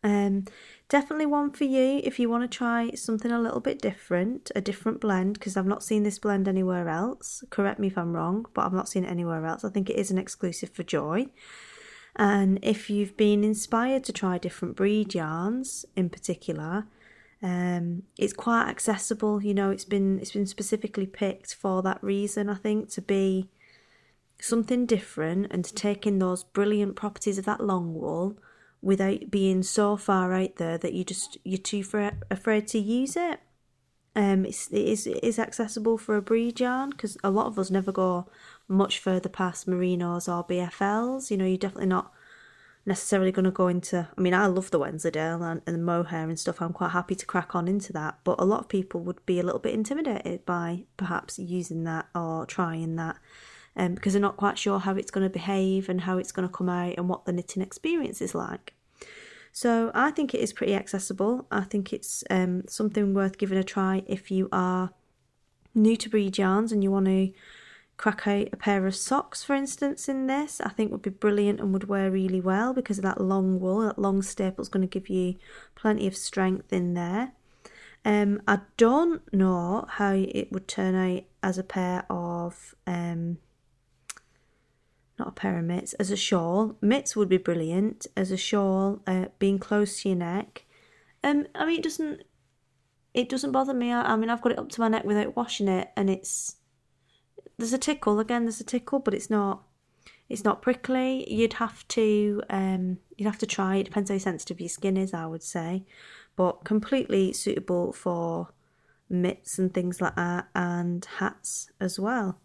Um, 0.03 0.45
definitely 0.91 1.27
one 1.27 1.51
for 1.53 1.65
you 1.65 2.03
if 2.05 2.19
you 2.19 2.29
want 2.29 2.43
to 2.43 2.59
try 2.59 2.91
something 2.91 3.31
a 3.33 3.41
little 3.41 3.61
bit 3.61 3.81
different, 3.81 4.51
a 4.55 4.61
different 4.61 5.01
blend, 5.01 5.35
because 5.35 5.57
I've 5.57 5.65
not 5.65 5.83
seen 5.83 6.03
this 6.03 6.19
blend 6.19 6.47
anywhere 6.47 6.89
else. 6.89 7.43
Correct 7.49 7.81
me 7.81 7.87
if 7.87 7.97
I'm 7.97 8.15
wrong, 8.15 8.47
but 8.53 8.67
I've 8.67 8.75
not 8.75 8.89
seen 8.89 9.05
it 9.05 9.11
anywhere 9.11 9.47
else. 9.47 9.65
I 9.65 9.71
think 9.71 9.89
it 9.89 9.97
is 9.97 10.11
an 10.11 10.19
exclusive 10.19 10.71
for 10.71 10.83
Joy. 10.83 11.29
And 12.17 12.59
if 12.63 12.89
you've 12.89 13.17
been 13.17 13.43
inspired 13.43 14.05
to 14.05 14.13
try 14.13 14.39
different 14.39 14.77
breed 14.77 15.15
yarns 15.15 15.85
in 15.97 16.11
particular, 16.11 16.87
um, 17.43 18.05
it's 18.17 18.33
quite 18.33 18.69
accessible. 18.69 19.43
You 19.43 19.55
know, 19.55 19.71
it's 19.71 19.85
been 19.85 20.19
it's 20.21 20.33
been 20.33 20.47
specifically 20.47 21.07
picked 21.07 21.55
for 21.55 21.83
that 21.83 22.03
reason. 22.03 22.49
I 22.49 22.55
think 22.55 22.89
to 22.91 23.03
be 23.03 23.51
something 24.41 24.87
different 24.87 25.49
and 25.51 25.65
to 25.65 25.75
take 25.75 26.07
in 26.07 26.19
those 26.19 26.45
brilliant 26.45 26.97
properties 26.97 27.39
of 27.39 27.45
that 27.47 27.61
long 27.61 27.95
wool 27.95 28.39
without 28.81 29.31
being 29.31 29.63
so 29.63 29.97
far 29.97 30.33
out 30.35 30.57
there 30.57 30.79
that 30.79 30.93
you 30.93 31.05
just 31.05 31.39
you're 31.45 31.59
too 31.59 31.83
fra- 31.83 32.19
afraid 32.31 32.69
to 32.69 32.79
use 32.79 33.17
it. 33.17 33.41
Um, 34.17 34.45
it's, 34.45 34.69
it 34.69 34.87
is 34.87 35.07
it 35.07 35.25
is 35.25 35.39
accessible 35.39 35.99
for 35.99 36.17
a 36.17 36.23
breed 36.23 36.61
yarn 36.61 36.91
because 36.91 37.17
a 37.25 37.31
lot 37.31 37.47
of 37.47 37.59
us 37.59 37.71
never 37.71 37.91
go 37.91 38.27
much 38.69 38.99
further 38.99 39.29
past 39.29 39.67
merinos 39.67 40.29
or 40.29 40.47
BFLs. 40.47 41.31
You 41.31 41.37
know, 41.37 41.45
you're 41.45 41.59
definitely 41.59 41.87
not 41.87 42.13
necessarily 42.87 43.33
going 43.33 43.45
to 43.45 43.51
go 43.51 43.69
into. 43.69 44.09
I 44.17 44.21
mean, 44.21 44.35
I 44.35 44.47
love 44.47 44.71
the 44.71 44.79
Wensleydale 44.79 45.43
and, 45.43 45.63
and 45.67 45.77
the 45.77 45.81
mohair 45.81 46.29
and 46.29 46.39
stuff. 46.39 46.61
I'm 46.61 46.73
quite 46.73 46.91
happy 46.91 47.15
to 47.15 47.27
crack 47.27 47.55
on 47.55 47.69
into 47.69 47.93
that, 47.95 48.19
but 48.25 48.41
a 48.41 48.45
lot 48.45 48.61
of 48.61 48.69
people 48.69 49.01
would 49.03 49.25
be 49.27 49.41
a 49.41 49.43
little 49.43 49.61
bit 49.61 49.75
intimidated 49.75 50.45
by 50.45 50.85
perhaps 50.97 51.39
using 51.39 51.85
that 51.85 52.07
or 52.15 52.47
trying 52.47 52.97
that. 52.97 53.17
um, 53.77 53.95
because 53.95 54.13
they're 54.13 54.23
not 54.23 54.37
quite 54.37 54.59
sure 54.59 54.79
how 54.79 54.95
it's 54.95 55.11
going 55.11 55.27
to 55.27 55.33
behave 55.33 55.89
and 55.89 56.03
how 56.03 56.19
it's 56.19 56.33
going 56.33 56.47
to 56.47 56.55
come 56.55 56.69
out 56.69 56.95
and 56.97 57.09
what 57.09 57.25
the 57.25 57.33
knitting 57.33 57.63
experience 57.63 58.21
is 58.21 58.35
like. 58.35 58.75
So 59.53 59.91
I 59.95 60.11
think 60.11 60.35
it 60.35 60.41
is 60.41 60.53
pretty 60.53 60.75
accessible. 60.75 61.47
I 61.51 61.63
think 61.63 61.93
it's 61.93 62.25
um, 62.31 62.65
something 62.69 63.15
worth 63.15 63.39
giving 63.39 63.59
a 63.59 63.65
try 63.65 64.03
if 64.07 64.31
you 64.31 64.49
are 64.53 64.91
new 65.75 65.97
to 65.97 66.09
breed 66.09 66.39
yarns 66.39 66.73
and 66.73 66.83
you 66.83 66.91
want 66.91 67.07
to 67.07 67.33
crack 67.97 68.27
out 68.27 68.49
a 68.53 68.57
pair 68.57 68.87
of 68.87 68.97
socks, 68.97 69.45
for 69.45 69.55
instance, 69.55 70.09
in 70.09 70.27
this. 70.27 70.61
I 70.61 70.71
think 70.71 70.91
would 70.91 71.03
be 71.03 71.11
brilliant 71.11 71.61
and 71.61 71.73
would 71.73 71.89
wear 71.89 72.11
really 72.11 72.41
well 72.41 72.73
because 72.73 72.99
of 72.99 73.05
that 73.05 73.21
long 73.21 73.61
wool. 73.61 73.81
That 73.81 73.99
long 73.99 74.23
staple 74.23 74.63
is 74.63 74.69
going 74.69 74.87
to 74.87 75.01
give 75.01 75.09
you 75.09 75.37
plenty 75.75 76.07
of 76.07 76.17
strength 76.17 76.73
in 76.73 76.95
there. 76.95 77.33
Um, 78.05 78.43
I 78.47 78.61
don't 78.77 79.33
know 79.33 79.87
how 79.89 80.13
it 80.13 80.53
would 80.53 80.69
turn 80.69 80.95
out 80.95 81.23
as 81.43 81.57
a 81.57 81.63
pair 81.63 82.05
of 82.11 82.75
um, 82.87 83.39
not 85.19 85.29
a 85.29 85.33
pair 85.33 85.59
of 85.59 85.65
mitts, 85.65 85.93
as 85.95 86.11
a 86.11 86.17
shawl. 86.17 86.77
Mitts 86.81 87.15
would 87.15 87.29
be 87.29 87.37
brilliant 87.37 88.07
as 88.17 88.31
a 88.31 88.37
shawl, 88.37 89.01
uh, 89.07 89.27
being 89.39 89.59
close 89.59 90.03
to 90.03 90.09
your 90.11 90.19
neck. 90.19 90.65
Um, 91.23 91.47
I 91.55 91.67
mean, 91.67 91.79
it 91.79 91.85
doesn't, 91.85 92.23
it 93.15 93.29
doesn't 93.29 93.53
bother 93.53 93.75
me. 93.75 93.93
I, 93.93 94.13
I 94.13 94.17
mean, 94.17 94.29
I've 94.29 94.43
got 94.43 94.53
it 94.53 94.59
up 94.59 94.69
to 94.71 94.81
my 94.81 94.89
neck 94.89 95.05
without 95.05 95.37
washing 95.37 95.69
it, 95.69 95.91
and 95.97 96.11
it's 96.11 96.57
there's 97.57 97.73
a 97.73 97.79
tickle 97.79 98.21
again. 98.21 98.45
There's 98.45 98.61
a 98.61 98.65
tickle, 98.65 98.99
but 98.99 99.15
it's 99.15 99.31
not, 99.31 99.63
it's 100.29 100.45
not 100.45 100.63
prickly. 100.63 101.31
You'd 101.33 101.55
have 101.55 101.87
to, 101.89 102.43
um, 102.51 102.99
you'd 103.17 103.27
have 103.27 103.39
to 103.39 103.47
try. 103.47 103.77
It 103.77 103.85
depends 103.85 104.11
how 104.11 104.19
sensitive 104.19 104.61
your 104.61 104.69
skin 104.69 104.97
is, 104.97 105.15
I 105.15 105.27
would 105.27 105.43
say, 105.43 105.85
but 106.37 106.65
completely 106.65 107.33
suitable 107.33 107.93
for 107.93 108.49
mitts 109.09 109.59
and 109.59 109.73
things 109.73 110.01
like 110.01 110.17
that, 110.17 110.49
and 110.55 111.05
hats 111.19 111.71
as 111.81 112.01
well. 112.01 112.41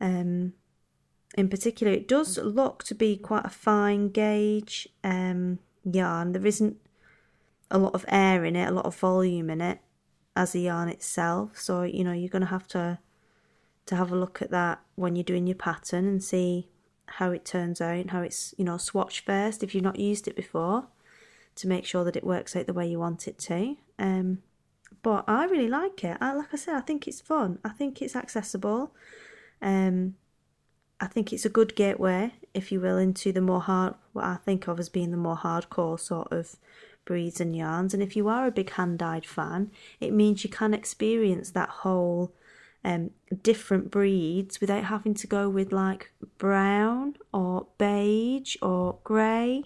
Um, 0.00 0.54
in 1.36 1.48
particular, 1.48 1.92
it 1.92 2.08
does 2.08 2.38
look 2.38 2.84
to 2.84 2.94
be 2.94 3.16
quite 3.16 3.44
a 3.44 3.50
fine 3.50 4.08
gauge 4.08 4.88
um, 5.02 5.58
yarn. 5.84 6.32
There 6.32 6.46
isn't 6.46 6.76
a 7.70 7.78
lot 7.78 7.94
of 7.94 8.04
air 8.08 8.44
in 8.44 8.56
it, 8.56 8.68
a 8.68 8.72
lot 8.72 8.86
of 8.86 8.96
volume 8.96 9.50
in 9.50 9.60
it 9.60 9.80
as 10.36 10.54
a 10.54 10.60
yarn 10.60 10.88
itself. 10.88 11.58
So 11.58 11.82
you 11.82 12.04
know 12.04 12.12
you're 12.12 12.28
going 12.28 12.42
to 12.42 12.48
have 12.48 12.68
to 12.68 12.98
to 13.86 13.96
have 13.96 14.10
a 14.10 14.16
look 14.16 14.40
at 14.40 14.50
that 14.50 14.80
when 14.94 15.16
you're 15.16 15.24
doing 15.24 15.46
your 15.46 15.56
pattern 15.56 16.06
and 16.06 16.22
see 16.22 16.68
how 17.06 17.30
it 17.30 17.44
turns 17.44 17.80
out, 17.80 18.10
how 18.10 18.22
it's 18.22 18.54
you 18.56 18.64
know 18.64 18.78
swatch 18.78 19.20
first 19.20 19.62
if 19.62 19.74
you've 19.74 19.84
not 19.84 19.98
used 19.98 20.26
it 20.26 20.36
before 20.36 20.86
to 21.56 21.68
make 21.68 21.84
sure 21.84 22.04
that 22.04 22.16
it 22.16 22.24
works 22.24 22.56
out 22.56 22.66
the 22.66 22.72
way 22.72 22.86
you 22.86 22.98
want 22.98 23.28
it 23.28 23.38
to. 23.38 23.76
Um, 23.98 24.38
but 25.02 25.24
I 25.28 25.44
really 25.44 25.68
like 25.68 26.02
it. 26.02 26.16
I 26.20 26.32
like 26.32 26.52
I 26.52 26.56
said, 26.56 26.76
I 26.76 26.80
think 26.80 27.06
it's 27.06 27.20
fun. 27.20 27.58
I 27.64 27.70
think 27.70 28.00
it's 28.00 28.16
accessible. 28.16 28.92
Um, 29.60 30.14
I 31.00 31.06
think 31.06 31.32
it's 31.32 31.44
a 31.44 31.50
good 31.50 31.74
gateway, 31.74 32.32
if 32.54 32.72
you 32.72 32.80
will, 32.80 32.96
into 32.96 33.32
the 33.32 33.40
more 33.40 33.60
hard, 33.60 33.94
what 34.12 34.24
I 34.24 34.36
think 34.36 34.68
of 34.68 34.78
as 34.78 34.88
being 34.88 35.10
the 35.10 35.16
more 35.16 35.36
hardcore 35.36 36.00
sort 36.00 36.32
of 36.32 36.56
breeds 37.04 37.40
and 37.40 37.54
yarns. 37.54 37.92
And 37.92 38.02
if 38.02 38.16
you 38.16 38.28
are 38.28 38.46
a 38.46 38.52
big 38.52 38.70
hand 38.70 38.98
dyed 38.98 39.26
fan, 39.26 39.70
it 40.00 40.12
means 40.12 40.44
you 40.44 40.50
can 40.50 40.72
experience 40.72 41.50
that 41.50 41.68
whole 41.68 42.32
um, 42.84 43.10
different 43.42 43.90
breeds 43.90 44.60
without 44.60 44.84
having 44.84 45.14
to 45.14 45.26
go 45.26 45.48
with 45.48 45.72
like 45.72 46.12
brown 46.38 47.16
or 47.32 47.66
beige 47.78 48.56
or 48.60 48.98
grey. 49.04 49.64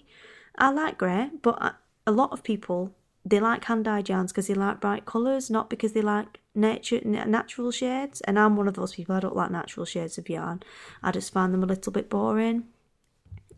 I 0.57 0.71
like 0.71 0.97
grey, 0.97 1.29
but 1.41 1.75
a 2.07 2.11
lot 2.11 2.31
of 2.31 2.43
people 2.43 2.95
they 3.25 3.39
like 3.39 3.65
hand 3.65 3.85
dyed 3.85 4.09
yarns 4.09 4.31
because 4.31 4.47
they 4.47 4.53
like 4.53 4.79
bright 4.79 5.05
colours, 5.05 5.49
not 5.49 5.69
because 5.69 5.93
they 5.93 6.01
like 6.01 6.39
nature 6.55 7.01
natural 7.03 7.71
shades. 7.71 8.21
And 8.21 8.39
I'm 8.39 8.55
one 8.55 8.67
of 8.67 8.75
those 8.75 8.95
people. 8.95 9.15
I 9.15 9.19
don't 9.19 9.35
like 9.35 9.51
natural 9.51 9.85
shades 9.85 10.17
of 10.17 10.29
yarn. 10.29 10.63
I 11.03 11.11
just 11.11 11.33
find 11.33 11.53
them 11.53 11.63
a 11.63 11.67
little 11.67 11.91
bit 11.91 12.09
boring. 12.09 12.63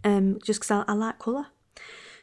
Um, 0.04 0.40
just 0.44 0.62
because 0.62 0.72
I, 0.72 0.84
I 0.92 0.94
like 0.94 1.20
colour. 1.20 1.48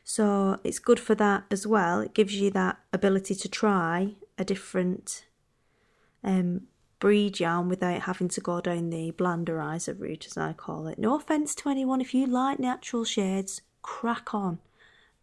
So 0.03 0.59
it's 0.65 0.79
good 0.79 0.99
for 0.99 1.15
that 1.15 1.45
as 1.51 1.67
well. 1.67 2.01
It 2.01 2.13
gives 2.13 2.35
you 2.35 2.51
that 2.51 2.79
ability 2.93 3.35
to 3.37 3.49
try 3.49 4.17
a 4.37 4.45
different 4.45 5.27
um, 6.25 6.63
breed 6.99 7.41
yarn 7.41 7.69
without 7.69 8.03
having 8.03 8.29
to 8.29 8.41
go 8.41 8.61
down 8.61 8.91
the 8.91 9.13
blanderizer 9.13 9.99
route, 9.99 10.27
as 10.27 10.37
I 10.37 10.53
call 10.53 10.87
it. 10.87 10.99
No 10.99 11.17
offence 11.17 11.55
to 11.57 11.69
anyone, 11.69 12.01
if 12.01 12.15
you 12.15 12.27
like 12.27 12.59
natural 12.59 13.05
shades, 13.05 13.63
crack 13.83 14.35
on. 14.35 14.59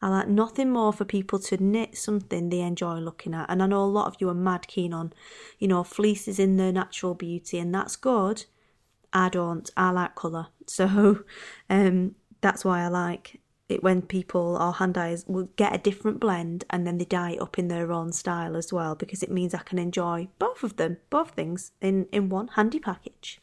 I 0.02 0.10
like 0.10 0.28
nothing 0.28 0.72
more 0.72 0.94
for 0.94 1.06
people 1.06 1.40
to 1.40 1.64
knit 1.64 1.98
something 1.98 2.50
they 2.50 2.60
enjoy 2.60 2.96
looking 2.96 3.34
at. 3.34 3.50
And 3.50 3.64
I 3.64 3.66
know 3.66 3.84
a 3.84 3.86
lot 3.86 4.08
of 4.08 4.18
you 4.20 4.30
are 4.30 4.36
mad 4.36 4.68
keen 4.68 4.94
on, 4.94 5.14
you 5.58 5.68
know, 5.68 5.84
fleeces 5.84 6.38
in 6.38 6.58
their 6.58 6.72
natural 6.72 7.16
beauty, 7.16 7.58
and 7.58 7.74
that's 7.74 7.96
good. 7.96 8.46
I 9.14 9.30
don't. 9.30 9.70
I 9.76 9.92
like 9.92 10.16
colour. 10.16 10.48
So 10.68 11.24
um, 11.70 12.16
that's 12.42 12.66
why 12.66 12.82
I 12.82 12.88
like 12.88 13.40
it 13.68 13.84
when 13.84 14.02
people 14.02 14.58
or 14.62 14.74
hand 14.74 14.94
dyers 14.94 15.26
will 15.28 15.50
get 15.56 15.74
a 15.74 15.80
different 15.80 16.20
blend 16.20 16.66
and 16.70 16.86
then 16.86 16.98
they 16.98 17.06
dye 17.06 17.32
it 17.32 17.42
up 17.42 17.58
in 17.58 17.68
their 17.68 17.92
own 17.92 18.12
style 18.12 18.56
as 18.56 18.72
well 18.72 18.96
because 18.96 19.24
it 19.24 19.32
means 19.32 19.54
I 19.54 19.60
can 19.60 19.80
enjoy 19.80 20.28
both 20.38 20.64
of 20.64 20.78
them, 20.78 20.98
both 21.10 21.32
things 21.32 21.72
in, 21.82 22.08
in 22.12 22.30
one 22.30 22.50
handy 22.50 22.80
package. 22.80 23.42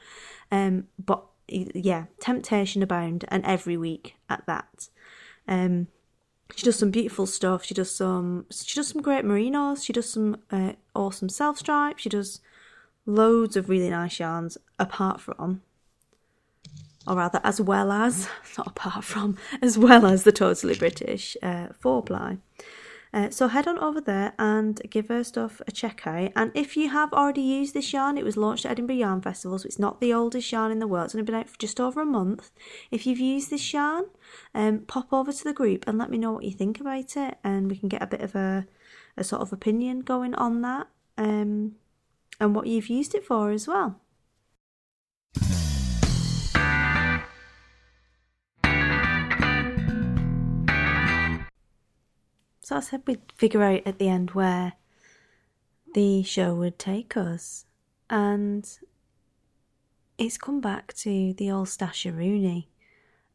Um, 0.50 0.86
but 0.98 1.26
yeah, 1.48 2.06
temptation 2.20 2.84
abound, 2.84 3.26
and 3.30 3.46
every 3.46 3.78
week 3.78 4.16
at 4.30 4.46
that. 4.48 4.90
Um, 5.48 5.88
she 6.56 6.66
does 6.66 6.80
some 6.80 6.92
beautiful 6.92 7.26
stuff. 7.26 7.64
She 7.64 7.74
does 7.74 7.94
some. 7.94 8.46
She 8.52 8.76
does 8.76 8.88
some 8.88 9.02
great 9.02 9.26
merinos. 9.26 9.84
She 9.84 9.94
does 9.94 10.10
some 10.10 10.38
uh, 10.52 10.74
awesome 10.96 11.30
self 11.30 11.58
stripes. 11.58 12.02
She 12.02 12.10
does 12.10 12.42
loads 13.06 13.56
of 13.56 13.70
really 13.70 13.90
nice 13.90 14.20
yarns. 14.20 14.58
Apart 14.80 15.20
from 15.20 15.62
or 17.08 17.16
rather, 17.16 17.40
as 17.44 17.62
well 17.62 17.92
as, 17.92 18.28
not 18.58 18.68
apart 18.68 19.04
from, 19.04 19.38
as 19.62 19.78
well 19.78 20.06
as 20.06 20.24
the 20.24 20.32
Totally 20.32 20.76
British 20.76 21.38
uh, 21.42 21.68
four 21.80 22.04
ply. 22.04 22.38
Uh, 23.18 23.32
so 23.32 23.48
head 23.48 23.68
on 23.68 23.80
over 23.80 24.00
there 24.00 24.34
and 24.38 24.80
give 24.92 25.08
her 25.08 25.24
stuff 25.24 25.60
a 25.68 25.72
check 25.72 26.06
out. 26.06 26.32
And 26.36 26.52
if 26.54 26.78
you 26.78 26.90
have 26.90 27.12
already 27.12 27.42
used 27.42 27.74
this 27.74 27.92
yarn, 27.92 28.16
it 28.16 28.24
was 28.24 28.38
launched 28.38 28.64
at 28.64 28.74
Edinburgh 28.74 28.98
Yarn 28.98 29.22
Festival, 29.22 29.58
so 29.58 29.66
it's 29.66 29.80
not 29.80 30.00
the 30.00 30.14
oldest 30.14 30.52
yarn 30.52 30.72
in 30.72 30.78
the 30.78 30.86
world. 30.86 31.06
It's 31.06 31.16
only 31.16 31.26
been 31.26 31.34
out 31.34 31.50
for 31.50 31.58
just 31.58 31.80
over 31.80 32.00
a 32.00 32.06
month. 32.06 32.52
If 32.92 33.08
you've 33.08 33.18
used 33.18 33.50
this 33.50 33.74
yarn, 33.74 34.04
um, 34.54 34.82
pop 34.82 35.12
over 35.12 35.34
to 35.34 35.44
the 35.44 35.52
group 35.52 35.86
and 35.88 35.98
let 35.98 36.12
me 36.12 36.20
know 36.20 36.32
what 36.32 36.44
you 36.44 36.52
think 36.52 36.80
about 36.80 37.18
it, 37.18 37.40
and 37.44 37.72
we 37.72 37.78
can 37.78 37.90
get 37.90 38.04
a 38.04 38.08
bit 38.08 38.22
of 38.22 38.36
a, 38.36 38.68
a 39.18 39.24
sort 39.24 39.42
of 39.42 39.52
opinion 39.52 40.02
going 40.02 40.36
on 40.36 40.62
that, 40.62 40.86
um, 41.18 41.72
and 42.40 42.54
what 42.54 42.68
you've 42.68 42.88
used 42.88 43.16
it 43.16 43.26
for 43.26 43.50
as 43.50 43.68
well. 43.68 44.00
So 52.68 52.76
I 52.76 52.82
said 52.82 53.04
we'd 53.08 53.32
figure 53.34 53.64
out 53.64 53.84
at 53.86 53.98
the 53.98 54.10
end 54.10 54.32
where 54.32 54.74
the 55.94 56.22
show 56.24 56.54
would 56.54 56.78
take 56.78 57.16
us. 57.16 57.64
And 58.10 58.70
it's 60.18 60.38
come 60.38 60.60
back 60.60 60.94
to 60.96 61.32
the 61.32 61.50
old 61.50 61.70
Stasheroonie, 61.70 62.66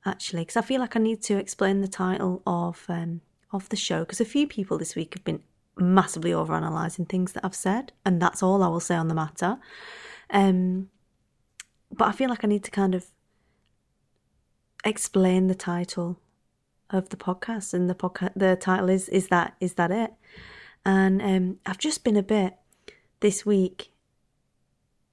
actually, 0.04 0.42
because 0.42 0.58
I 0.58 0.60
feel 0.60 0.82
like 0.82 0.96
I 0.96 0.98
need 0.98 1.22
to 1.22 1.38
explain 1.38 1.80
the 1.80 1.88
title 1.88 2.42
of 2.46 2.84
um, 2.90 3.22
of 3.54 3.70
the 3.70 3.76
show 3.76 4.00
because 4.00 4.20
a 4.20 4.26
few 4.26 4.46
people 4.46 4.76
this 4.76 4.94
week 4.94 5.14
have 5.14 5.24
been 5.24 5.42
massively 5.78 6.32
overanalyzing 6.32 7.08
things 7.08 7.32
that 7.32 7.42
I've 7.42 7.54
said, 7.54 7.92
and 8.04 8.20
that's 8.20 8.42
all 8.42 8.62
I 8.62 8.68
will 8.68 8.80
say 8.80 8.96
on 8.96 9.08
the 9.08 9.14
matter. 9.14 9.56
Um, 10.28 10.90
but 11.90 12.06
I 12.06 12.12
feel 12.12 12.28
like 12.28 12.44
I 12.44 12.48
need 12.48 12.64
to 12.64 12.70
kind 12.70 12.94
of 12.94 13.06
explain 14.84 15.46
the 15.46 15.54
title 15.54 16.18
of 16.92 17.08
the 17.08 17.16
podcast, 17.16 17.74
and 17.74 17.88
the 17.88 17.94
podcast 17.94 18.32
the 18.36 18.56
title 18.56 18.88
is 18.88 19.08
is 19.08 19.28
that 19.28 19.54
is 19.60 19.74
that 19.74 19.90
it? 19.90 20.12
And 20.84 21.22
um, 21.22 21.58
I've 21.64 21.78
just 21.78 22.04
been 22.04 22.16
a 22.16 22.22
bit 22.22 22.54
this 23.20 23.46
week 23.46 23.92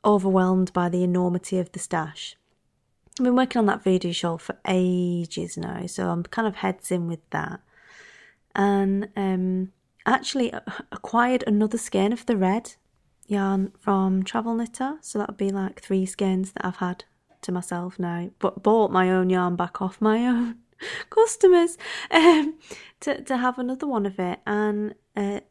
overwhelmed 0.03 0.73
by 0.73 0.89
the 0.89 1.03
enormity 1.03 1.59
of 1.59 1.71
the 1.71 1.79
stash. 1.79 2.35
I've 3.19 3.25
been 3.25 3.35
working 3.35 3.59
on 3.59 3.65
that 3.67 3.83
voodoo 3.83 4.13
shawl 4.13 4.37
for 4.37 4.57
ages 4.67 5.57
now, 5.57 5.85
so 5.85 6.09
I'm 6.09 6.23
kind 6.23 6.47
of 6.47 6.55
heads 6.55 6.91
in 6.91 7.07
with 7.07 7.19
that. 7.31 7.59
And 8.55 9.09
um, 9.15 9.71
actually 10.05 10.53
acquired 10.91 11.43
another 11.45 11.77
skein 11.77 12.13
of 12.13 12.25
the 12.25 12.37
red 12.37 12.73
yarn 13.27 13.71
from 13.79 14.23
Travel 14.23 14.55
Knitter, 14.55 14.97
so 15.01 15.19
that 15.19 15.27
would 15.27 15.37
be 15.37 15.51
like 15.51 15.81
three 15.81 16.05
skeins 16.05 16.53
that 16.53 16.65
I've 16.65 16.77
had 16.77 17.03
to 17.41 17.51
myself 17.51 17.99
now. 17.99 18.31
But 18.39 18.63
bought 18.63 18.91
my 18.91 19.11
own 19.11 19.29
yarn 19.29 19.55
back 19.55 19.81
off 19.81 20.01
my 20.01 20.25
own 20.25 20.57
customers 21.09 21.77
um, 22.11 22.55
to 23.01 23.21
to 23.23 23.37
have 23.37 23.59
another 23.59 23.87
one 23.87 24.05
of 24.05 24.19
it. 24.19 24.39
And 24.45 24.95
uh, 25.15 25.41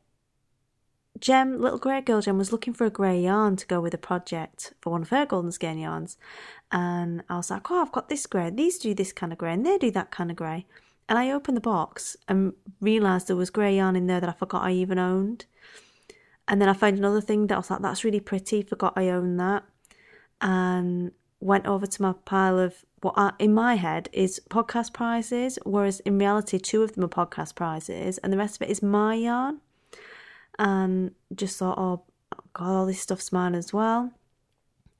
Jem, 1.21 1.61
little 1.61 1.79
grey 1.79 2.01
girl 2.01 2.21
Jem, 2.21 2.39
was 2.39 2.53
looking 2.53 2.75
for 2.75 2.85
a 2.85 2.91
grey 2.91 3.21
yarn 3.21 3.57
to 3.57 3.67
go 3.67 3.81
with 3.81 3.95
a 3.95 3.99
project 3.99 4.75
for 4.81 4.91
one 4.91 5.03
of 5.03 5.09
her 5.09 5.27
golden 5.27 5.53
skein 5.53 5.79
yarns. 5.79 6.17
And 6.71 7.23
I 7.29 7.37
was 7.37 7.51
like, 7.51 7.71
oh, 7.71 7.83
I've 7.83 7.93
got 7.93 8.09
this 8.09 8.27
grey. 8.27 8.51
These 8.51 8.79
do 8.79 8.95
this 8.95 9.13
kind 9.13 9.33
of 9.33 9.39
grey, 9.39 9.53
and 9.53 9.65
they 9.65 9.79
do 9.79 9.91
that 9.93 10.11
kind 10.11 10.31
of 10.31 10.37
grey. 10.37 10.67
And 11.09 11.19
I 11.19 11.31
opened 11.31 11.57
the 11.57 11.63
box 11.63 12.17
and 12.29 12.53
realised 12.81 13.29
there 13.29 13.37
was 13.37 13.51
grey 13.51 13.77
yarn 13.77 13.97
in 13.97 14.07
there 14.07 14.21
that 14.21 14.29
I 14.29 14.33
forgot 14.33 14.63
I 14.63 14.73
even 14.73 14.99
owned. 14.99 15.47
And 16.47 16.61
then 16.61 16.69
I 16.69 16.75
found 16.75 16.99
another 16.99 17.21
thing 17.21 17.47
that 17.47 17.55
I 17.55 17.59
was 17.59 17.71
like, 17.71 17.81
that's 17.81 18.05
really 18.05 18.21
pretty, 18.21 18.63
forgot 18.63 18.95
I 18.97 19.09
owned 19.09 19.41
that. 19.41 19.65
And 20.41 21.13
went 21.41 21.67
over 21.67 21.87
to 21.87 22.03
my 22.03 22.15
pile 22.25 22.59
of 22.59 22.85
what 23.01 23.15
I, 23.17 23.33
in 23.39 23.55
my 23.55 23.77
head 23.77 24.09
is 24.13 24.41
podcast 24.51 24.93
prizes, 24.93 25.59
whereas 25.65 26.01
in 26.01 26.19
reality, 26.19 26.59
two 26.59 26.83
of 26.83 26.95
them 26.95 27.05
are 27.05 27.09
podcast 27.09 27.55
prizes, 27.55 28.19
and 28.19 28.33
the 28.33 28.37
rest 28.37 28.57
of 28.57 28.63
it 28.63 28.71
is 28.71 28.83
my 28.83 29.15
yarn. 29.15 29.61
And 30.59 31.13
just 31.35 31.59
thought, 31.59 31.79
oh, 31.79 32.03
God, 32.53 32.71
all 32.71 32.87
this 32.87 33.01
stuff's 33.01 33.31
mine 33.31 33.55
as 33.55 33.73
well. 33.73 34.13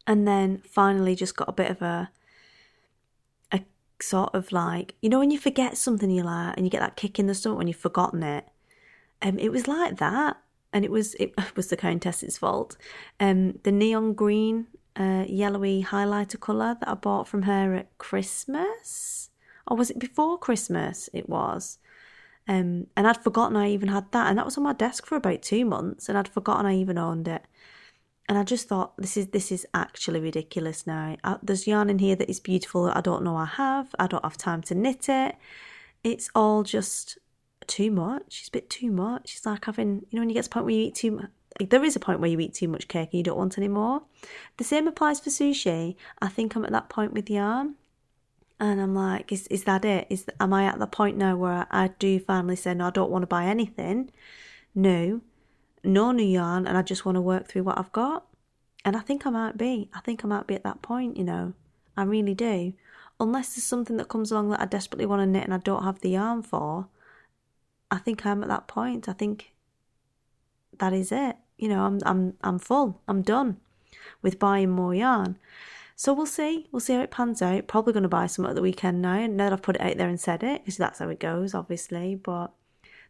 And 0.07 0.27
then 0.27 0.63
finally, 0.65 1.17
just 1.17 1.37
got 1.37 1.49
a 1.49 1.53
bit 1.53 1.71
of 1.71 1.83
a 1.83 2.11
a 3.53 3.61
sort 4.01 4.35
of 4.35 4.53
like 4.53 4.95
you 5.03 5.11
know 5.11 5.19
when 5.19 5.31
you 5.31 5.39
forget 5.39 5.77
something 5.77 6.11
you 6.11 6.23
like 6.23 6.57
and 6.57 6.65
you 6.65 6.71
get 6.71 6.81
that 6.81 6.97
kick 6.97 7.19
in 7.19 7.27
the 7.27 7.35
stomach 7.35 7.59
when 7.59 7.67
you've 7.67 7.77
forgotten 7.77 8.23
it. 8.23 8.47
Um, 9.21 9.39
it 9.39 9.51
was 9.51 9.67
like 9.67 9.97
that, 9.99 10.39
and 10.73 10.85
it 10.85 10.91
was 10.91 11.15
it 11.15 11.35
was 11.57 11.69
the 11.69 11.77
countess's 11.77 12.39
fault. 12.39 12.77
Um, 13.19 13.59
the 13.65 13.73
neon 13.73 14.15
green, 14.15 14.69
uh, 14.99 15.25
yellowy 15.29 15.85
highlighter 15.85 16.41
color 16.41 16.77
that 16.81 16.89
I 16.89 16.95
bought 16.95 17.29
from 17.29 17.43
her 17.43 17.75
at 17.75 17.97
Christmas, 17.99 19.31
or 19.67 19.77
was 19.77 19.91
it 19.91 19.99
before 19.99 20.39
Christmas? 20.39 21.09
It 21.13 21.29
was. 21.29 21.79
Um, 22.47 22.87
and 22.97 23.07
I'd 23.07 23.23
forgotten 23.23 23.57
I 23.57 23.71
even 23.71 23.89
had 23.89 24.11
that, 24.13 24.29
and 24.29 24.39
that 24.39 24.45
was 24.45 24.57
on 24.57 24.65
my 24.65 24.73
desk 24.73 25.07
for 25.07 25.17
about 25.17 25.43
two 25.43 25.65
months, 25.65 26.09
and 26.09 26.17
I'd 26.17 26.29
forgotten 26.29 26.67
I 26.67 26.77
even 26.77 26.99
owned 26.99 27.29
it 27.29 27.43
and 28.29 28.37
I 28.37 28.45
just 28.45 28.69
thought 28.69 28.97
this 28.99 29.17
is 29.17 29.29
this 29.29 29.51
is 29.51 29.67
actually 29.73 30.21
ridiculous 30.21 30.87
now. 30.87 31.17
Uh, 31.25 31.39
there's 31.43 31.67
yarn 31.67 31.89
in 31.89 31.99
here 31.99 32.15
that 32.17 32.29
is 32.29 32.41
beautiful 32.41 32.85
that 32.85 32.97
I 32.97 33.01
don't 33.01 33.25
know 33.25 33.37
I 33.37 33.47
have. 33.47 33.95
I 33.99 34.07
don't 34.07 34.25
have 34.25 34.37
time 34.37 34.61
to 34.63 34.75
knit 34.75 35.09
it. 35.09 35.37
It's 36.05 36.31
all 36.35 36.63
just 36.63 37.19
too 37.67 37.91
much. 37.91 38.41
It's 38.41 38.49
a 38.49 38.53
bit 38.53 38.69
too 38.69 38.91
much. 38.91 39.35
It's 39.37 39.47
like 39.47 39.65
having 39.65 40.07
you 40.11 40.17
know 40.17 40.21
when 40.21 40.29
you 40.29 40.35
get 40.35 40.45
to 40.45 40.51
a 40.51 40.53
point 40.53 40.67
where 40.67 40.75
you 40.75 40.87
eat 40.87 40.95
too 40.95 41.23
There 41.59 41.85
is 41.85 41.97
a 41.97 42.01
point 42.01 42.21
where 42.21 42.31
you 42.31 42.41
eat 42.41 42.55
too 42.55 42.69
much 42.69 42.89
cake 42.89 43.11
and 43.13 43.19
you 43.19 43.25
don't 43.25 43.39
want 43.39 43.59
any 43.59 43.69
more. 43.69 44.03
The 44.57 44.65
same 44.65 44.87
applies 44.87 45.21
for 45.21 45.31
sushi. 45.31 45.97
I 46.21 46.29
think 46.29 46.55
I'm 46.55 46.65
at 46.65 46.73
that 46.73 46.89
point 46.89 47.13
with 47.13 47.31
yarn, 47.31 47.75
and 48.61 48.81
I'm 48.81 48.95
like, 48.95 49.33
is 49.33 49.47
is 49.49 49.65
that 49.65 49.85
it? 49.85 50.07
Is 50.11 50.27
am 50.41 50.53
I 50.53 50.65
at 50.65 50.79
the 50.79 50.87
point 50.87 51.17
now 51.17 51.37
where 51.37 51.67
I 51.71 51.89
do 51.99 52.19
finally 52.19 52.57
say 52.57 52.75
no? 52.75 52.89
I 52.89 52.91
don't 52.91 53.11
want 53.11 53.23
to 53.23 53.27
buy 53.27 53.45
anything. 53.47 54.11
No, 54.75 55.21
no 55.85 56.13
new 56.13 56.25
yarn 56.25 56.67
and 56.67 56.77
I 56.77 56.83
just 56.83 57.05
want 57.05 57.17
to 57.17 57.21
work 57.21 57.49
through 57.49 57.65
what 57.65 57.79
I've 57.79 57.93
got. 57.93 58.27
And 58.85 58.97
I 58.97 59.01
think 59.01 59.27
I 59.27 59.31
might 59.31 59.57
be. 59.57 59.91
I 59.93 60.01
think 60.01 60.25
I 60.25 60.29
might 60.29 60.47
be 60.47 60.55
at 60.55 60.65
that 60.65 60.83
point, 60.83 61.17
you 61.17 61.25
know. 61.25 61.55
I 61.97 62.05
really 62.05 62.35
do. 62.35 62.75
Unless 63.21 63.55
there's 63.55 63.65
something 63.65 63.97
that 63.97 64.09
comes 64.09 64.31
along 64.31 64.51
that 64.51 64.61
I 64.61 64.67
desperately 64.67 65.07
want 65.07 65.21
to 65.23 65.27
knit 65.27 65.45
and 65.45 65.55
I 65.55 65.59
don't 65.59 65.83
have 65.83 66.01
the 66.01 66.11
yarn 66.11 66.43
for, 66.43 66.89
I 67.91 67.99
think 67.99 68.25
I'm 68.25 68.43
at 68.43 68.49
that 68.49 68.69
point. 68.69 69.09
I 69.09 69.13
think 69.13 69.53
that 70.79 70.93
is 70.93 71.11
it. 71.11 71.37
You 71.59 71.69
know, 71.69 71.85
I'm 71.85 71.99
I'm 72.07 72.35
I'm 72.43 72.59
full. 72.59 73.01
I'm 73.09 73.23
done 73.23 73.59
with 74.23 74.39
buying 74.39 74.71
more 74.71 74.95
yarn. 74.95 75.37
So 75.97 76.13
we'll 76.13 76.27
see. 76.27 76.69
We'll 76.71 76.81
see 76.81 76.95
how 76.95 77.03
it 77.03 77.11
pans 77.11 77.43
out. 77.43 77.67
Probably 77.67 77.93
going 77.93 78.05
to 78.05 78.09
buy 78.09 78.29
some 78.29 78.47
at 78.47 78.55
the 78.55 78.63
weekend 78.63 79.03
now. 79.03 79.27
Now 79.27 79.45
that 79.45 79.53
I've 79.53 79.63
put 79.63 79.75
it 79.75 79.83
out 79.83 79.97
there 79.97 80.09
and 80.09 80.21
said 80.21 80.45
it, 80.45 80.63
because 80.63 80.77
that's 80.77 81.01
how 81.01 81.09
it 81.09 81.19
goes, 81.19 81.55
obviously. 81.55 82.15
But 82.15 82.53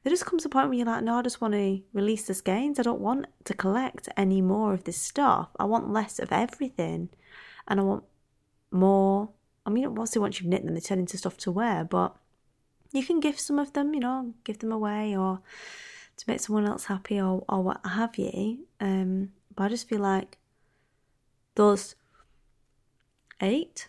there 0.02 0.10
just 0.10 0.24
comes 0.24 0.46
a 0.46 0.48
point 0.48 0.68
where 0.68 0.78
you're 0.78 0.86
like, 0.86 1.04
no, 1.04 1.16
I 1.16 1.22
just 1.22 1.42
want 1.42 1.52
to 1.52 1.82
release 1.92 2.26
the 2.26 2.32
skeins. 2.32 2.78
I 2.78 2.82
don't 2.82 3.02
want 3.02 3.26
to 3.44 3.52
collect 3.52 4.08
any 4.16 4.40
more 4.40 4.72
of 4.72 4.84
this 4.84 4.96
stuff. 4.96 5.50
I 5.58 5.64
want 5.64 5.92
less 5.92 6.18
of 6.18 6.32
everything. 6.32 7.10
And 7.66 7.78
I 7.78 7.82
want 7.82 8.04
more. 8.70 9.28
I 9.66 9.70
mean, 9.70 9.84
obviously, 9.84 10.22
once 10.22 10.40
you've 10.40 10.48
knit 10.48 10.64
them, 10.64 10.72
they 10.74 10.80
turn 10.80 10.98
into 10.98 11.18
stuff 11.18 11.36
to 11.38 11.52
wear, 11.52 11.84
but 11.84 12.16
you 12.92 13.04
can 13.04 13.20
gift 13.20 13.40
some 13.40 13.58
of 13.58 13.74
them, 13.74 13.92
you 13.92 14.00
know, 14.00 14.32
give 14.44 14.60
them 14.60 14.72
away 14.72 15.14
or 15.14 15.40
to 16.18 16.24
make 16.26 16.40
someone 16.40 16.66
else 16.66 16.84
happy 16.84 17.20
or, 17.20 17.44
or 17.48 17.62
what 17.62 17.80
have 17.84 18.18
you. 18.18 18.66
Um, 18.80 19.30
but 19.54 19.64
I 19.64 19.68
just 19.68 19.88
feel 19.88 20.00
like 20.00 20.38
those 21.54 21.94
eight 23.40 23.88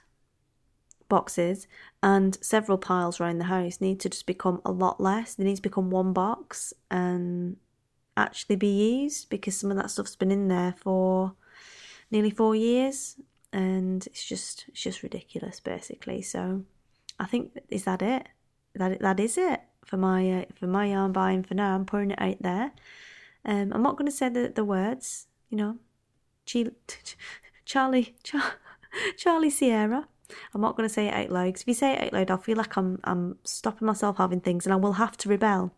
boxes 1.10 1.68
and 2.04 2.38
several 2.42 2.78
piles 2.78 3.20
around 3.20 3.40
the 3.40 3.46
house 3.46 3.82
need 3.82 4.00
to 4.02 4.10
just 4.10 4.28
become 4.28 4.62
a 4.64 4.72
lot 4.72 5.02
less. 5.02 5.34
They 5.36 5.44
need 5.44 5.58
to 5.58 5.62
become 5.62 5.90
one 5.90 6.14
box 6.14 6.74
and 6.90 7.58
actually 8.16 8.58
be 8.58 9.02
used 9.02 9.30
because 9.30 9.58
some 9.58 9.72
of 9.72 9.78
that 9.78 9.90
stuff's 9.90 10.16
been 10.16 10.32
in 10.32 10.48
there 10.48 10.76
for 10.78 11.34
nearly 12.12 12.30
four 12.30 12.56
years 12.56 13.16
and 13.52 14.06
it's 14.08 14.24
just 14.24 14.66
it's 14.68 14.82
just 14.82 15.02
ridiculous 15.02 15.60
basically. 15.60 16.22
So 16.22 16.64
I 17.20 17.26
think 17.26 17.58
is 17.70 17.86
that 17.86 18.04
it? 18.04 18.28
That 18.76 19.00
that 19.00 19.20
is 19.20 19.38
it 19.38 19.62
for 19.90 19.98
my 19.98 20.42
uh, 20.42 20.46
for 20.56 20.68
my 20.68 20.88
yarn 20.88 21.12
buying 21.12 21.44
for 21.44 21.56
now. 21.56 21.76
I'm 21.76 21.86
pouring 21.86 22.12
it 22.12 22.22
out 22.22 22.42
there. 22.42 22.72
Um, 23.46 23.72
I'm 23.74 23.84
not 23.84 23.98
going 23.98 24.06
to 24.06 24.16
say 24.16 24.30
the 24.30 24.52
the 24.54 24.66
words, 24.66 25.28
you 25.50 25.58
know. 25.58 25.78
Charlie, 27.66 28.16
Char- 28.24 28.56
Charlie 29.18 29.52
Sierra 29.52 30.08
I'm 30.54 30.62
not 30.62 30.76
going 30.76 30.88
to 30.88 30.94
say 30.94 31.08
it 31.08 31.14
out 31.14 31.32
loud 31.32 31.46
because 31.46 31.62
if 31.62 31.68
you 31.68 31.74
say 31.74 31.94
it 31.94 32.04
out 32.04 32.14
loud, 32.14 32.32
I'll 32.32 32.38
feel 32.38 32.58
like 32.58 32.78
I'm 32.78 33.00
I'm 33.04 33.38
stopping 33.44 33.86
myself 33.86 34.18
having 34.18 34.42
things, 34.42 34.66
and 34.66 34.74
I 34.74 34.78
will 34.78 34.94
have 34.94 35.18
to 35.18 35.30
rebel 35.30 35.74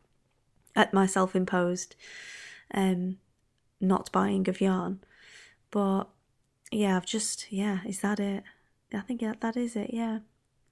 at 0.76 0.94
my 0.94 1.06
self-imposed 1.06 1.96
um, 2.74 3.18
not 3.80 4.12
buying 4.12 4.48
of 4.48 4.62
yarn. 4.62 5.02
But 5.70 6.06
yeah, 6.72 6.98
I've 6.98 7.06
just 7.06 7.52
yeah, 7.52 7.80
is 7.86 8.02
that 8.02 8.20
it? 8.20 8.44
I 8.94 9.00
think 9.02 9.22
that 9.22 9.42
that 9.42 9.58
is 9.58 9.76
it. 9.76 9.92
Yeah. 9.94 10.20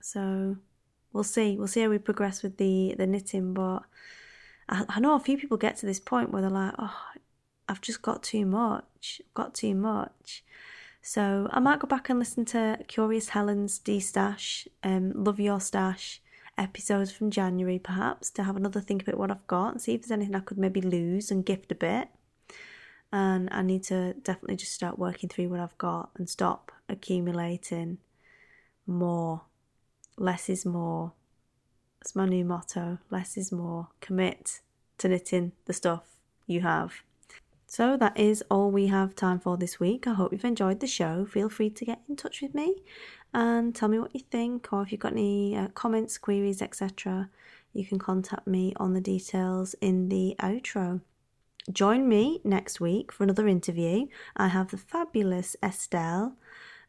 So 0.01 0.57
we'll 1.13 1.23
see. 1.23 1.57
We'll 1.57 1.67
see 1.67 1.81
how 1.81 1.89
we 1.89 1.97
progress 1.97 2.43
with 2.43 2.57
the 2.57 2.95
the 2.97 3.07
knitting. 3.07 3.53
But 3.53 3.83
I, 4.67 4.85
I 4.89 4.99
know 4.99 5.15
a 5.15 5.19
few 5.19 5.37
people 5.37 5.57
get 5.57 5.77
to 5.77 5.85
this 5.85 5.99
point 5.99 6.31
where 6.31 6.41
they're 6.41 6.51
like, 6.51 6.75
oh, 6.77 6.97
I've 7.67 7.81
just 7.81 8.01
got 8.01 8.23
too 8.23 8.45
much. 8.45 9.21
I've 9.25 9.33
got 9.33 9.53
too 9.53 9.75
much. 9.75 10.43
So 11.01 11.47
I 11.51 11.59
might 11.59 11.79
go 11.79 11.87
back 11.87 12.09
and 12.09 12.19
listen 12.19 12.45
to 12.45 12.79
Curious 12.87 13.29
Helen's 13.29 13.79
D 13.79 13.99
Stash, 13.99 14.67
um, 14.83 15.13
Love 15.15 15.39
Your 15.39 15.59
Stash 15.59 16.21
episodes 16.57 17.11
from 17.11 17.31
January, 17.31 17.79
perhaps, 17.79 18.29
to 18.31 18.43
have 18.43 18.57
another 18.57 18.81
think 18.81 19.01
about 19.01 19.17
what 19.17 19.31
I've 19.31 19.47
got 19.47 19.69
and 19.69 19.81
see 19.81 19.93
if 19.93 20.01
there's 20.01 20.11
anything 20.11 20.35
I 20.35 20.41
could 20.41 20.57
maybe 20.57 20.81
lose 20.81 21.31
and 21.31 21.45
gift 21.45 21.71
a 21.71 21.75
bit. 21.75 22.09
And 23.11 23.49
I 23.51 23.61
need 23.61 23.83
to 23.83 24.13
definitely 24.13 24.57
just 24.57 24.73
start 24.73 24.99
working 24.99 25.29
through 25.29 25.49
what 25.49 25.61
I've 25.61 25.77
got 25.77 26.11
and 26.17 26.29
stop 26.29 26.71
accumulating 26.89 27.97
more. 28.85 29.43
Less 30.19 30.49
is 30.49 30.65
more. 30.65 31.13
That's 31.99 32.13
my 32.13 32.25
new 32.25 32.43
motto. 32.43 32.99
Less 33.09 33.37
is 33.37 33.53
more. 33.53 33.87
Commit 34.01 34.59
to 34.97 35.07
knitting 35.07 35.53
the 35.63 35.71
stuff 35.71 36.03
you 36.45 36.59
have. 36.59 37.03
So 37.67 37.95
that 37.95 38.19
is 38.19 38.43
all 38.51 38.69
we 38.69 38.87
have 38.87 39.15
time 39.15 39.39
for 39.39 39.55
this 39.55 39.79
week. 39.79 40.07
I 40.07 40.15
hope 40.15 40.33
you've 40.33 40.43
enjoyed 40.43 40.81
the 40.81 40.87
show. 40.87 41.25
Feel 41.25 41.47
free 41.47 41.69
to 41.69 41.85
get 41.85 42.01
in 42.09 42.17
touch 42.17 42.41
with 42.41 42.53
me 42.53 42.83
and 43.33 43.73
tell 43.73 43.87
me 43.87 43.97
what 43.97 44.13
you 44.13 44.21
think, 44.29 44.73
or 44.73 44.81
if 44.81 44.91
you've 44.91 44.99
got 44.99 45.13
any 45.13 45.55
uh, 45.55 45.69
comments, 45.69 46.17
queries, 46.17 46.61
etc., 46.61 47.29
you 47.71 47.85
can 47.85 47.97
contact 47.97 48.45
me 48.45 48.73
on 48.75 48.93
the 48.93 49.01
details 49.01 49.73
in 49.79 50.09
the 50.09 50.35
outro. 50.39 50.99
Join 51.71 52.09
me 52.09 52.41
next 52.43 52.81
week 52.81 53.11
for 53.11 53.23
another 53.23 53.47
interview. 53.47 54.07
I 54.35 54.47
have 54.47 54.71
the 54.71 54.77
fabulous 54.77 55.55
Estelle 55.63 56.35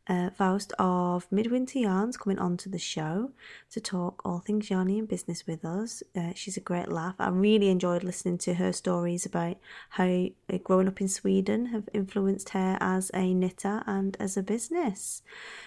uh, 0.08 0.30
Faust 0.30 0.72
of 0.78 1.26
Midwinter 1.30 1.78
Yarns 1.78 2.16
coming 2.16 2.38
on 2.38 2.56
to 2.58 2.68
the 2.68 2.78
show 2.78 3.30
to 3.70 3.80
talk 3.80 4.22
all 4.24 4.40
things 4.40 4.68
yarny 4.68 4.98
and 4.98 5.08
business 5.08 5.46
with 5.46 5.64
us. 5.64 6.02
Uh, 6.16 6.32
she's 6.34 6.56
a 6.56 6.60
great 6.60 6.88
laugh. 6.88 7.14
I 7.18 7.28
really 7.28 7.68
enjoyed 7.68 8.02
listening 8.02 8.38
to 8.38 8.54
her 8.54 8.72
stories 8.72 9.26
about 9.26 9.56
how 9.90 10.06
uh, 10.06 10.58
growing 10.64 10.88
up 10.88 11.00
in 11.00 11.08
Sweden 11.08 11.66
have 11.66 11.88
influenced 11.92 12.50
her 12.50 12.76
as 12.80 13.10
a 13.14 13.34
knitter 13.34 13.82
and 13.86 14.16
as 14.18 14.36
a 14.36 14.42
business. 14.42 15.22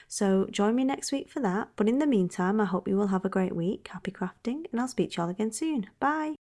So 0.08 0.48
join 0.52 0.76
me 0.76 0.84
next 0.84 1.12
week 1.12 1.30
for 1.30 1.40
that. 1.42 1.70
But 1.76 1.90
in 1.90 2.00
the 2.00 2.08
meantime, 2.08 2.60
I 2.60 2.66
hope 2.66 2.88
you 2.88 2.98
will 2.98 3.08
have 3.08 3.26
a 3.26 3.30
great 3.30 3.56
week. 3.56 3.90
Happy 3.92 4.12
crafting, 4.12 4.66
and 4.72 4.80
I'll 4.80 4.88
speak 4.88 5.12
to 5.12 5.22
y'all 5.22 5.30
again 5.30 5.52
soon. 5.52 5.88
Bye. 6.00 6.36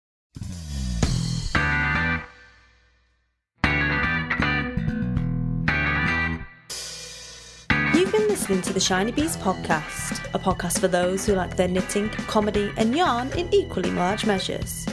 You've 8.10 8.22
been 8.22 8.28
listening 8.28 8.62
to 8.62 8.72
the 8.72 8.80
Shiny 8.80 9.12
Bees 9.12 9.36
podcast, 9.36 10.24
a 10.34 10.38
podcast 10.40 10.80
for 10.80 10.88
those 10.88 11.24
who 11.24 11.34
like 11.34 11.54
their 11.54 11.68
knitting, 11.68 12.08
comedy, 12.08 12.72
and 12.76 12.96
yarn 12.96 13.30
in 13.38 13.54
equally 13.54 13.92
large 13.92 14.26
measures. 14.26 14.84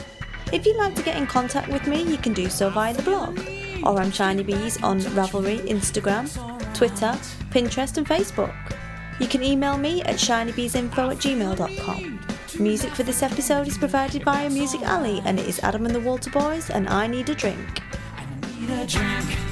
If 0.52 0.64
you'd 0.64 0.76
like 0.76 0.94
to 0.94 1.02
get 1.02 1.16
in 1.16 1.26
contact 1.26 1.66
with 1.66 1.84
me, 1.88 2.00
you 2.04 2.16
can 2.16 2.32
do 2.32 2.48
so 2.48 2.70
via 2.70 2.94
the 2.94 3.02
blog, 3.02 3.40
or 3.82 4.00
I'm 4.00 4.12
Shiny 4.12 4.44
Bees 4.44 4.80
on 4.84 5.00
Ravelry, 5.00 5.58
Instagram, 5.66 6.32
Twitter, 6.74 7.18
Pinterest, 7.50 7.96
and 7.96 8.06
Facebook. 8.06 8.54
You 9.18 9.26
can 9.26 9.42
email 9.42 9.76
me 9.76 10.00
at 10.02 10.14
shinybeesinfo 10.14 11.10
at 11.10 11.16
gmail.com. 11.16 12.20
Music 12.60 12.92
for 12.92 13.02
this 13.02 13.24
episode 13.24 13.66
is 13.66 13.76
provided 13.76 14.24
by 14.24 14.48
Music 14.48 14.82
Alley, 14.82 15.20
and 15.24 15.40
it 15.40 15.48
is 15.48 15.58
Adam 15.64 15.86
and 15.86 15.94
the 15.94 16.00
Walter 16.00 16.30
Boys, 16.30 16.70
and 16.70 16.88
I 16.88 17.08
Need 17.08 17.30
a 17.30 17.34
Drink. 17.34 17.82
Need 18.60 18.70
a 18.70 18.86
drink. 18.86 19.47